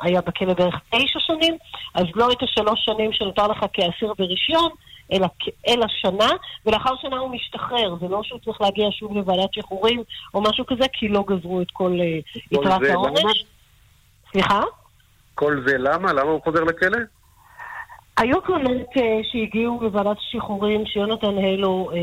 [0.00, 1.56] היה בכלא בערך 9 שנים,
[1.94, 4.70] אז לא את השלוש שנים שנותר לך כאסיר ברישיון,
[5.12, 5.26] אלא,
[5.68, 6.30] אלא שנה,
[6.66, 7.96] ולאחר שנה הוא משתחרר.
[8.00, 10.02] זה לא שהוא צריך להגיע שוב לוועדת שחרורים
[10.34, 11.92] או משהו כזה, כי לא גזרו את כל
[12.52, 13.44] יתרת העונש.
[14.32, 14.60] סליחה?
[15.34, 16.12] כל זה למה?
[16.12, 16.98] למה הוא חוזר לכלא?
[18.18, 21.98] היו תלונות אה, שהגיעו לוועדת השחרורים שיונתן הילו, אה,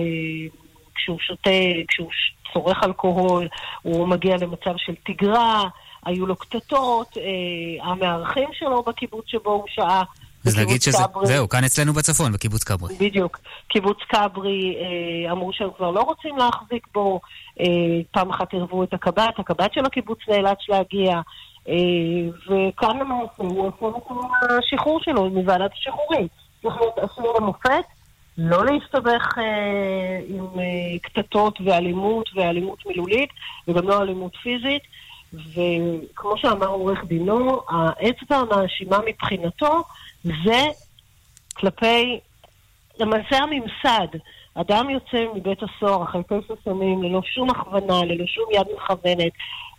[0.96, 1.50] כשהוא שותה,
[1.88, 2.10] כשהוא
[2.54, 3.48] צורך אלכוהול,
[3.82, 5.64] הוא מגיע למצב של תגרה,
[6.06, 10.04] היו לו קטטות, אה, המארחים שלו בקיבוץ שבו הוא שהה.
[10.46, 10.98] אז נגיד שזה.
[11.24, 12.96] זהו, כאן אצלנו בצפון, בקיבוץ כברי.
[13.00, 13.40] בדיוק.
[13.68, 17.20] קיבוץ כברי אה, אמרו שהם כבר לא רוצים להחזיק בו,
[17.60, 17.66] אה,
[18.12, 21.22] פעם אחת ערבו את הקב"ט, הקב"ט של הקיבוץ נאלץ להגיע,
[22.48, 26.28] וכאן למעשה הוא עושה את השחרור שלו מוועדת השחרורים.
[26.62, 27.84] צריך להיות אסיר למופת,
[28.38, 33.30] לא להסתבך אה, עם אה, קטטות ואלימות ואלימות מילולית,
[33.68, 34.84] וגם לא אלימות פיזית.
[35.34, 39.84] וכמו שאמר עורך דינו, האצבע המאשימה מבחינתו
[40.24, 40.66] זה
[41.54, 42.20] כלפי,
[43.00, 44.18] למעשה הממסד.
[44.56, 49.32] אדם יוצא מבית הסוהר אחרי תשע שנים ללא שום הכוונה, ללא שום יד מכוונת,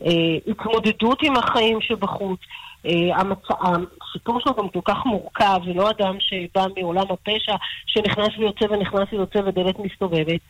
[0.07, 2.41] אה, התמודדות עם החיים שבחוץ.
[2.87, 3.39] אה, המצ...
[3.51, 7.55] הסיפור שלו גם כל כך מורכב, זה לא אדם שבא מעולם הפשע,
[7.87, 10.41] שנכנס ויוצא ונכנס ויוצא ודלת מסתובבת.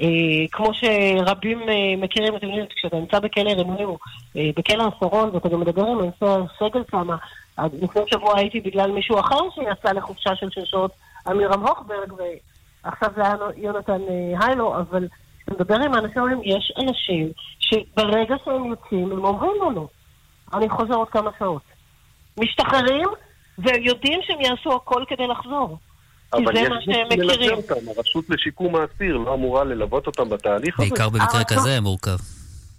[0.00, 3.94] אה, כמו שרבים אה, מכירים, אתם יודעים, כשאתה נמצא בכלא רמוניו,
[4.36, 7.08] אה, בכלא הסורון, ואתה גם מדבר עם אנשי שם,
[7.56, 10.90] אז לפני שבוע הייתי בגלל מישהו אחר שיצא לחופשה של שש שעות,
[11.30, 12.12] אמירם הוכברג,
[12.84, 15.08] ועכשיו זה היה יונתן אה, היילו, אבל
[15.38, 19.88] כשאתה מדבר עם האנשים, אומרים, יש אנשים שברגע שהם יוצאים, הם אומרים לנו,
[20.54, 21.62] אני חוזר עוד כמה שעות.
[22.40, 23.08] משתחררים,
[23.58, 25.78] ויודעים שהם יעשו הכל כדי לחזור.
[26.32, 27.56] אבל יש מי שמלווה.
[27.56, 30.88] אותם, הרשות לשיקום האסיר לא אמורה ללוות אותם בתהליך הזה?
[30.88, 32.16] בעיקר במקרה כזה מורכב.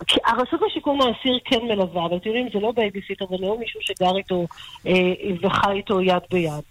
[0.08, 3.80] כי הרשות לשיקום האסיר כן מלווה, אבל אתם יודעים, זה לא בייביסיטר, זה לא מישהו
[3.84, 4.46] שגר איתו
[4.88, 4.94] אה,
[5.42, 6.64] וחי איתו יד ביד.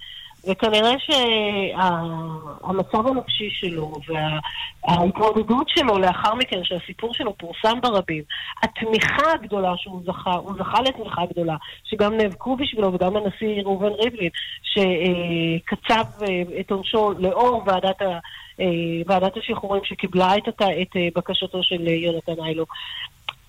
[0.49, 8.23] וכנראה שהמצב הנפשי שלו וההתמודדות שלו לאחר מכן, שהסיפור שלו פורסם ברבים,
[8.62, 14.31] התמיכה הגדולה שהוא זכה, הוא זכה לתמיכה גדולה, שגם נאבקו בשבילו, וגם הנשיא ראובן ריבלין,
[14.62, 18.19] שקצב אה, את עונשו לאור ועדת, ה,
[18.61, 18.67] אה,
[19.07, 22.65] ועדת השחרורים שקיבלה את, את אה, בקשתו של יונתן איילו.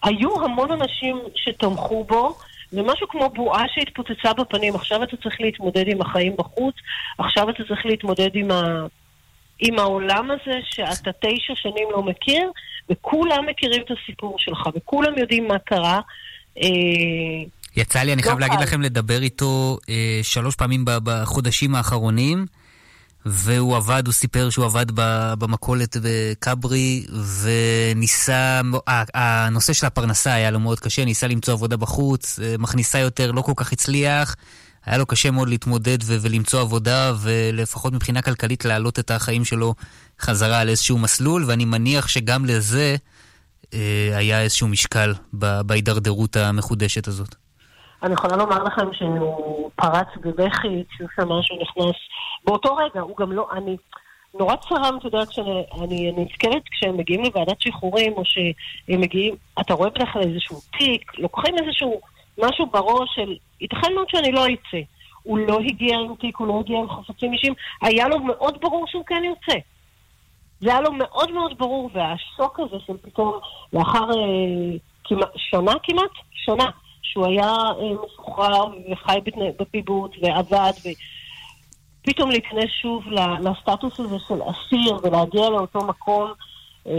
[0.04, 2.36] היו המון אנשים שתמכו בו,
[2.74, 4.76] ומשהו כמו בועה שהתפוצצה בפנים.
[4.76, 6.76] עכשיו אתה צריך להתמודד עם החיים בחוץ,
[7.18, 8.86] עכשיו אתה צריך להתמודד עם, ה...
[9.60, 12.52] עם העולם הזה שאתה תשע שנים לא מכיר,
[12.90, 16.00] וכולם מכירים את הסיפור שלך, וכולם יודעים מה קרה.
[16.58, 16.68] אה,
[17.76, 18.60] יצא לי, אני לא חייב להגיד.
[18.60, 22.46] לכם, לדבר איתו אה, שלוש פעמים בחודשים האחרונים,
[23.26, 24.86] והוא עבד, הוא סיפר שהוא עבד
[25.40, 27.06] במכולת בכברי,
[27.42, 28.62] וניסה,
[29.14, 33.42] הנושא של הפרנסה היה לו מאוד קשה, ניסה למצוא עבודה בחוץ, אה, מכניסה יותר, לא
[33.42, 34.36] כל כך הצליח.
[34.86, 39.76] היה לו קשה מאוד להתמודד ולמצוא עבודה, ולפחות מבחינה כלכלית להעלות את החיים שלו
[40.22, 42.96] חזרה על איזשהו מסלול, ואני מניח שגם לזה
[43.74, 47.36] אה, היה איזשהו משקל בהידרדרות המחודשת הזאת.
[48.04, 51.96] אני יכולה לומר לכם שהוא פרץ בבכי כשהוא שמע שהוא נכנס.
[52.46, 53.78] באותו רגע, הוא גם לא, אני
[54.34, 59.74] נורא צרם, אתה יודע, כשאני אני נזכרת כשהם מגיעים לוועדת שחרורים, או שהם מגיעים, אתה
[59.74, 62.02] רואה בדרך כלל איזשהו תיק, לוקחים איזשהו
[62.38, 64.82] משהו בראש של, ייתכן מאוד שאני לא אצא.
[65.24, 68.88] הוא לא הגיע עם תיק, הוא לא הגיע עם חפצים אישיים, היה לו מאוד ברור
[68.88, 69.60] שהוא כן יוצא.
[70.60, 73.40] זה היה לו מאוד מאוד ברור, והשוק הזה של פתאום,
[73.74, 76.66] לאחר אה, כמעט, שנה כמעט, שנה,
[77.02, 79.20] שהוא היה אה, משוחרר וחי
[79.60, 80.72] בקיבוץ ועבד,
[82.02, 83.04] ופתאום להיכנס שוב
[83.42, 86.34] לסטטוס הזה של אסיר ולהגיע לאותו מקום,
[86.88, 86.94] אה,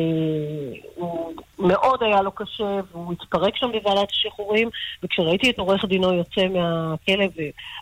[0.95, 4.69] הוא מאוד היה לו קשה, והוא התפרק שם בוועדת השחרורים,
[5.03, 7.25] וכשראיתי את עורך דינו יוצא מהכלא,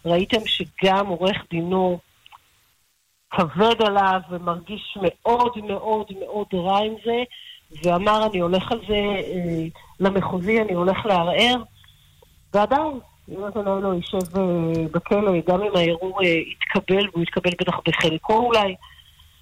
[0.04, 1.98] וראיתם שגם עורך דינו
[3.30, 7.22] כבד עליו ומרגיש מאוד מאוד מאוד רע עם זה,
[7.84, 9.64] ואמר, אני הולך על זה אה,
[10.00, 11.62] למחוזי, אני הולך לערער,
[12.54, 12.98] ועדיין,
[13.28, 14.42] יונתן אוילו יישב אה,
[14.92, 18.74] בכלא, גם אם הערעור אה, יתקבל, והוא יתקבל בטח בחלקו אולי.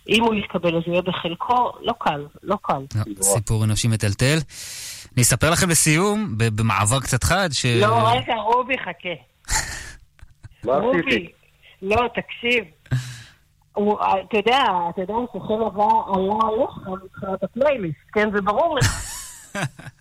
[0.09, 2.83] אם הוא יתקבל אז הוא יהיה בחלקו, לא קל, לא קל.
[2.95, 4.39] לא, סיפור אנושי מטלטל.
[5.15, 7.67] אני אספר לכם לסיום, במעבר קצת חד, ש...
[7.67, 9.15] לא, רגע, רובי, חכה.
[10.81, 11.29] רובי,
[11.83, 12.65] לא, תקשיב.
[13.73, 18.31] הוא, אתה יודע, אתה יודע שחיל עבר עלה עליך מבחינת הפלייליסט, כן?
[18.35, 18.87] זה ברור לך.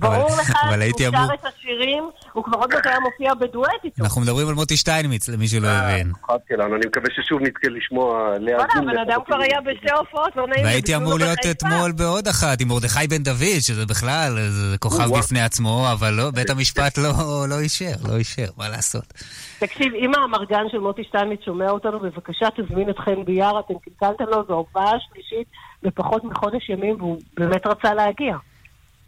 [0.00, 4.04] ברור לך שהוא אמור- שר את השירים, הוא כבר עוד מעט היה מופיע בדואט איתו.
[4.04, 6.12] אנחנו מדברים על מוטי שטיינמיץ, למי שלא הבין.
[6.26, 8.88] חדתי לנו, אני מקווה ששוב נזכה לשמוע לאה וואלה, זין.
[8.88, 10.64] הבן אדם כבר היה בשתי הופעות, לא נעים.
[10.64, 11.38] והייתי אמור להיות.
[11.50, 15.18] אתמול בעוד אחת, עם מרדכי בן דוד, שזה בכלל זה כוכב.
[15.18, 17.10] בפני עצמו, אבל לא, בית המשפט לא
[17.48, 19.04] לא אישר, לא אישר, מה לעשות.
[19.58, 24.24] תקשיב, אם האמרגן של מוטי שטיינמיץ שומע אותנו, בבקשה תזמין את חן ביאר, אתם קלקלתם
[24.24, 25.46] לו, זו הופעה שלישית
[25.82, 28.36] בפחות מחודש ימים, והוא באמת רצה להגיע.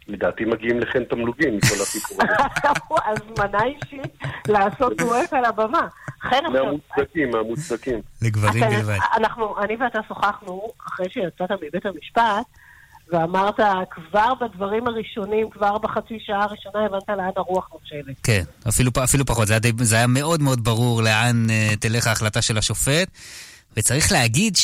[0.07, 2.69] לדעתי מגיעים לכן תמלוגים מכל הסיפור הזה.
[3.07, 4.17] הזמנה אישית
[4.47, 5.87] לעשות דואט על הבמה.
[6.21, 8.01] חן עכשיו, מהמוצדקים, מהמוצדקים.
[8.21, 8.97] לגברים בלבד.
[9.17, 12.45] אנחנו, אני ואתה שוחחנו אחרי שיצאת מבית המשפט,
[13.11, 13.59] ואמרת
[13.91, 18.15] כבר בדברים הראשונים, כבר בחצי שעה הראשונה, הבנת לאן הרוח נושבת.
[18.23, 22.07] כן, אפילו, אפילו פחות, זה היה, די, זה היה מאוד מאוד ברור לאן uh, תלך
[22.07, 23.07] ההחלטה של השופט,
[23.77, 24.55] וצריך להגיד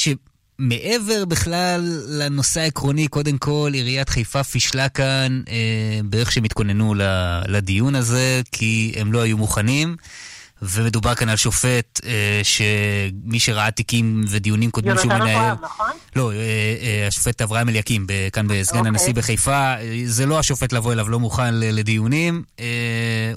[0.60, 6.96] מעבר בכלל לנושא העקרוני, קודם כל, עיריית חיפה פישלה כאן אה, באיך שהם התכוננו
[7.48, 9.96] לדיון הזה, כי הם לא היו מוכנים.
[10.62, 15.20] ומדובר כאן על שופט אה, שמי שראה תיקים ודיונים קודמים שהוא מנהל...
[15.28, 15.92] יונתן אברהם, נכון?
[16.16, 16.36] לא, אה,
[16.82, 18.90] אה, השופט אברהם אליקים, כאן בסגן אוקיי.
[18.90, 19.76] הנשיא בחיפה.
[19.76, 22.44] אה, זה לא השופט לבוא אליו, לא מוכן לדיונים.
[22.60, 23.34] אה,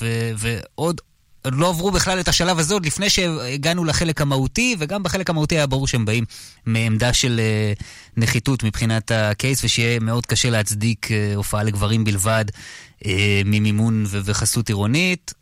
[0.00, 1.00] ו- ועוד
[1.46, 5.54] עוד לא עברו בכלל את השלב הזה, עוד לפני שהגענו לחלק המהותי, וגם בחלק המהותי
[5.54, 6.24] היה ברור שהם באים
[6.66, 7.82] מעמדה של uh,
[8.16, 12.44] נחיתות מבחינת הקייס, ושיהיה מאוד קשה להצדיק uh, הופעה לגברים בלבד
[13.00, 13.06] uh,
[13.44, 15.34] ממימון וחסות עירונית,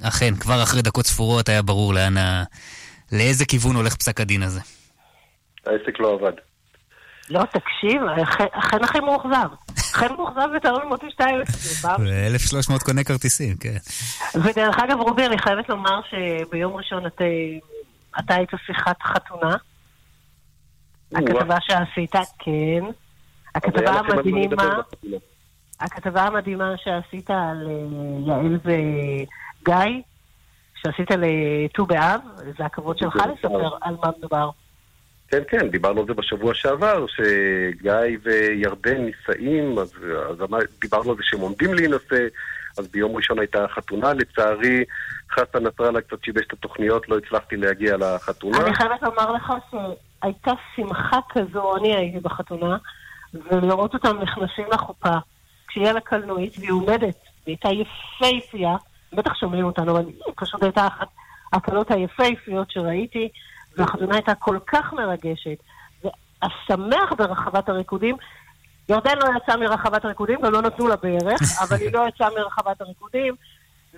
[0.00, 2.44] ואכן, כבר אחרי דקות ספורות היה ברור לאן ה...
[3.12, 4.60] לאיזה כיוון הולך פסק הדין הזה.
[5.66, 6.32] העסק לא עבד.
[7.30, 8.02] לא, תקשיב,
[8.52, 9.48] אכן הכי מאוכזב.
[9.94, 11.40] אכן מאוכזב ותלוי מוטי שתיים.
[12.26, 13.76] 1,300 קונה כרטיסים, כן.
[14.34, 17.06] ודרך אגב, רובי, אני חייבת לומר שביום ראשון
[18.18, 19.56] אתה היית שיחת חתונה.
[21.14, 22.84] הכתבה שעשית, כן.
[23.54, 24.80] הכתבה המדהימה,
[25.80, 30.02] הכתבה המדהימה שעשית על אה, יעל וגיא,
[30.74, 32.20] שעשית לט"ו באב,
[32.58, 34.50] זה הכבוד שלך לספר על מה מדובר.
[35.28, 39.92] כן, כן, דיברנו על זה בשבוע שעבר, שגיא וירדן נישאים, אז,
[40.28, 40.36] אז
[40.80, 42.26] דיברנו על זה שהם עומדים להינשא,
[42.78, 44.84] אז ביום ראשון הייתה חתונה, לצערי
[45.30, 48.58] חסן נסראללה קצת שיבש את התוכניות, לא הצלחתי להגיע לחתונה.
[48.60, 52.76] אני חייבת לומר לך שהייתה שמחה כזו, אני הייתי בחתונה,
[53.34, 55.14] ולראות אותם נכנסים לחופה,
[55.68, 58.76] כשהיא על הקלנועית והיא עומדת, והיא הייתה יפייפייה,
[59.12, 60.04] בטח שומעים אותנו, אבל
[60.36, 61.08] פשוט הייתה אחת
[61.52, 63.28] הקלות היפייפיות שראיתי.
[63.76, 65.58] והחתונה הייתה כל כך מרגשת.
[66.04, 68.16] והשמח ברחבת הריקודים,
[68.88, 73.34] ירדן לא יצאה מרחבת הריקודים, ולא נתנו לה בערך, אבל היא לא יצאה מרחבת הריקודים,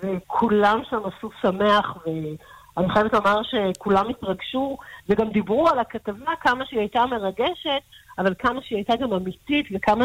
[0.02, 1.96] וכולם שם עשו שמח,
[2.76, 4.78] ואני חייבת לומר שכולם התרגשו,
[5.08, 7.82] וגם דיברו על הכתבה, כמה שהיא הייתה מרגשת,
[8.18, 10.04] אבל כמה שהיא הייתה גם אמיתית, וכמה...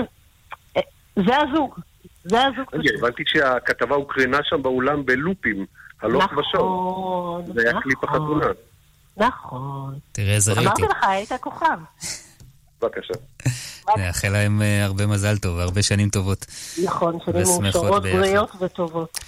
[0.78, 0.82] אה,
[1.16, 1.80] זה הזוג.
[2.24, 2.86] זה הזוג.
[2.98, 5.66] הבנתי שהכתבה הוקרנה שם באולם בלופים,
[6.02, 6.46] הלוך ושוב.
[6.54, 7.54] נכון, נכון.
[7.54, 8.10] זה היה קליפ נכון.
[8.10, 8.54] החתונה.
[9.18, 10.00] נכון.
[10.12, 10.80] תראה איזה רייטינג.
[10.80, 11.78] אמרתי לך, היית כוכב.
[12.82, 13.14] בבקשה.
[13.98, 16.46] נאחל להם אה, הרבה מזל טוב והרבה שנים טובות.
[16.84, 19.20] נכון, שנים מאושרות, בריאות וטובות.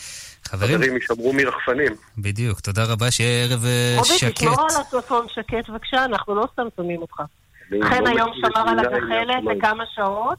[0.44, 1.96] חברים, חברים, יישמרו מרחפנים.
[2.18, 4.24] בדיוק, תודה רבה, שיהיה ערב אה, שקט.
[4.24, 7.22] רובי, תשמור על הצפון שקט בבקשה, אנחנו לא סתם שמים אותך.
[7.70, 10.38] חן היום שמר על הגחלת לכמה שעות.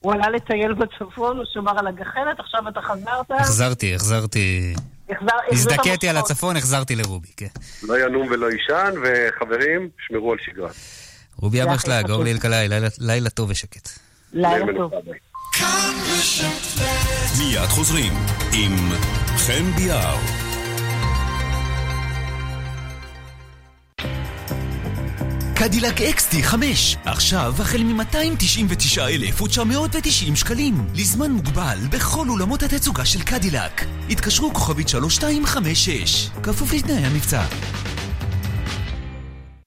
[0.00, 3.30] הוא עלה לטייל בצפון, הוא שמר על הגחלת, עכשיו אתה חזרת.
[3.30, 4.74] החזרתי, החזרתי.
[5.50, 7.46] הזדכיתי על הצפון, החזרתי לרובי, כן.
[7.82, 10.70] לא ינום ולא יישן, וחברים, שמרו על שגרה.
[11.36, 12.68] רובי אברשלג, אורלי אלקלעי,
[12.98, 13.88] לילה טוב ושקט.
[14.32, 14.92] לילה טוב.
[17.38, 18.12] מיד חוזרים
[18.52, 18.76] עם
[19.36, 20.47] חן ביאר.
[25.58, 33.84] קדילק XT 5, עכשיו החל מ-299,990 שקלים, לזמן מוגבל בכל אולמות התצוגה של קדילק.
[34.10, 37.42] התקשרו כוכבית 3256, כפוף לתנאי המבצע.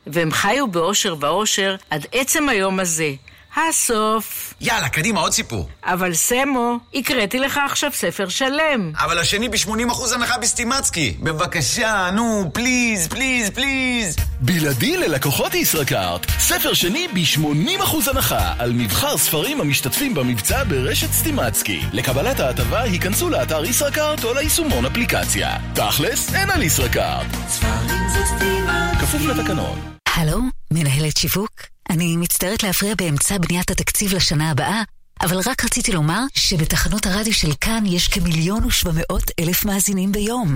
[0.08, 3.14] והם חיו באושר ואושר עד עצם היום הזה.
[3.56, 4.54] הסוף.
[4.62, 5.70] יאללה, קדימה, עוד סיפור.
[5.84, 8.92] אבל סמו, הקראתי לך עכשיו ספר שלם.
[8.96, 11.18] אבל השני ב-80% הנחה בסטימצקי.
[11.20, 14.16] בבקשה, נו, please, please, please.
[14.40, 16.26] בלעדי ללקוחות ישראכרט.
[16.40, 21.82] ספר שני ב-80% הנחה על מבחר ספרים המשתתפים במבצע ברשת סטימצקי.
[21.94, 25.58] לקבלת ההטבה היכנסו לאתר ישראכרט או ליישומון אפליקציה.
[25.74, 27.28] תכלס, אין על ישראכרט.
[27.48, 29.00] ספרים זה סטימצקי.
[29.00, 29.80] כפוף לתקנון.
[30.16, 30.40] הלו,
[30.72, 31.71] מנהלת שיווק?
[31.92, 34.84] אני מצטערת להפריע באמצע בניית התקציב לשנה הבאה,
[35.22, 40.56] אבל רק רציתי לומר שבתחנות הרדיו של כאן יש כמיליון ושבע מאות אלף מאזינים ביום.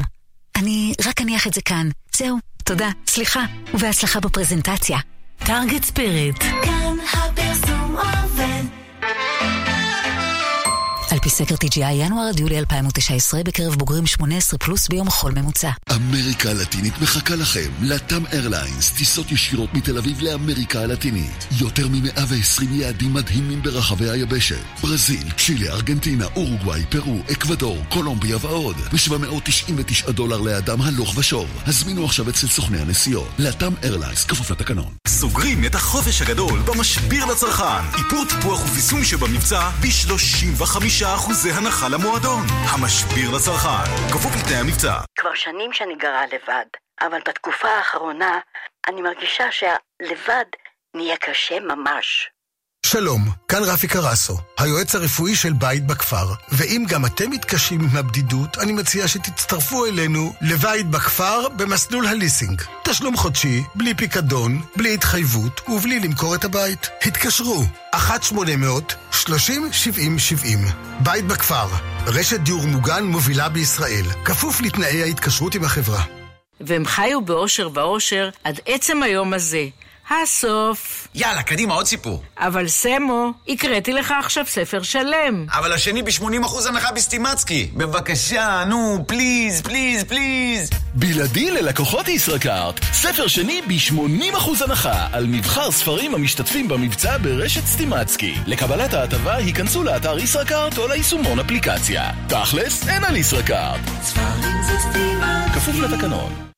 [0.56, 1.90] אני רק אניח את זה כאן.
[2.16, 4.98] זהו, תודה, סליחה, ובהצלחה בפרזנטציה.
[5.38, 6.40] Target Spirit.
[6.40, 7.98] כאן הפרסום.
[7.98, 8.35] על
[11.26, 15.70] פי סקר TGI ינואר עד יולי 2019 בקרב בוגרים 18 פלוס ביום חול ממוצע.
[15.96, 17.70] אמריקה הלטינית מחכה לכם.
[17.82, 21.48] LATAM Airlines, טיסות ישירות מתל אביב לאמריקה הלטינית.
[21.62, 24.60] יותר מ-120 יעדים מדהימים ברחבי היבשת.
[24.82, 28.76] ברזיל, צ'ילה, ארגנטינה, אורוגוואי, פרו, אקוודור, קולומביה ועוד.
[28.78, 31.50] ב-799 דולר לאדם הלוך ושוב.
[31.66, 33.30] הזמינו עכשיו אצל סוכני הנסיעות.
[33.40, 34.94] LATAM Airlines, כפוף לתקנון.
[35.08, 37.98] סוגרים את החופש הגדול במשביר לצרכן.
[37.98, 40.76] איפור טיפוח ובישום שבמבצע ב-35
[41.16, 42.46] אחוזי הנחה למועדון.
[42.74, 44.94] המשביר לצרכן, כפוף לתנאי המבצע.
[45.20, 46.66] כבר שנים שאני גרה לבד,
[47.02, 48.40] אבל בתקופה האחרונה
[48.88, 50.46] אני מרגישה שהלבד
[50.96, 52.30] נהיה קשה ממש.
[52.86, 56.34] שלום, כאן רפי קרסו, היועץ הרפואי של בית בכפר.
[56.52, 62.62] ואם גם אתם מתקשים עם הבדידות, אני מציע שתצטרפו אלינו לבית בכפר במסלול הליסינג.
[62.84, 66.90] תשלום חודשי, בלי פיקדון, בלי התחייבות ובלי למכור את הבית.
[67.02, 67.64] התקשרו,
[67.96, 67.98] 1-800-30-70-70.
[71.00, 71.68] בית בכפר,
[72.08, 76.04] רשת דיור מוגן מובילה בישראל, כפוף לתנאי ההתקשרות עם החברה.
[76.62, 79.66] והם חיו באושר ואושר עד עצם היום הזה.
[80.10, 81.08] הסוף.
[81.16, 82.24] יאללה, קדימה, עוד סיפור.
[82.38, 85.46] אבל סמו, הקראתי לך עכשיו ספר שלם.
[85.52, 87.72] אבל השני ב-80% הנחה בסטימצקי.
[87.74, 90.70] בבקשה, נו, please, please, please.
[90.94, 98.36] בלעדי ללקוחות ישראכרט, ספר שני ב-80% הנחה על מבחר ספרים המשתתפים במבצע ברשת סטימצקי.
[98.46, 102.12] לקבלת ההטבה היכנסו לאתר ישראכרט או ליישומון אפליקציה.
[102.28, 103.80] תכלס, אין על ישראכרט.
[104.02, 105.54] ספרים זה סטימצקי.
[105.54, 106.55] כפוף לתקנון.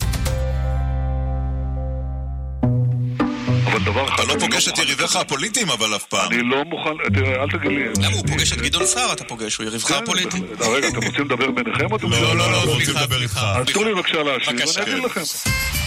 [3.77, 4.23] אבל דבר אחד...
[4.23, 6.31] אתה לא פוגש את יריביך הפוליטיים אבל אף פעם.
[6.31, 7.83] אני לא מוכן, תראה, אל תגיד לי...
[7.97, 9.57] למה הוא פוגש את גדעון סער אתה פוגש?
[9.57, 10.41] הוא יריבך הפוליטי.
[10.59, 12.09] רגע, אתם רוצים לדבר ביניכם או לא, רוצים...
[12.09, 13.41] לא, לא, רוצים לדבר איתך.
[13.55, 14.77] אז תנו לי בבקשה להשיב.
[14.77, 15.21] ואני אגיד לכם.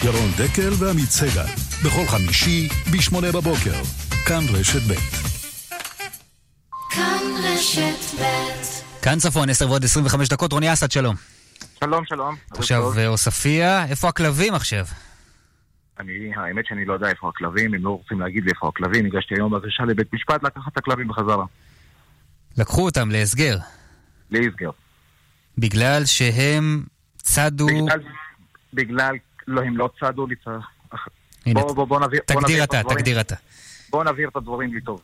[0.04, 1.46] ירון דקל ועמית סגל,
[1.84, 3.74] בכל חמישי, ב-8 בבוקר.
[4.26, 4.94] כאן רשת ב'.
[6.90, 8.24] כאן רשת ב'
[9.02, 11.16] כאן צפון, 10 ועוד 25 דקות, רוני אסד, שלום.
[11.84, 12.36] שלום, שלום.
[12.50, 14.86] עכשיו אה, עוספיא, איפה הכלבים עכשיו?
[16.00, 19.34] אני, האמת שאני לא יודע איפה הכלבים, אם לא רוצים להגיד לי איפה הכלבים, הגשתי
[19.34, 21.44] היום בקשה לבית משפט לקחת את הכלבים בחזרה.
[22.58, 23.56] לקחו אותם להסגר.
[24.30, 24.70] להסגר.
[25.58, 26.84] בגלל שהם
[27.16, 27.66] צדו...
[27.66, 28.00] בגלל,
[28.74, 29.16] בגלל,
[29.46, 30.46] לא, הם לא צדו לי צ...
[31.46, 32.98] הנה, בוא, בוא, בוא נבהיר, תגדיר את אתה, הדברים.
[32.98, 33.34] תגדיר אתה.
[33.90, 35.02] בוא נבהיר את הדברים לי טוב.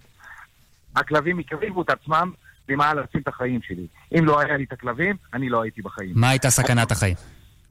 [0.97, 2.33] הכלבים הקריבו את עצמם
[2.69, 3.87] למען להציל את החיים שלי.
[4.19, 6.13] אם לא היה לי את הכלבים, אני לא הייתי בחיים.
[6.15, 7.15] מה הייתה סכנת החיים?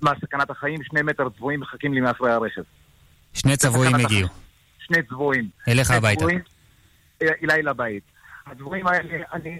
[0.02, 0.84] מה סכנת החיים?
[0.84, 2.62] שני מטר צבועים מחכים לי מאחורי הרכב.
[3.36, 4.30] שני צבועים הגיעו.
[4.80, 5.50] שני צבועים.
[5.68, 6.26] אליך הביתה.
[7.22, 8.04] אה, אליי לבית.
[8.46, 9.60] הדברים האלה, אני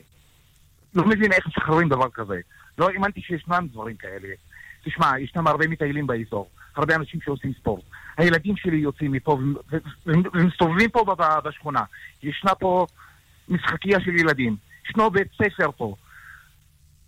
[0.96, 2.40] לא מבין איך משחררים דבר כזה.
[2.78, 4.28] לא האמנתי שישנם דברים כאלה.
[4.86, 7.84] תשמע, ישנם הרבה מטיילים באזור, הרבה אנשים שעושים ספורט.
[8.18, 9.40] הילדים שלי יוצאים מפה
[10.06, 11.84] ומסתובבים פה בשכונה.
[12.24, 12.86] ישנה פה
[13.50, 14.56] משחקייה של ילדים.
[14.90, 15.96] ישנו בית ספר פה.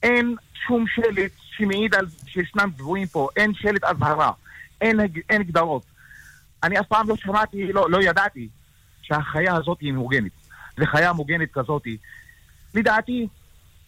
[0.03, 0.35] אין
[0.67, 4.31] שום שלט שמעיד על שישנם צבועים פה, אין שלט אזהרה,
[4.81, 4.99] אין,
[5.29, 5.85] אין גדרות.
[6.63, 8.49] אני אף פעם לא שמעתי, לא, לא ידעתי
[9.01, 10.31] שהחיה הזאת היא מוגנת.
[10.77, 11.83] וחיה מוגנת כזאת,
[12.73, 13.27] לדעתי,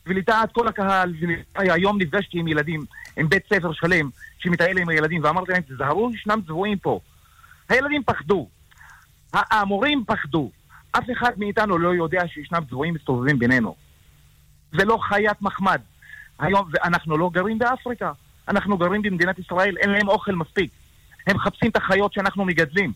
[0.05, 1.13] ולדעת כל הקהל,
[1.55, 2.85] והיום נפגשתי עם ילדים,
[3.17, 4.09] עם בית ספר שלם
[4.39, 6.99] שמטייל עם הילדים, ואמרתי להם, תזהרו, ישנם צבועים פה.
[7.69, 8.49] הילדים פחדו,
[9.33, 10.51] המורים פחדו.
[10.91, 13.75] אף אחד מאיתנו לא יודע שישנם צבועים מסתובבים בינינו.
[14.71, 15.81] זה לא חיית מחמד.
[16.39, 18.11] היום, ואנחנו לא גרים באפריקה.
[18.47, 20.71] אנחנו גרים במדינת ישראל, אין להם אוכל מספיק.
[21.27, 22.93] הם מחפשים את החיות שאנחנו מגדלים.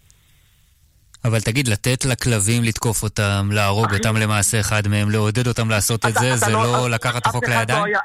[1.26, 6.00] אבל תגיד, לתת לכלבים לתקוף אותם, להרוג אחי- אותם למעשה אחד מהם, לעודד אותם לעשות
[6.06, 7.84] את אתה- זה, אתה זה לא אף- לקחת את החוק אחד לא לידיים?
[7.84, 8.00] היה-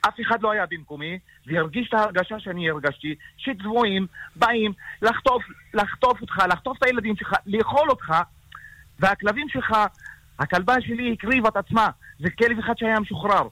[0.00, 4.72] אף אחד לא היה במקומי, והרגיש את ההרגשה שאני הרגשתי, שצבועים באים
[5.02, 5.42] לחטוף,
[5.74, 8.12] לחטוף אותך, לחטוף את הילדים שלך, לאכול אותך,
[9.00, 9.76] והכלבים שלך,
[10.38, 11.88] הכלבה שלי הקריבה את עצמה,
[12.20, 13.42] זה כלב אחד שהיה משוחרר.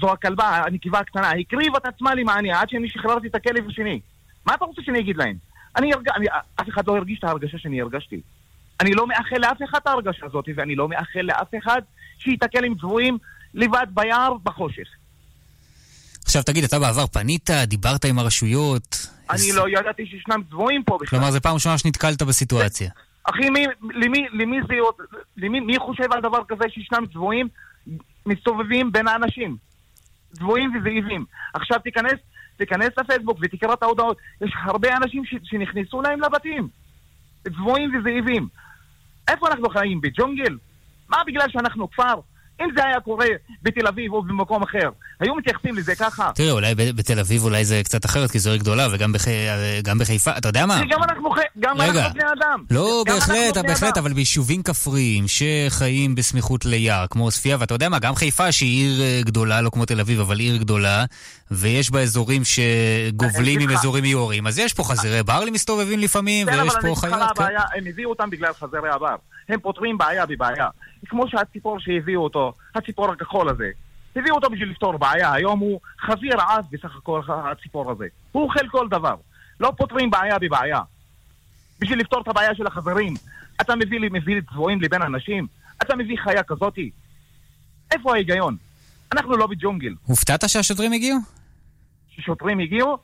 [0.00, 4.00] זו הכלבה, הנקבה הקטנה, הקריבה את עצמה למעני עד שאני שחררתי את הכלב השני.
[4.46, 5.36] מה אתה רוצה שאני אגיד להם?
[5.76, 6.08] אני, הרג...
[6.16, 6.26] אני
[6.60, 8.20] אף אחד לא הרגיש את ההרגשה שאני הרגשתי.
[8.80, 11.82] אני לא מאחל לאף אחד את ההרגשה הזאת, ואני לא מאחל לאף אחד
[12.18, 13.18] שייתקל עם צבועים
[13.54, 14.88] לבד ביער בחושך.
[16.24, 19.06] עכשיו תגיד, אתה בעבר פנית, דיברת עם הרשויות?
[19.30, 21.08] אני לא ידעתי שישנם צבועים פה בכלל.
[21.08, 22.90] כלומר, זו פעם ראשונה שנתקלת בסיטואציה.
[23.24, 24.74] אחי, מי, למי, למי זה...
[25.36, 27.48] למי, מי חושב על דבר כזה שישנם צבועים
[28.26, 29.56] מסתובבים בין האנשים?
[30.32, 31.24] צבועים וזאבים.
[31.54, 32.18] עכשיו תיכנס,
[32.56, 34.18] תיכנס לפייסבוק ותקרא את ההודעות.
[34.40, 36.68] יש הרבה אנשים שנכנסו להם לבתים.
[37.48, 38.48] צבועים וזאבים.
[39.28, 40.00] איפה אנחנו חיים?
[40.00, 40.56] בג'ונגל?
[41.08, 42.14] מה בגלל שאנחנו כפר?
[42.60, 43.26] אם זה היה קורה
[43.62, 44.90] בתל אביב או במקום אחר,
[45.20, 46.30] היו מתייחסים לזה ככה.
[46.34, 49.24] תראה, אולי בתל אביב אולי זה קצת אחרת, כי זו עיר גדולה, וגם בח...
[50.04, 50.80] בחיפה, אתה יודע מה?
[50.90, 51.92] גם אנחנו, גם רגע.
[51.92, 52.64] אנחנו בני אדם.
[52.70, 53.98] לא, בהחלט, בהחלט.
[53.98, 59.02] אבל ביישובים כפריים שחיים בסמיכות ליער, כמו עוספיא, ואתה יודע מה, גם חיפה שהיא עיר
[59.02, 61.04] אה, גדולה, לא כמו תל אביב, אבל עיר גדולה,
[61.50, 66.52] ויש בה אזורים שגובלים עם אזורים מיוערים, אז יש פה חזירי בר מסתובבים לפעמים, כן,
[66.52, 67.42] ויש אבל אני פה אגיד לך מה חיות, כן.
[67.42, 69.16] הבעיה, הם הביאו אותם בגלל חזרי הבר.
[69.48, 70.68] הם פותרים בעיה בבעיה.
[71.06, 73.70] כמו שהציפור שהביאו אותו, הציפור הכחול הזה.
[74.16, 78.06] הביאו אותו בשביל לפתור בעיה, היום הוא חזיר עז בסך הכל הציפור הזה.
[78.32, 79.14] הוא אוכל כל דבר.
[79.60, 80.80] לא פותרים בעיה בבעיה.
[81.80, 83.14] בשביל לפתור את הבעיה של החברים.
[83.60, 85.46] אתה מביא לי, מביא צבועים לבין אנשים?
[85.82, 86.90] אתה מביא חיה כזאתי?
[87.92, 88.56] איפה ההיגיון?
[89.12, 89.94] אנחנו לא בג'ונגל.
[90.04, 91.18] הופתעת שהשוטרים הגיעו?
[92.10, 92.98] ששוטרים הגיעו,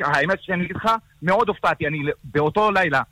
[0.00, 0.88] האמת שאני אגיד לך,
[1.22, 1.86] מאוד הופתעתי.
[1.86, 3.02] אני באותו לילה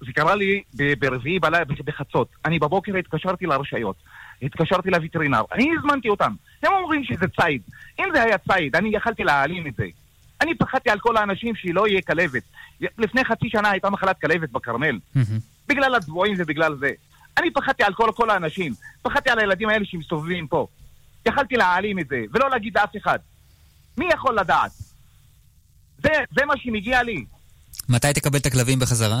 [0.00, 0.62] זה קרה לי
[0.98, 2.28] ברביעי בלילה בחצות.
[2.44, 3.96] אני בבוקר התקשרתי לרשויות,
[4.42, 6.32] התקשרתי לווטרינר, אני הזמנתי אותם.
[6.62, 7.62] הם אומרים שזה ציד.
[7.98, 9.86] אם זה היה ציד, אני יכלתי להעלים את זה.
[10.40, 12.42] אני פחדתי על כל האנשים שלא יהיה כלבת.
[12.80, 14.98] לפני חצי שנה הייתה מחלת כלבת בכרמל.
[15.68, 16.90] בגלל הצבועים ובגלל זה.
[17.38, 18.72] אני פחדתי על כל, כל האנשים.
[19.02, 20.66] פחדתי על הילדים האלה שמסתובבים פה.
[21.26, 23.18] יכלתי להעלים את זה, ולא להגיד לאף אחד.
[23.98, 24.70] מי יכול לדעת?
[25.98, 27.24] זה, זה מה שמגיע לי.
[27.90, 29.18] מתי תקבל את הכלבים בחזרה?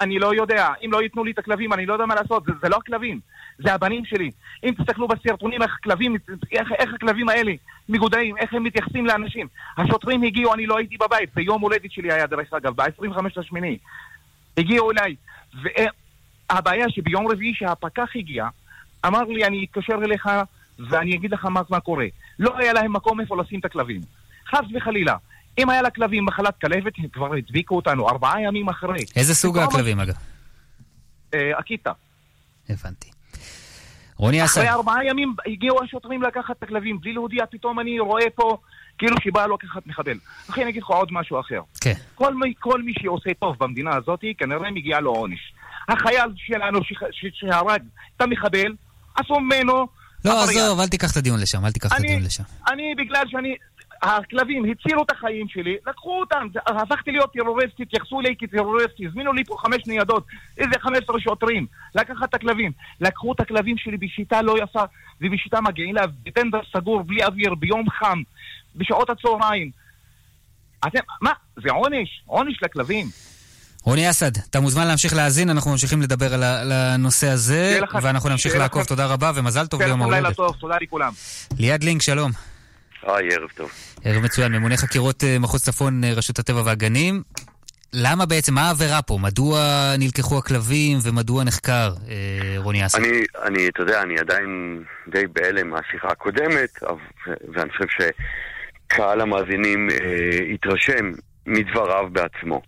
[0.00, 0.68] אני לא יודע.
[0.84, 2.44] אם לא ייתנו לי את הכלבים, אני לא יודע מה לעשות.
[2.44, 3.20] זה, זה לא הכלבים,
[3.58, 4.30] זה הבנים שלי.
[4.64, 6.16] אם תסתכלו בסרטונים איך הכלבים,
[6.52, 7.52] איך, איך הכלבים האלה
[7.88, 9.46] מגודעים, איך הם מתייחסים לאנשים.
[9.76, 13.78] השוטרים הגיעו, אני לא הייתי בבית, זה יום הולדת שלי היה דרך אגב, ב-25 לשמיני.
[14.56, 15.16] הגיעו אליי,
[15.62, 18.48] והבעיה שביום רביעי שהפקח הגיע,
[19.06, 20.28] אמר לי, אני אתקשר אליך
[20.78, 22.06] ואני אגיד לך מה, מה קורה.
[22.38, 24.00] לא היה להם מקום איפה לשים את הכלבים.
[24.50, 25.16] חס וחלילה.
[25.58, 29.04] אם היה לכלבים מחלת כלבת, הם כבר הדביקו אותנו ארבעה ימים אחרי.
[29.16, 30.14] איזה סוג הכלבים אגב?
[31.34, 31.92] אה, אקיטה.
[32.68, 33.10] הבנתי.
[34.16, 38.30] רוני אסד, אחרי ארבעה ימים הגיעו השוטרים לקחת את הכלבים, בלי להודיע, פתאום אני רואה
[38.34, 38.56] פה
[38.98, 40.18] כאילו שבא לקחת מחבל.
[40.50, 41.60] אחי, אני אגיד לך עוד משהו אחר.
[41.80, 41.92] כן.
[42.14, 45.52] כל מי, כל מי שעושה טוב במדינה הזאת, כנראה מגיע לו עונש.
[45.88, 46.80] החייל שלנו
[47.32, 47.82] שהרג
[48.16, 48.74] את המחבל,
[49.14, 49.86] עשו ממנו...
[50.24, 50.42] לא.
[50.42, 52.42] עזוב, אל תיקח את הדיון לשם, אל תיקח את הדיון לשם.
[52.68, 53.54] אני, בגלל שאני...
[54.06, 59.44] הכלבים הצילו את החיים שלי, לקחו אותם, הפכתי להיות טרוריסט, התייחסו אליי כטרוריסט, הזמינו לי
[59.44, 60.26] פה חמש ניידות,
[60.58, 62.72] איזה חמש עשרה שוטרים, לקחת את הכלבים.
[63.00, 64.82] לקחו את הכלבים שלי בשיטה לא יפה,
[65.20, 68.22] ובשיטה מגעילה, בטנדר סגור, בלי אוויר, ביום חם,
[68.76, 69.70] בשעות הצהריים.
[70.86, 71.30] אתם, מה?
[71.56, 73.06] זה עונש, עונש לכלבים.
[73.82, 78.84] רוני אסד, אתה מוזמן להמשיך להאזין, אנחנו ממשיכים לדבר על הנושא הזה, ואנחנו נמשיך לעקוב.
[78.84, 80.60] תודה רבה ומזל טוב ליום לילה ההולדת.
[80.60, 81.12] תודה לכולם.
[81.58, 82.55] ליעד לינק, שלום.
[83.06, 83.70] היי, ערב טוב.
[84.04, 87.22] ערב מצוין, ממונה חקירות אה, מחוז צפון, אה, רשות הטבע והגנים.
[87.92, 89.18] למה בעצם, מה העבירה פה?
[89.22, 89.58] מדוע
[89.98, 92.98] נלקחו הכלבים ומדוע נחקר אה, רוני אסד?
[92.98, 96.82] אני, אני, אתה יודע, אני עדיין די בהלם מהשיחה הקודמת,
[97.54, 98.06] ואני חושב
[98.88, 101.10] שקהל המאזינים אה, התרשם
[101.46, 102.62] מדבריו בעצמו.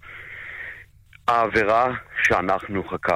[1.29, 3.09] העבירה שאנחנו חק...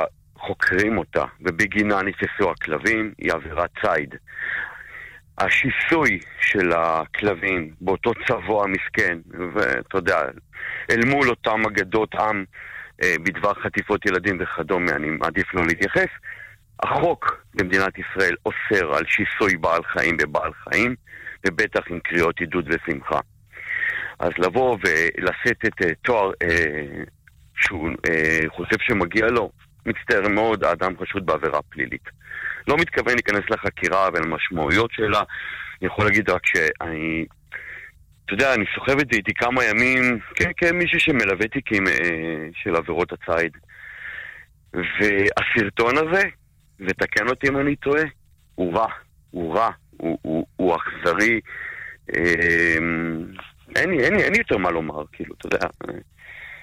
[0.47, 4.15] חוקרים אותה, ובגינה נתפסו הכלבים, היא עבירת ציד.
[5.39, 9.19] השיסוי של הכלבים באותו צבוע מסכן,
[9.55, 10.21] ואתה יודע,
[10.91, 12.45] אל מול אותם אגדות עם
[13.03, 16.09] אה, בדבר חטיפות ילדים וכדומה, אני מעדיף לא להתייחס.
[16.83, 20.95] החוק במדינת ישראל אוסר על שיסוי בעל חיים בבעל חיים,
[21.47, 23.21] ובטח עם קריאות עידוד ושמחה.
[24.19, 27.03] אז לבוא ולשאת את אה, תואר אה,
[27.57, 29.51] שהוא אה, חושב שמגיע לו,
[29.87, 32.05] מצטער מאוד, האדם חשוד בעבירה פלילית.
[32.69, 35.23] לא מתכוון להיכנס לחקירה ולמשמעויות שלה,
[35.81, 37.25] אני יכול להגיד רק שאני,
[38.25, 41.93] אתה יודע, אני סוחב את זה איתי כמה ימים, כן, כמישהו שמלווה תיקים אה,
[42.63, 43.53] של עבירות הציד.
[44.75, 46.23] והסרטון הזה,
[46.81, 48.03] ותקן אותי אם אני טועה,
[48.55, 48.87] הוא רע,
[49.31, 51.41] הוא רע, הוא, אכזרי.
[52.17, 52.77] אה,
[53.77, 53.91] אין
[54.33, 55.67] לי יותר מה לומר, כאילו, אתה יודע.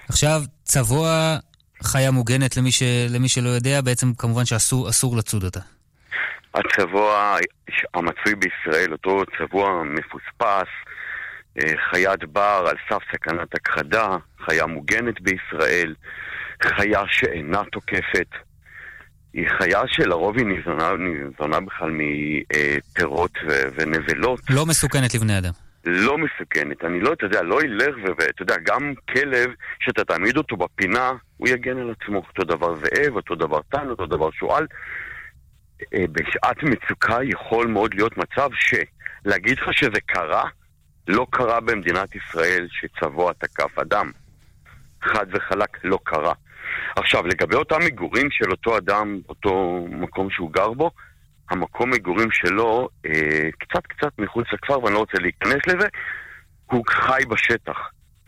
[0.10, 1.38] עכשיו, צבוע
[1.84, 2.84] חיה מוגנת למי, ש...
[3.10, 5.60] למי שלא יודע, בעצם כמובן שאסור אסור לצוד אותה.
[6.54, 7.38] הצבוע
[7.94, 10.70] המצוי בישראל, אותו צבוע מפוספס,
[11.58, 14.08] אה, חיית בר על סף סכנת הכחדה,
[14.46, 15.96] חיה מוגנת בישראל,
[16.64, 18.28] חיה שאינה תוקפת.
[19.34, 24.40] היא חיה שלרוב היא ניזונה, ניזונה בכלל מפירות ו- ונבלות.
[24.50, 25.52] לא מסוכנת לבני אדם.
[25.86, 26.86] לא מסוכנת.
[26.86, 28.08] אני לא, אתה יודע, לא ילך ו...
[28.18, 29.50] ואתה יודע, גם כלב,
[29.80, 32.18] שאתה תעמיד אותו בפינה, הוא יגן על עצמו.
[32.18, 34.68] אותו דבר זאב, אותו דבר טן, אותו דבר שועל.
[35.94, 40.44] אה, בשעת מצוקה יכול מאוד להיות מצב שלהגיד לך שזה קרה,
[41.08, 44.12] לא קרה במדינת ישראל שצבוע תקף אדם.
[45.02, 46.34] חד וחלק, לא קרה.
[46.96, 50.92] עכשיו, לגבי אותם מגורים של אותו אדם, אותו מקום שהוא גר בו,
[51.50, 55.88] המקום מגורים שלו אה, קצת קצת מחוץ לכפר, ואני לא רוצה להיכנס לזה,
[56.66, 57.78] הוא חי בשטח.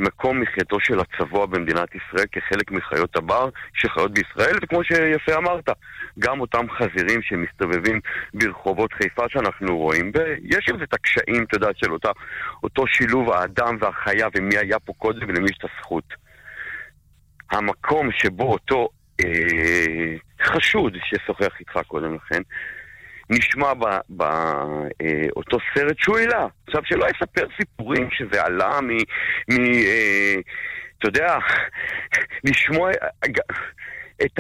[0.02, 5.70] מקום מחייתו של הצבוע במדינת ישראל כחלק מחיות הבר שחיות בישראל, וכמו שיפה אמרת,
[6.20, 8.00] גם אותם חזירים שמסתובבים
[8.34, 12.10] ברחובות חיפה שאנחנו רואים, ויש עם זה את הקשיים, אתה יודע, של אותה,
[12.64, 16.14] אותו שילוב האדם והחיה ומי היה פה קודם ולמי יש את הזכות.
[17.52, 18.90] המקום שבו אותו
[19.26, 22.42] אה, חשוד ששוחח איתך קודם לכן,
[23.32, 23.74] נשמע
[24.10, 26.48] באותו סרט שהוא העלה.
[26.68, 28.88] עכשיו, שלא יספר סיפורים שזה עלה מ...
[29.54, 30.36] מ אה,
[31.00, 31.38] אתה יודע,
[32.44, 32.92] לשמוע
[34.26, 34.40] את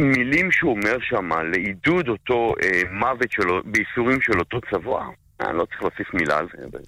[0.00, 5.08] המילים שהוא אומר שם לעידוד אותו אה, מוות שלו, בייסורים של אותו צבוע.
[5.40, 6.78] אני לא צריך להוסיף מילה על זה.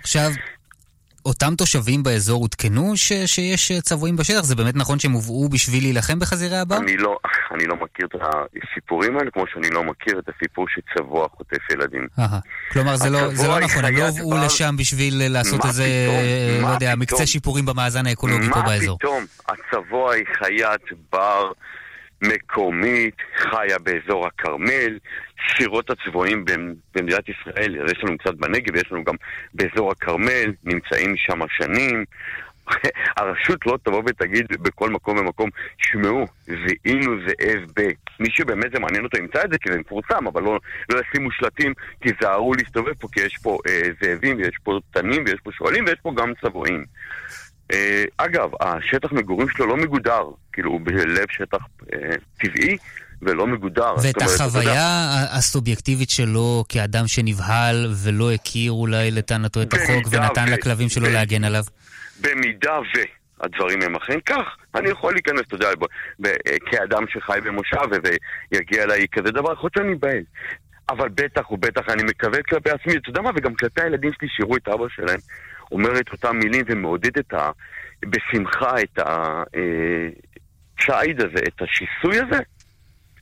[0.00, 0.30] עכשיו,
[1.26, 4.40] אותם תושבים באזור עודכנו ש, שיש צבועים בשטח?
[4.40, 6.76] זה באמת נכון שהם הובאו בשביל להילחם בחזירי הבר?
[6.76, 7.18] אני לא,
[7.54, 8.20] אני לא מכיר את
[8.72, 12.06] הסיפורים האלה, כמו שאני לא מכיר את הסיפור שצבוע חוטף ילדים.
[12.18, 12.38] אהה.
[12.72, 14.46] כלומר, זה לא, זה לא נכון, הם לא הובאו בר.
[14.46, 16.62] לשם בשביל לעשות איזה, פתאום?
[16.62, 17.00] לא מה יודע, פתאום?
[17.00, 18.98] מקצה שיפורים במאזן האקולוגי פה באזור.
[19.02, 19.24] מה פתאום?
[19.48, 20.82] הצבוע היא חיית
[21.12, 21.52] בר
[22.32, 24.98] מקומית, חיה באזור הכרמל.
[25.56, 29.14] שירות הצבועים במ- במדינת ישראל, יש לנו קצת בנגב, יש לנו גם
[29.54, 32.04] באזור הכרמל, נמצאים שם שנים.
[33.16, 37.80] הרשות לא תבוא ותגיד בכל מקום ומקום, שמעו, זיהינו זאב ב...
[38.20, 41.72] מי שבאמת זה מעניין אותו ימצא את זה כי זה מפורסם, אבל לא, לא שלטים,
[42.02, 45.98] תיזהרו להסתובב פה כי יש פה אה, זאבים ויש פה תנים ויש פה שועלים ויש
[46.02, 46.84] פה גם צבועים.
[47.72, 50.22] אה, אגב, השטח מגורים שלו לא מגודר,
[50.52, 51.58] כאילו הוא בלב שטח
[51.92, 52.76] אה, טבעי
[53.22, 53.94] ולא מגודר.
[54.02, 60.88] ואת החוויה הסובייקטיבית שלו כאדם שנבהל ולא הכיר אולי לטענתו את החוק ונתן ו- לכלבים
[60.88, 61.64] שלו ו- להגן עליו?
[62.20, 62.78] במידה
[63.40, 65.68] והדברים הם אכן כך, אני יכול להיכנס, אתה יודע,
[66.20, 66.26] ב-
[66.70, 68.10] כאדם שחי במושב
[68.52, 70.22] ויגיע אליי כזה דבר, יכול להיות שאני אבהל.
[70.88, 74.56] אבל בטח ובטח אני מקווה כלפי עצמי, אתה יודע מה, וגם כלפי הילדים שלי שיראו
[74.56, 75.20] את אבא שלהם
[75.72, 77.50] אומר את אותם מילים ומעודד את ה...
[78.02, 82.38] בשמחה את הציד הזה, את השיסוי הזה,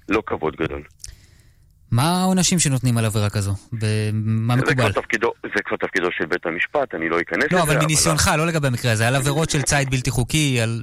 [0.09, 0.83] לא כבוד גדול.
[1.91, 3.53] מה העונשים שנותנים על עבירה כזו?
[4.13, 4.93] מה זה מקובל?
[4.93, 7.57] כבר, תפקידו, זה כבר תפקידו של בית המשפט, אני לא אכנס לזה.
[7.57, 10.83] לא, אבל מניסיונך, לא לגבי המקרה הזה, על עבירות של ציד בלתי חוקי, על...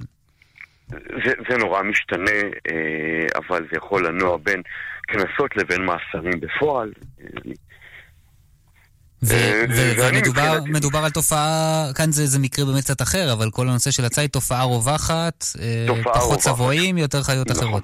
[1.26, 2.32] זה, זה נורא משתנה,
[2.72, 4.62] אה, אבל זה יכול לנוע בין
[5.08, 6.92] קנסות לבין מאסרים בפועל.
[9.32, 9.64] אה,
[10.68, 14.30] ומדובר על תופעה, כאן זה, זה מקרה באמת קצת אחר, אבל כל הנושא של הציד
[14.30, 16.40] תופעה רווחת, אה, תופעה פחות רווחת.
[16.42, 17.64] צבועים, יותר חיות נכון.
[17.64, 17.84] אחרות.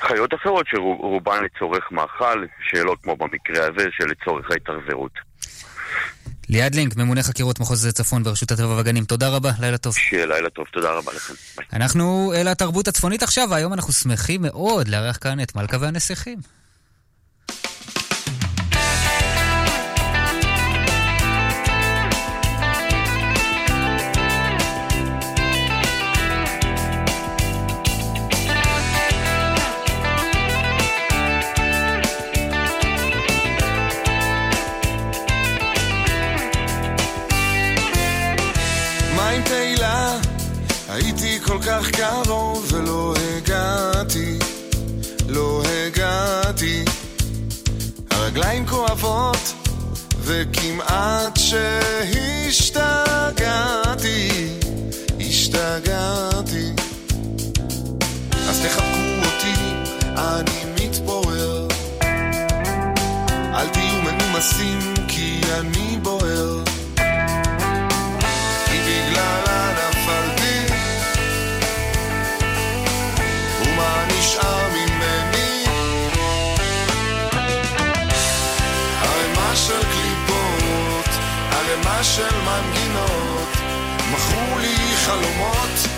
[0.00, 5.12] חיות אחרות שרובן לצורך מאכל, שלא כמו במקרה הזה, שלצורך ההתאכזרות.
[6.48, 9.94] ליעד לינק, ממונה חקירות מחוז צפון ברשות הטבע והגנים, תודה רבה, לילה טוב.
[9.96, 11.34] שיהיה לילה טוב, תודה רבה לכם.
[11.56, 11.66] ביי.
[11.72, 16.38] אנחנו אל התרבות הצפונית עכשיו, והיום אנחנו שמחים מאוד לארח כאן את מלכה והנסיכים.
[41.86, 44.38] כך קרוב ולא הגעתי,
[45.28, 46.84] לא הגעתי.
[48.10, 49.54] הרגליים כואבות
[50.20, 52.88] וכמעט שהשתגעתי,
[55.20, 56.72] השתגעתי.
[58.48, 59.54] אז תחבקו אותי,
[60.16, 61.68] אני מתפורר.
[63.54, 65.85] אל תהיו מנומסים כי אני
[82.14, 83.48] של מנגינות
[84.12, 85.96] מכרו לי חלומות.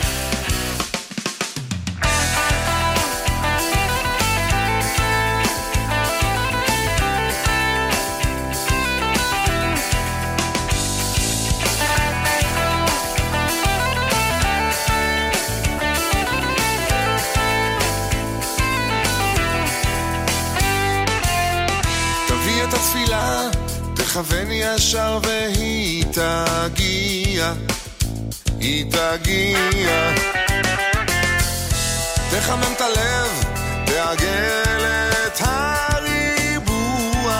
[22.78, 23.57] התפילה,
[24.22, 27.52] תכוון ישר והיא תגיע,
[28.60, 30.14] היא תגיע.
[32.30, 33.44] תחמם את הלב,
[33.86, 34.84] תעגל
[35.26, 37.32] את הריבוע,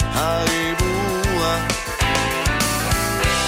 [0.00, 1.56] הריבוע.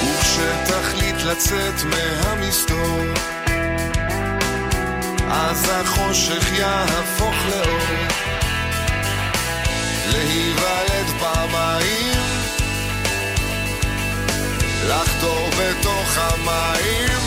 [0.05, 3.01] וכשתחליט לצאת מהמסתור,
[5.31, 8.23] אז החושך יהפוך לאור.
[10.13, 12.12] להיוולד פעמיים,
[14.89, 17.19] לחדור בתוך המים.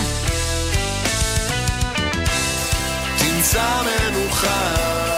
[3.17, 5.14] תמצא מנוחה,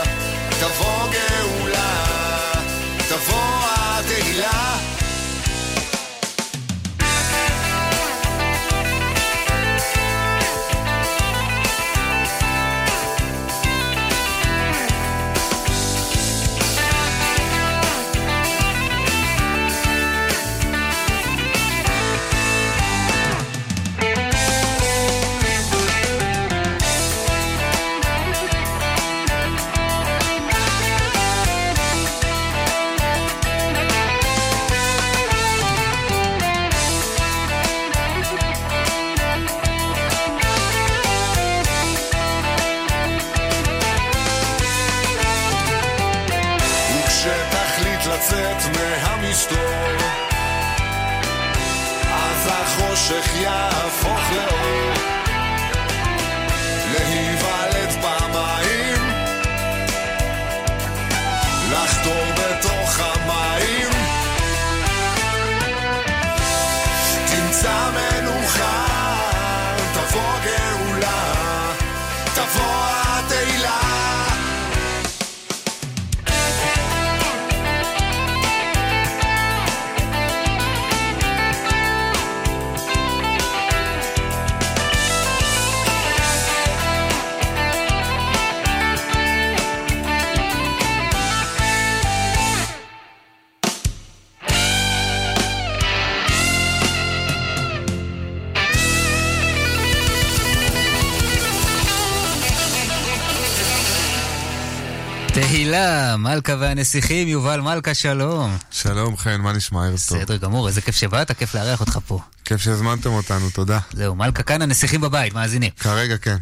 [106.37, 108.57] מלכה והנסיכים, יובל מלכה, שלום.
[108.71, 109.85] שלום, חן, מה נשמע?
[109.85, 110.17] ערב טוב.
[110.17, 112.19] בסדר גמור, איזה כיף שבאת, כיף לארח אותך פה.
[112.45, 113.79] כיף שהזמנתם אותנו, תודה.
[113.93, 115.71] זהו, מלכה כאן, הנסיכים בבית, מאזינים.
[115.79, 116.37] כרגע כן.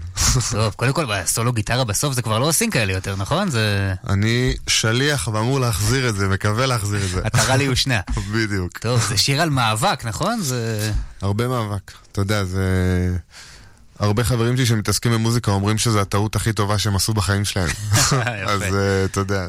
[0.51, 3.49] טוב, קודם כל, בסולו גיטרה בסוף זה כבר לא עושים כאלה יותר, נכון?
[3.49, 3.93] זה...
[4.07, 7.21] אני שליח ואמור להחזיר את זה, מקווה להחזיר את זה.
[7.23, 7.99] עטרה ליושנה.
[8.33, 8.77] בדיוק.
[8.77, 10.41] טוב, זה שיר על מאבק, נכון?
[10.41, 10.91] זה...
[11.21, 11.91] הרבה מאבק.
[12.11, 12.67] אתה יודע, זה...
[13.99, 17.69] הרבה חברים שלי שמתעסקים במוזיקה אומרים שזו הטעות הכי טובה שהם עשו בחיים שלהם.
[18.47, 19.47] אז אה, אתה יודע,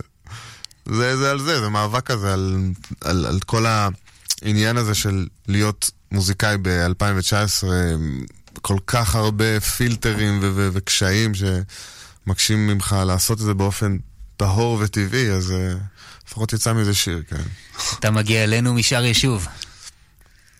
[0.87, 2.57] זה, זה על זה, זה מאבק כזה, על,
[3.01, 3.67] על, על כל
[4.43, 7.67] העניין הזה של להיות מוזיקאי ב-2019,
[8.63, 13.97] כל כך הרבה פילטרים ו- ו- וקשיים שמקשים ממך לעשות את זה באופן
[14.37, 15.73] טהור וטבעי, אז אה,
[16.29, 17.43] לפחות יצא מזה שיר, כן.
[17.99, 19.47] אתה מגיע אלינו משאר יישוב.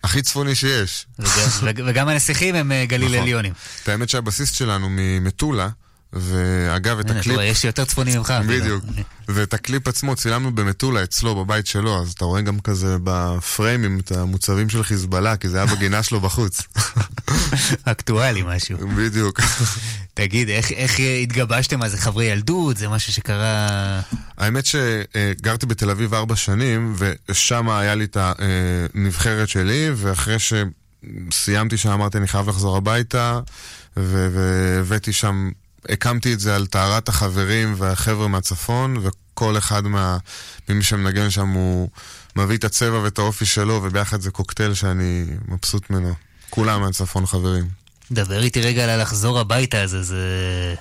[0.05, 1.07] הכי צפוני שיש.
[1.19, 3.21] וג- וגם הנסיכים הם אה, גליל נכון.
[3.23, 3.53] עליונים.
[3.83, 5.69] את האמת שהבסיסט שלנו ממטולה,
[6.13, 7.39] ואגב, את הקליפ...
[7.43, 8.31] יש יותר צפוני ממך.
[8.41, 8.61] אפילו.
[8.61, 8.85] בדיוק.
[9.29, 14.13] ואת הקליפ עצמו צילמנו במטולה, אצלו, בבית שלו, אז אתה רואה גם כזה בפריימים את
[14.13, 16.63] המוצבים של חיזבאללה, כי זה היה בגינה שלו בחוץ.
[17.85, 18.79] אקטואלי משהו.
[18.97, 19.41] בדיוק.
[20.15, 21.79] תגיד, איך, איך התגבשתם?
[21.79, 22.77] מה זה חברי ילדות?
[22.77, 23.69] זה משהו שקרה...
[24.39, 26.95] האמת שגרתי בתל אביב ארבע שנים,
[27.29, 33.41] ושם היה לי את הנבחרת שלי, ואחרי שסיימתי שם אמרתי אני חייב לחזור הביתה,
[33.97, 35.51] והבאתי שם,
[35.89, 40.19] הקמתי את זה על טהרת החברים והחבר'ה מהצפון, וכל אחד מה,
[40.69, 41.89] ממי שמנגן שם הוא
[42.37, 46.15] מביא את הצבע ואת האופי שלו, וביחד זה קוקטייל שאני מבסוט ממנו.
[46.51, 47.69] כולם מהצפון חברים.
[48.13, 50.75] דבר איתי רגע על הלחזור הביתה הזה, זה...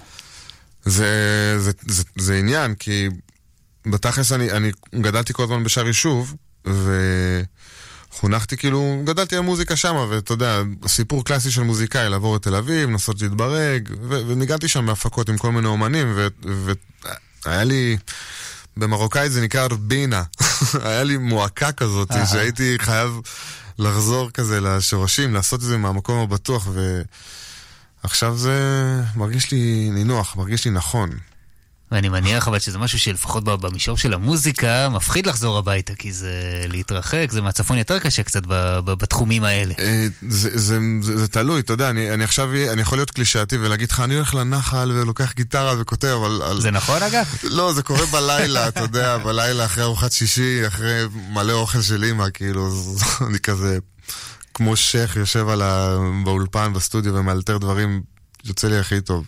[0.86, 3.10] זה, זה, זה, זה עניין, כי
[3.86, 6.36] בתכלס אני, אני גדלתי כל הזמן בשאר יישוב,
[8.16, 12.90] וחונכתי כאילו, גדלתי על מוזיקה שמה, ואתה יודע, סיפור קלאסי של מוזיקאי, לעבור לתל אביב,
[12.90, 16.18] לנסות להתברג, ו- וניגנתי שם בהפקות עם כל מיני אומנים,
[17.46, 17.98] והיה לי...
[18.78, 20.24] במרוקאית זה נקרא רבינה.
[20.86, 22.12] היה לי מועקה כזאת.
[22.32, 23.20] שהייתי חייב
[23.80, 26.68] לחזור כזה לשורשים, לעשות את זה מהמקום הבטוח,
[28.04, 28.60] ועכשיו זה
[29.16, 31.10] מרגיש לי נינוח, מרגיש לי נכון.
[31.92, 37.28] ואני מניח אבל שזה משהו שלפחות במישור של המוזיקה מפחיד לחזור הביתה, כי זה להתרחק,
[37.32, 38.42] זה מהצפון יותר קשה קצת
[38.86, 39.74] בתחומים האלה.
[39.80, 44.36] אה, זה, תלוי, אתה יודע, אני, עכשיו, אני יכול להיות קלישאתי ולהגיד לך, אני הולך
[44.36, 46.42] לנחל ולוקח גיטרה וכותב, אבל...
[46.42, 46.62] על...
[46.62, 47.26] זה נכון אגב?
[47.44, 52.26] לא, זה קורה בלילה, אתה יודע, בלילה אחרי ארוחת שישי, אחרי מלא אוכל של אימא,
[52.34, 52.70] כאילו,
[53.28, 53.78] אני כזה
[54.54, 55.48] כמו שייח יושב.
[56.24, 58.02] באולפן, בסטודיו ומאלתר דברים,
[58.46, 59.26] יוצא לי הכי טוב.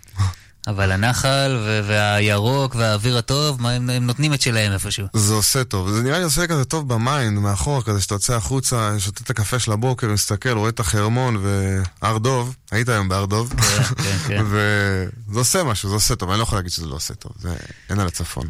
[0.68, 1.58] אבל הנחל
[1.88, 5.08] והירוק והאוויר הטוב, מה, הם, הם נותנים את שלהם איפשהו.
[5.14, 8.36] זה עושה טוב, זה נראה לי עושה כזה טוב ב mind, מאחור, כזה שאתה יוצא
[8.36, 11.44] החוצה, שותה את הקפה של הבוקר, מסתכל, רואה את החרמון
[12.02, 13.54] והר דוב, היית היום בהר דוב,
[13.98, 14.46] כן, כן.
[14.50, 17.56] וזה עושה משהו, זה עושה טוב, אני לא יכול להגיד שזה לא עושה טוב, זה
[17.90, 18.48] אין על הצפון.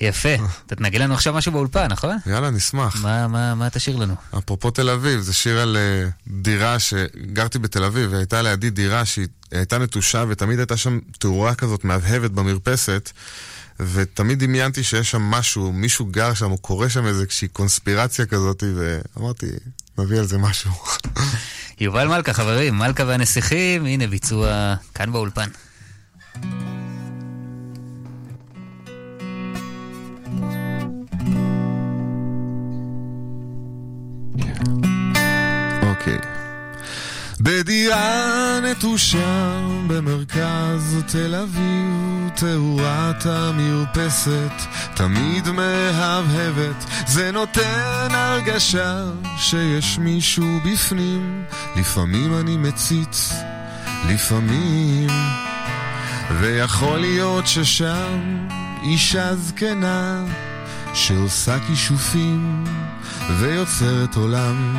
[0.00, 0.34] יפה.
[0.66, 2.16] אתה תנגן לנו עכשיו משהו באולפן, נכון?
[2.26, 3.02] יאללה, נשמח.
[3.02, 4.14] מה, מה, מה תשאיר לנו?
[4.38, 9.26] אפרופו תל אביב, זה שיר על אה, דירה שגרתי בתל אביב, והייתה לידי דירה שהיא
[9.50, 13.10] הייתה נטושה, ותמיד הייתה שם תאורה כזאת מהבהבת במרפסת,
[13.80, 19.46] ותמיד דמיינתי שיש שם משהו, מישהו גר שם, או קורה שם איזושהי קונספירציה כזאת, ואמרתי,
[19.98, 20.70] נביא על זה משהו.
[21.80, 25.48] יובל מלכה, חברים, מלכה והנסיכים, הנה ביצוע כאן באולפן.
[26.34, 26.77] אוקיי.
[37.40, 44.52] בדירה נטושה במרכז תל אביב, תאורת המרפסת
[44.94, 49.04] תמיד מהבהבת, זה נותן הרגשה
[49.36, 51.44] שיש מישהו בפנים,
[51.76, 53.32] לפעמים אני מציץ,
[54.08, 55.10] לפעמים,
[56.40, 58.46] ויכול להיות ששם
[58.82, 60.24] אישה זקנה
[60.94, 62.64] שעושה כישופים
[63.40, 64.76] ויוצרת עולם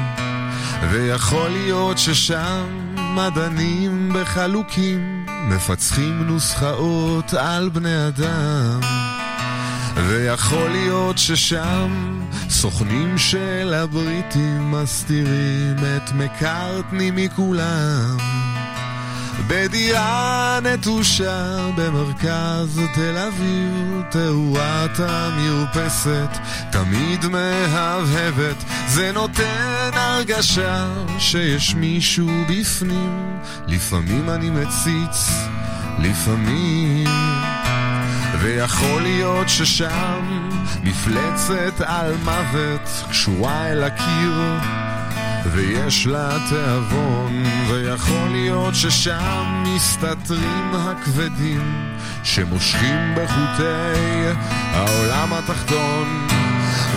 [0.81, 8.79] ויכול להיות ששם מדענים בחלוקים מפצחים נוסחאות על בני אדם.
[9.95, 12.19] ויכול להיות ששם
[12.49, 18.17] סוכנים של הבריטים מסתירים את מקארטני מכולם
[19.47, 26.37] בדירה נטושה במרכז תל אביב, תאורת המרפסת
[26.71, 30.87] תמיד מהבהבת, זה נותן הרגשה
[31.19, 35.29] שיש מישהו בפנים, לפעמים אני מציץ,
[35.99, 37.07] לפעמים.
[38.41, 40.49] ויכול להיות ששם
[40.83, 44.33] מפלצת על מוות קשורה אל הקיר
[45.45, 54.25] ויש לה תיאבון, ויכול להיות ששם מסתתרים הכבדים שמושכים בחוטי
[54.73, 56.27] העולם התחתון.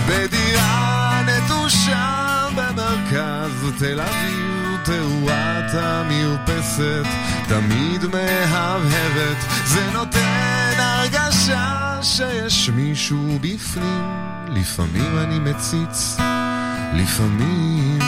[0.08, 7.06] בדירה נטושה במרכז תל אביב תאורת המרפסת
[7.48, 9.36] תמיד מהבהבת.
[9.64, 14.22] זה נותן הרגשה שיש מישהו בפנים.
[14.48, 16.16] לפעמים אני מציץ
[16.94, 17.98] לפעמים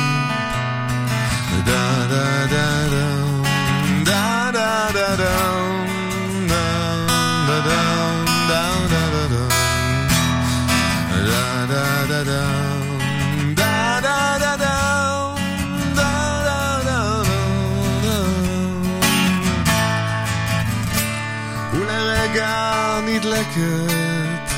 [23.25, 24.53] נדלקת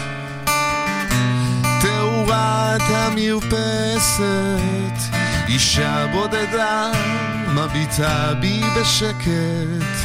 [1.81, 4.65] תאורת המרפסת
[5.56, 6.90] אישה בודדה
[7.54, 9.96] מביטה בי בשקט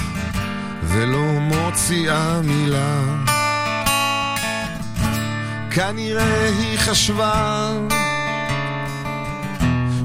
[0.83, 3.01] ולא מוציאה מילה.
[5.71, 7.71] כנראה היא חשבה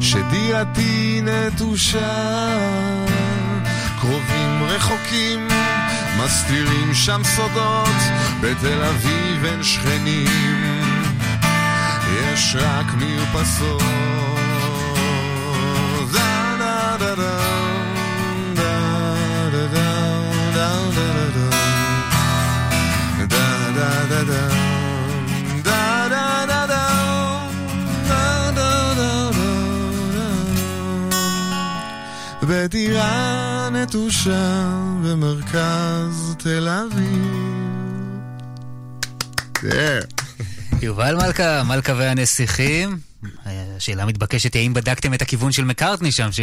[0.01, 2.09] שדירתי נטושה.
[4.01, 5.49] קרובים רחוקים
[6.25, 7.97] מסתירים שם סודות
[8.41, 10.83] בתל אביב אין שכנים.
[12.23, 14.26] יש רק מרפסות
[32.49, 34.69] בדירה נטושה
[35.05, 37.47] במרכז תל אביב.
[40.83, 42.99] יובל מלכה, מלכה והנסיכים.
[43.47, 46.33] השאלה המתבקשת היא האם בדקתם את הכיוון של מקארטני שם?
[46.33, 46.41] ש...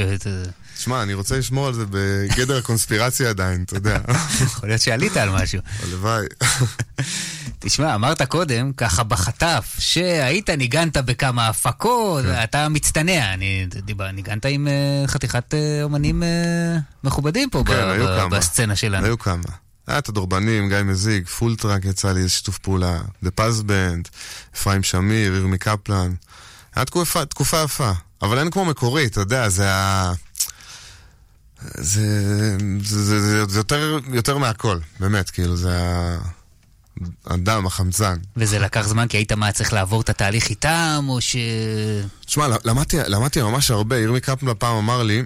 [0.77, 3.97] שמע, אני רוצה לשמור על זה בגדר הקונספירציה עדיין, אתה יודע.
[4.45, 5.61] יכול להיות שעלית על משהו.
[5.83, 6.25] הלוואי.
[7.65, 14.67] תשמע, אמרת קודם, ככה בחטף, שהיית ניגנת בכמה הפקות, אתה מצטנע, אני דיבר, ניגנת עם
[14.67, 18.29] uh, חתיכת uh, אומנים uh, מכובדים פה כן, ב- היו ב- כמה.
[18.37, 19.05] בסצנה שלנו.
[19.05, 19.43] היו כמה.
[19.87, 24.07] היה את הדורבנים, גיא מזיג, Full Trunk יצא לי איזה שיתוף פעולה, The Paz Band,
[24.55, 26.13] אפרים שמיר, ירמי קפלן.
[26.75, 27.91] היה תקופה, תקופה יפה,
[28.21, 30.13] אבל אין כמו מקורי, אתה יודע, זה ה...
[31.61, 36.17] זה, זה, זה, זה, זה יותר, יותר מהכל, באמת, כאילו, זה ה...
[37.25, 38.15] הדם, החמצן.
[38.37, 41.35] וזה לקח זמן כי היית מה, צריך לעבור את התהליך איתם, או ש...
[42.25, 43.97] תשמע, למדתי, למדתי ממש הרבה.
[43.97, 45.23] ירמי קפלן פעם אמר לי,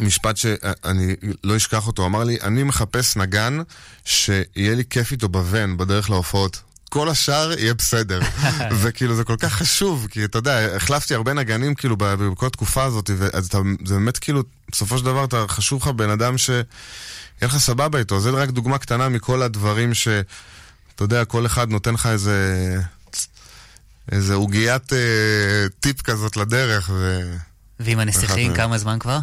[0.00, 3.58] משפט שאני לא אשכח אותו, אמר לי, אני מחפש נגן
[4.04, 6.60] שיהיה לי כיף איתו בוון, בדרך להופעות.
[6.88, 8.20] כל השאר יהיה בסדר.
[8.80, 13.10] וכאילו זה כל כך חשוב, כי אתה יודע, החלפתי הרבה נגנים כאילו בכל התקופה הזאת,
[13.18, 14.42] ואז אתה, זה באמת כאילו,
[14.72, 16.62] בסופו של דבר אתה חשוב לך בן אדם שיהיה
[17.42, 18.20] לך סבבה איתו.
[18.20, 20.08] זה רק דוגמה קטנה מכל הדברים ש...
[21.04, 22.76] אתה יודע, כל אחד נותן לך איזה...
[24.12, 24.98] איזה עוגיית אה,
[25.80, 27.32] טיפ כזאת לדרך, ו...
[27.80, 29.18] ועם הנסיכים כמה זמן כבר?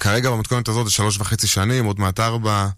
[0.00, 2.68] כרגע במתכונת הזאת זה שלוש וחצי שנים, עוד מעט ארבע,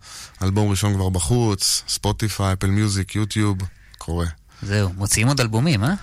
[0.43, 3.59] אלבום ראשון כבר בחוץ, ספוטיפיי, אפל מיוזיק, יוטיוב,
[3.99, 4.27] קורה.
[4.63, 5.95] זהו, מוציאים עוד אלבומים, אה?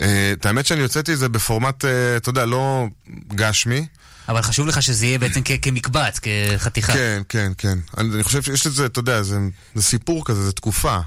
[0.00, 2.86] אה, את האמת שאני הוצאתי את זה בפורמט, אה, אתה יודע, לא
[3.34, 3.86] גשמי.
[4.28, 6.92] אבל חשוב לך שזה יהיה בעצם כמקבץ, כחתיכה.
[6.92, 7.78] כן, כן, כן.
[7.98, 9.38] אני חושב שיש לזה, אתה יודע, זה,
[9.74, 10.98] זה סיפור כזה, זה תקופה.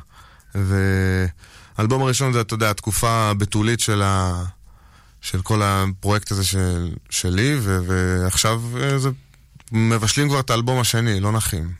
[0.55, 4.43] והאלבום הראשון זה, אתה יודע, התקופה הבתולית של, ה,
[5.21, 9.09] של כל הפרויקט הזה של, שלי, ו, ועכשיו אה, זה,
[9.71, 11.71] מבשלים כבר את האלבום השני, לא נחים.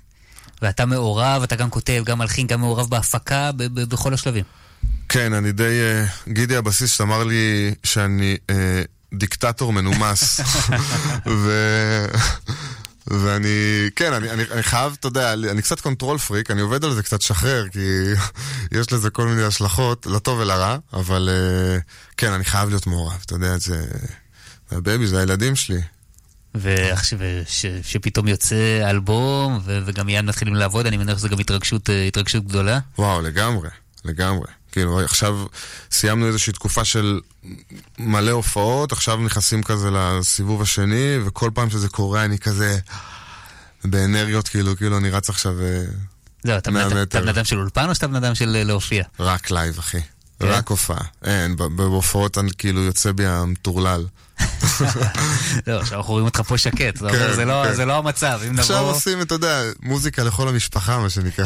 [0.62, 4.44] ואתה מעורב, אתה גם כותב, גם מלחין, גם מעורב בהפקה, ב- ב- בכל השלבים.
[5.10, 5.64] כן, אני די...
[5.64, 8.82] אה, גידי הבסיסט אמר לי שאני אה,
[9.14, 10.40] דיקטטור מנומס.
[11.44, 11.52] ו...
[13.08, 16.94] ואני, כן, אני, אני, אני חייב, אתה יודע, אני קצת control freak, אני עובד על
[16.94, 17.80] זה קצת שחרר, כי
[18.80, 21.78] יש לזה כל מיני השלכות, לטוב ולרע, אבל אה,
[22.18, 23.86] כן, אני חייב להיות מעורב, אתה יודע, זה...
[24.72, 25.82] ה baby, זה הילדים שלי.
[26.56, 27.20] ועכשיו
[27.84, 32.46] שפתאום יוצא אלבום, ו- וגם מיד מתחילים לעבוד, אני מניח שזו גם התרגשות, אה, התרגשות
[32.48, 32.80] גדולה.
[32.98, 33.70] וואו, לגמרי,
[34.06, 34.48] לגמרי.
[34.76, 35.46] כאילו, עכשיו
[35.92, 37.20] סיימנו איזושהי תקופה של
[38.00, 42.80] מלא הופעות, עכשיו נכנסים כזה לסיבוב השני, וכל פעם שזה קורה אני כזה
[43.86, 45.84] באנרגיות, כאילו, כאילו אני רץ עכשיו אה,
[46.44, 47.22] זהו, אתה בן 100 אדם- אתה.
[47.22, 49.04] בן אדם של אולפן או שאתה בן אדם של אה, להופיע?
[49.20, 50.02] רק live, אחי.
[50.40, 50.46] כן?
[50.48, 51.02] רק הופעה.
[51.24, 54.06] אין, בהופעות אני כאילו יוצא בי המטורלל.
[55.68, 57.88] לא, עכשיו אנחנו רואים אותך פה שקט, זה כן, לא- כן.
[57.88, 58.80] לא המצב, עכשיו.
[58.80, 61.46] עושים, אתה יודע, מוזיקה לכל המשפחה, מה שנקרא.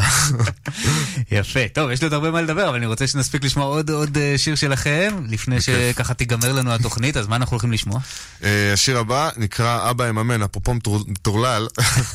[1.32, 1.60] יפה.
[1.72, 4.34] טוב, יש לי עוד הרבה מה לדבר, אבל אני רוצה שנספיק לשמוע עוד עוד אה,
[4.36, 8.00] שיר שלכם, לפני שככה תיגמר לנו התוכנית, אז מה אנחנו הולכים לשמוע?
[8.44, 11.68] אה, השיר הבא נקרא אבא יממן, אפרופו מטור- מטורלל.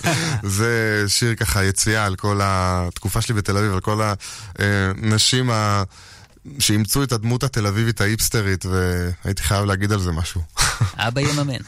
[0.44, 4.02] זה שיר ככה יציאה על כל התקופה שלי בתל אביב, על כל
[4.60, 5.84] הנשים ה...
[6.60, 10.42] שאימצו את הדמות התל אביבית האיפסטרית, והייתי חייב להגיד על זה משהו.
[10.98, 11.62] אבא יממן.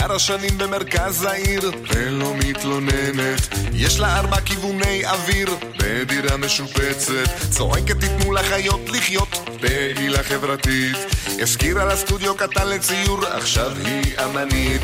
[0.00, 3.48] גרה שנים במרכז העיר ולא מתלוננת.
[3.72, 5.48] יש לה ארבע כיווני אוויר
[5.78, 7.50] בדירה משופצת.
[7.50, 9.28] צועקת תיתנו לחיות לחיות
[9.60, 10.96] פעילה חברתית.
[11.40, 14.82] הזכירה לה סטודיו קטן לציור עכשיו היא אמנית.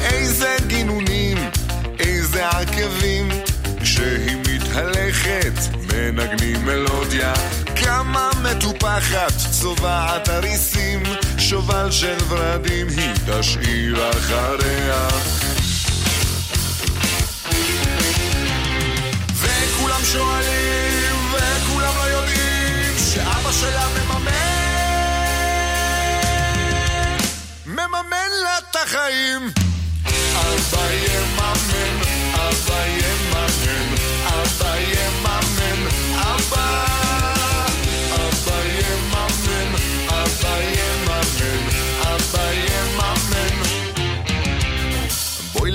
[0.00, 1.38] איזה גינונים
[1.98, 3.28] איזה עקבים
[3.80, 5.52] כשהיא מתהלכת
[5.92, 7.32] מנגנים מלודיה
[7.88, 11.02] כמה מטופחת צובעת הריסים
[11.38, 15.08] שובל של ורדים היא תשאיר אחריה.
[19.34, 24.32] וכולם שואלים וכולם לא יודעים שאבא שלה מממן.
[27.66, 29.50] מממן לה את החיים.
[30.36, 32.00] אבא יממן,
[32.34, 33.94] אבא יממן,
[34.26, 36.97] אבא יממן, אבא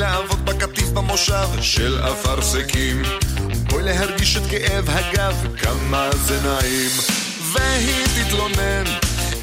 [0.04, 3.02] לעבוד בקטיף במושב של אפרסקים
[3.70, 6.92] בואי להרגיש את כאב הגב, כמה זה נעים.
[7.54, 8.84] והיא תתלונן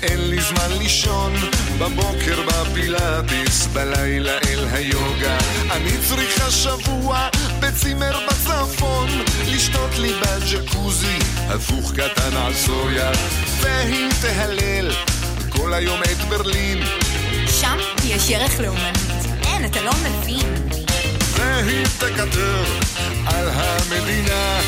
[0.03, 1.33] אין לי זמן לישון.
[1.79, 5.39] בבוקר בפילאטיס, בלילה אל היוגה.
[5.71, 7.29] אני צריכה שבוע
[7.61, 9.09] בצימר בצפון
[9.47, 11.19] לשתות לי בג'קוזי,
[11.49, 13.11] הפוך קטן על סויה.
[13.61, 14.91] והיא תהלל
[15.49, 16.79] כל היום את ברלין.
[17.61, 19.20] שם יש ערך לאומנות.
[19.61, 20.55] אין, אתה לא מבין.
[21.37, 22.65] והיא תקטר
[23.27, 24.61] על המדינה.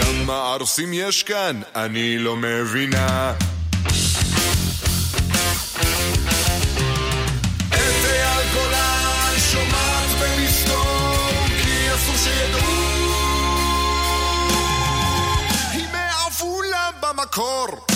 [0.00, 3.32] כמה ערסים יש כאן, אני לא מבינה.
[7.68, 8.04] את
[12.16, 12.68] שידעו.
[15.72, 17.86] היא מעפולה במקור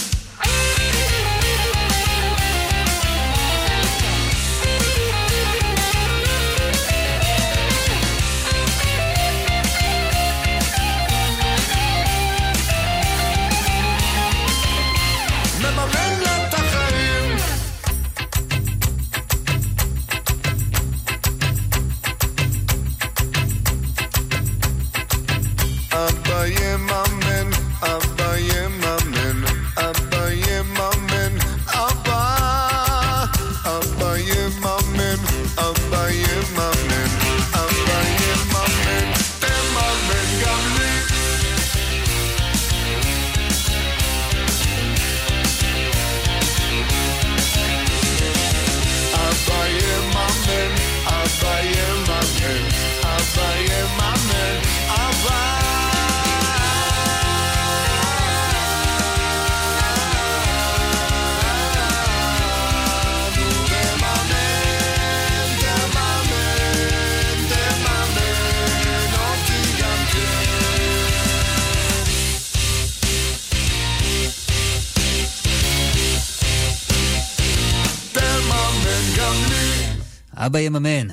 [80.47, 81.07] אבא יממן.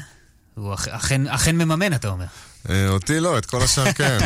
[0.55, 2.25] הוא אכ- אכן, אכן מממן, אתה אומר.
[2.69, 4.17] אה, אותי לא, את כל השאר כן.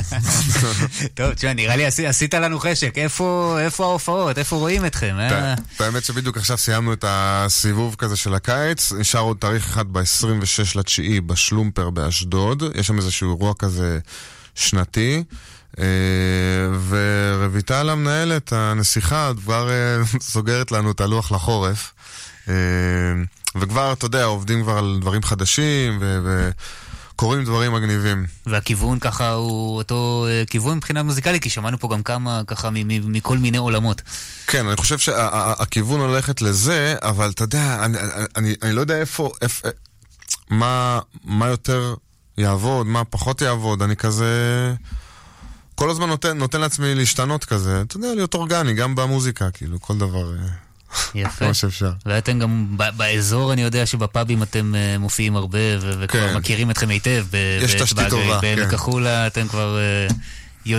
[1.16, 2.98] טוב, תשמע, נראה לי עשי- עשית לנו חשק.
[2.98, 4.38] איפה איפה ההופעות?
[4.38, 5.16] איפה רואים אתכם?
[5.20, 5.54] אה?
[5.76, 10.04] את האמת שבדיוק עכשיו סיימנו את הסיבוב כזה של הקיץ, נשאר עוד תאריך אחד ב-26
[10.76, 14.00] לתשיעי בשלומפר באשדוד, יש שם איזשהו אירוע כזה
[14.56, 15.24] שנתי.
[15.80, 15.86] אה,
[16.90, 19.70] ורויטל המנהלת, הנסיכה, כבר
[20.34, 21.94] סוגרת לנו את הלוח לחורף.
[23.56, 26.52] אה, וכבר, אתה יודע, עובדים כבר על דברים חדשים, ו-
[27.16, 28.26] וקורים דברים מגניבים.
[28.46, 32.70] והכיוון ככה הוא אותו אה, כיוון מבחינה מוזיקלית, כי שמענו פה גם כמה ככה
[33.04, 34.02] מכל מיני עולמות.
[34.48, 37.98] כן, אני חושב שהכיוון הולכת לזה, אבל אתה יודע, אני,
[38.36, 39.68] אני, אני לא יודע איפה, איפה
[40.50, 41.96] מה, מה יותר
[42.38, 44.74] יעבוד, מה פחות יעבוד, אני כזה...
[45.76, 49.98] כל הזמן נותן, נותן לעצמי להשתנות כזה, אתה יודע, להיות אורגני, גם במוזיקה, כאילו, כל
[49.98, 50.32] דבר...
[51.16, 51.46] יפה.
[51.46, 51.92] כמו שאפשר.
[52.06, 56.38] ואתם גם באזור, אני יודע שבפאבים אתם אה, מופיעים הרבה, וכבר כן.
[56.38, 57.26] מכירים אתכם היטב.
[57.62, 58.10] יש תשתית.
[58.10, 58.76] טובה, בעמק כן.
[58.76, 59.78] החולה אתם כבר...
[59.78, 60.08] אה,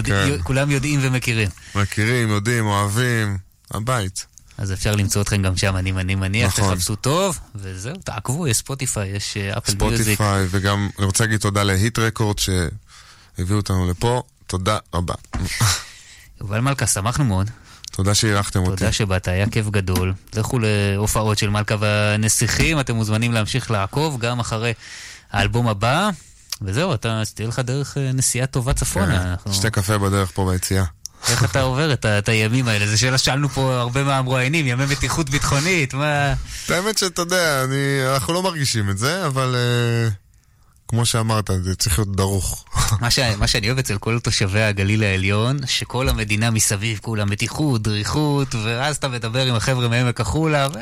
[0.04, 0.42] כן.
[0.42, 1.48] כולם יודעים ומכירים.
[1.74, 3.38] מכירים, יודעים, אוהבים,
[3.70, 4.26] הבית.
[4.58, 6.74] אז אפשר למצוא אתכם גם שם, אני אני מניח, נכון.
[6.74, 10.00] תחפשו טוב, וזהו, תעקבו, יש ספוטיפיי, יש אפל מיוזיק.
[10.00, 15.14] ספוטיפיי, וגם אני רוצה להגיד תודה להיט רקורד שהביאו אותנו לפה, תודה רבה.
[16.40, 17.50] יובל מלכה, שמחנו מאוד.
[17.96, 18.76] תודה שאירחתם אותי.
[18.76, 20.12] תודה שבאת, היה כיף גדול.
[20.36, 24.72] לכו להופעות של מלכה והנסיכים, אתם מוזמנים להמשיך לעקוב גם אחרי
[25.32, 26.10] האלבום הבא.
[26.62, 29.18] וזהו, אתה, שתהיה לך דרך אה, נסיעה טובה צפונה.
[29.20, 30.84] כן, אנחנו- שתי קפה בדרך פה ביציאה.
[31.28, 32.86] איך אתה עובר את את הימים האלה?
[32.86, 36.34] זו שאלה ששאלנו פה הרבה מהמרואיינים, ימי מתיחות ביטחונית, מה...
[36.68, 37.74] האמת שאתה יודע, אני,
[38.14, 40.08] אנחנו לא מרגישים את זה, אבל אה,
[40.88, 42.64] כמו שאמרת, זה צריך להיות דרוך.
[43.00, 43.18] מה, ש...
[43.18, 48.96] מה שאני אוהב אצל כל תושבי הגליל העליון, שכל המדינה מסביב, כולם מתיחות, דריכות, ואז
[48.96, 50.78] אתה מדבר עם החבר'ה מעמק החולה, ו...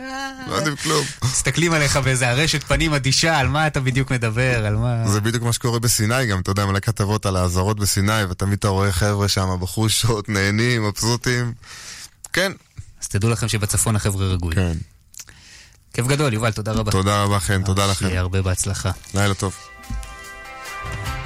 [0.51, 1.05] לא יודעים כלום.
[1.25, 5.09] מסתכלים עליך באיזה ארשת פנים אדישה, על מה אתה בדיוק מדבר, על מה...
[5.09, 8.69] זה בדיוק מה שקורה בסיני גם, אתה יודע, מלא כתבות על האזהרות בסיני, ותמיד אתה
[8.69, 11.53] רואה חבר'ה שם בחושות, נהנים, מבסוטים.
[12.33, 12.53] כן.
[13.03, 14.59] אז תדעו לכם שבצפון החבר'ה רגועים.
[14.59, 14.79] כן.
[15.95, 16.93] כיף גדול, יובל, תודה רבה.
[16.93, 18.07] תודה רבה, חן, תודה לכם.
[18.07, 18.91] שיהיה הרבה בהצלחה.
[19.15, 19.55] לילה טוב.
[20.85, 21.22] Bye.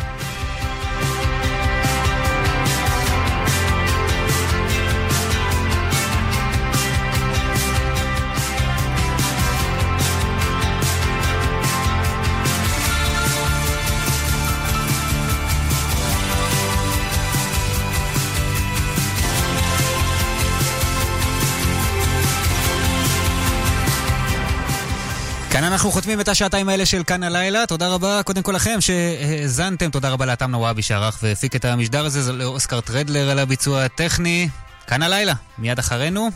[25.57, 27.67] כאן אנחנו חותמים את השעתיים האלה של כאן הלילה.
[27.67, 29.91] תודה רבה קודם כל לכם שהאזנתם.
[29.91, 32.23] תודה רבה לאתם נוואבי שערך והפיק את המשדר הזה.
[32.23, 34.49] זה לאוסקר טרדלר על הביצוע הטכני.
[34.87, 36.31] כאן הלילה, מיד אחרינו.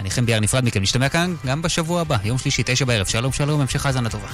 [0.00, 0.82] אני חן ביאר נפרד מכם.
[0.82, 3.06] נשתמע כאן גם בשבוע הבא, יום שלישי, תשע בערב.
[3.06, 4.28] שלום שלום, המשך האזנה טובה.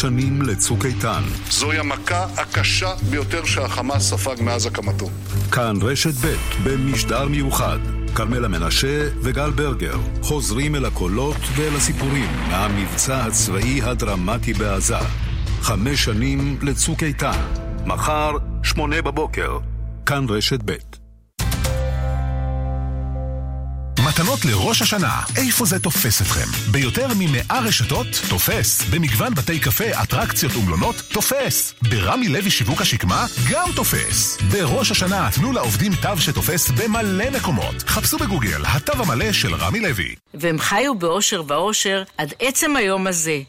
[0.00, 1.22] שנים לצוק איתן.
[1.50, 5.10] זוהי המכה הקשה ביותר שהחמאס ספג מאז הקמתו.
[5.52, 7.78] כאן רשת ב' במשדר מיוחד.
[8.14, 14.96] כרמלה מנשה וגל ברגר חוזרים אל הקולות ואל הסיפורים מהמבצע הצבאי הדרמטי בעזה.
[15.60, 17.40] חמש שנים לצוק איתן.
[17.86, 18.32] מחר,
[18.62, 19.58] שמונה בבוקר.
[20.06, 21.05] כאן רשת ב'.
[24.20, 26.72] מתנות לראש השנה, איפה זה תופס אתכם?
[26.72, 28.82] ביותר ממאה רשתות, תופס.
[28.90, 31.74] במגוון בתי קפה, אטרקציות ומלונות, תופס.
[31.82, 34.38] ברמי לוי שיווק השקמה, גם תופס.
[34.52, 37.74] בראש השנה, תנו לעובדים תו שתופס במלא מקומות.
[37.86, 40.14] חפשו בגוגל, התו המלא של רמי לוי.
[40.34, 43.40] והם חיו באושר ואושר עד עצם היום הזה.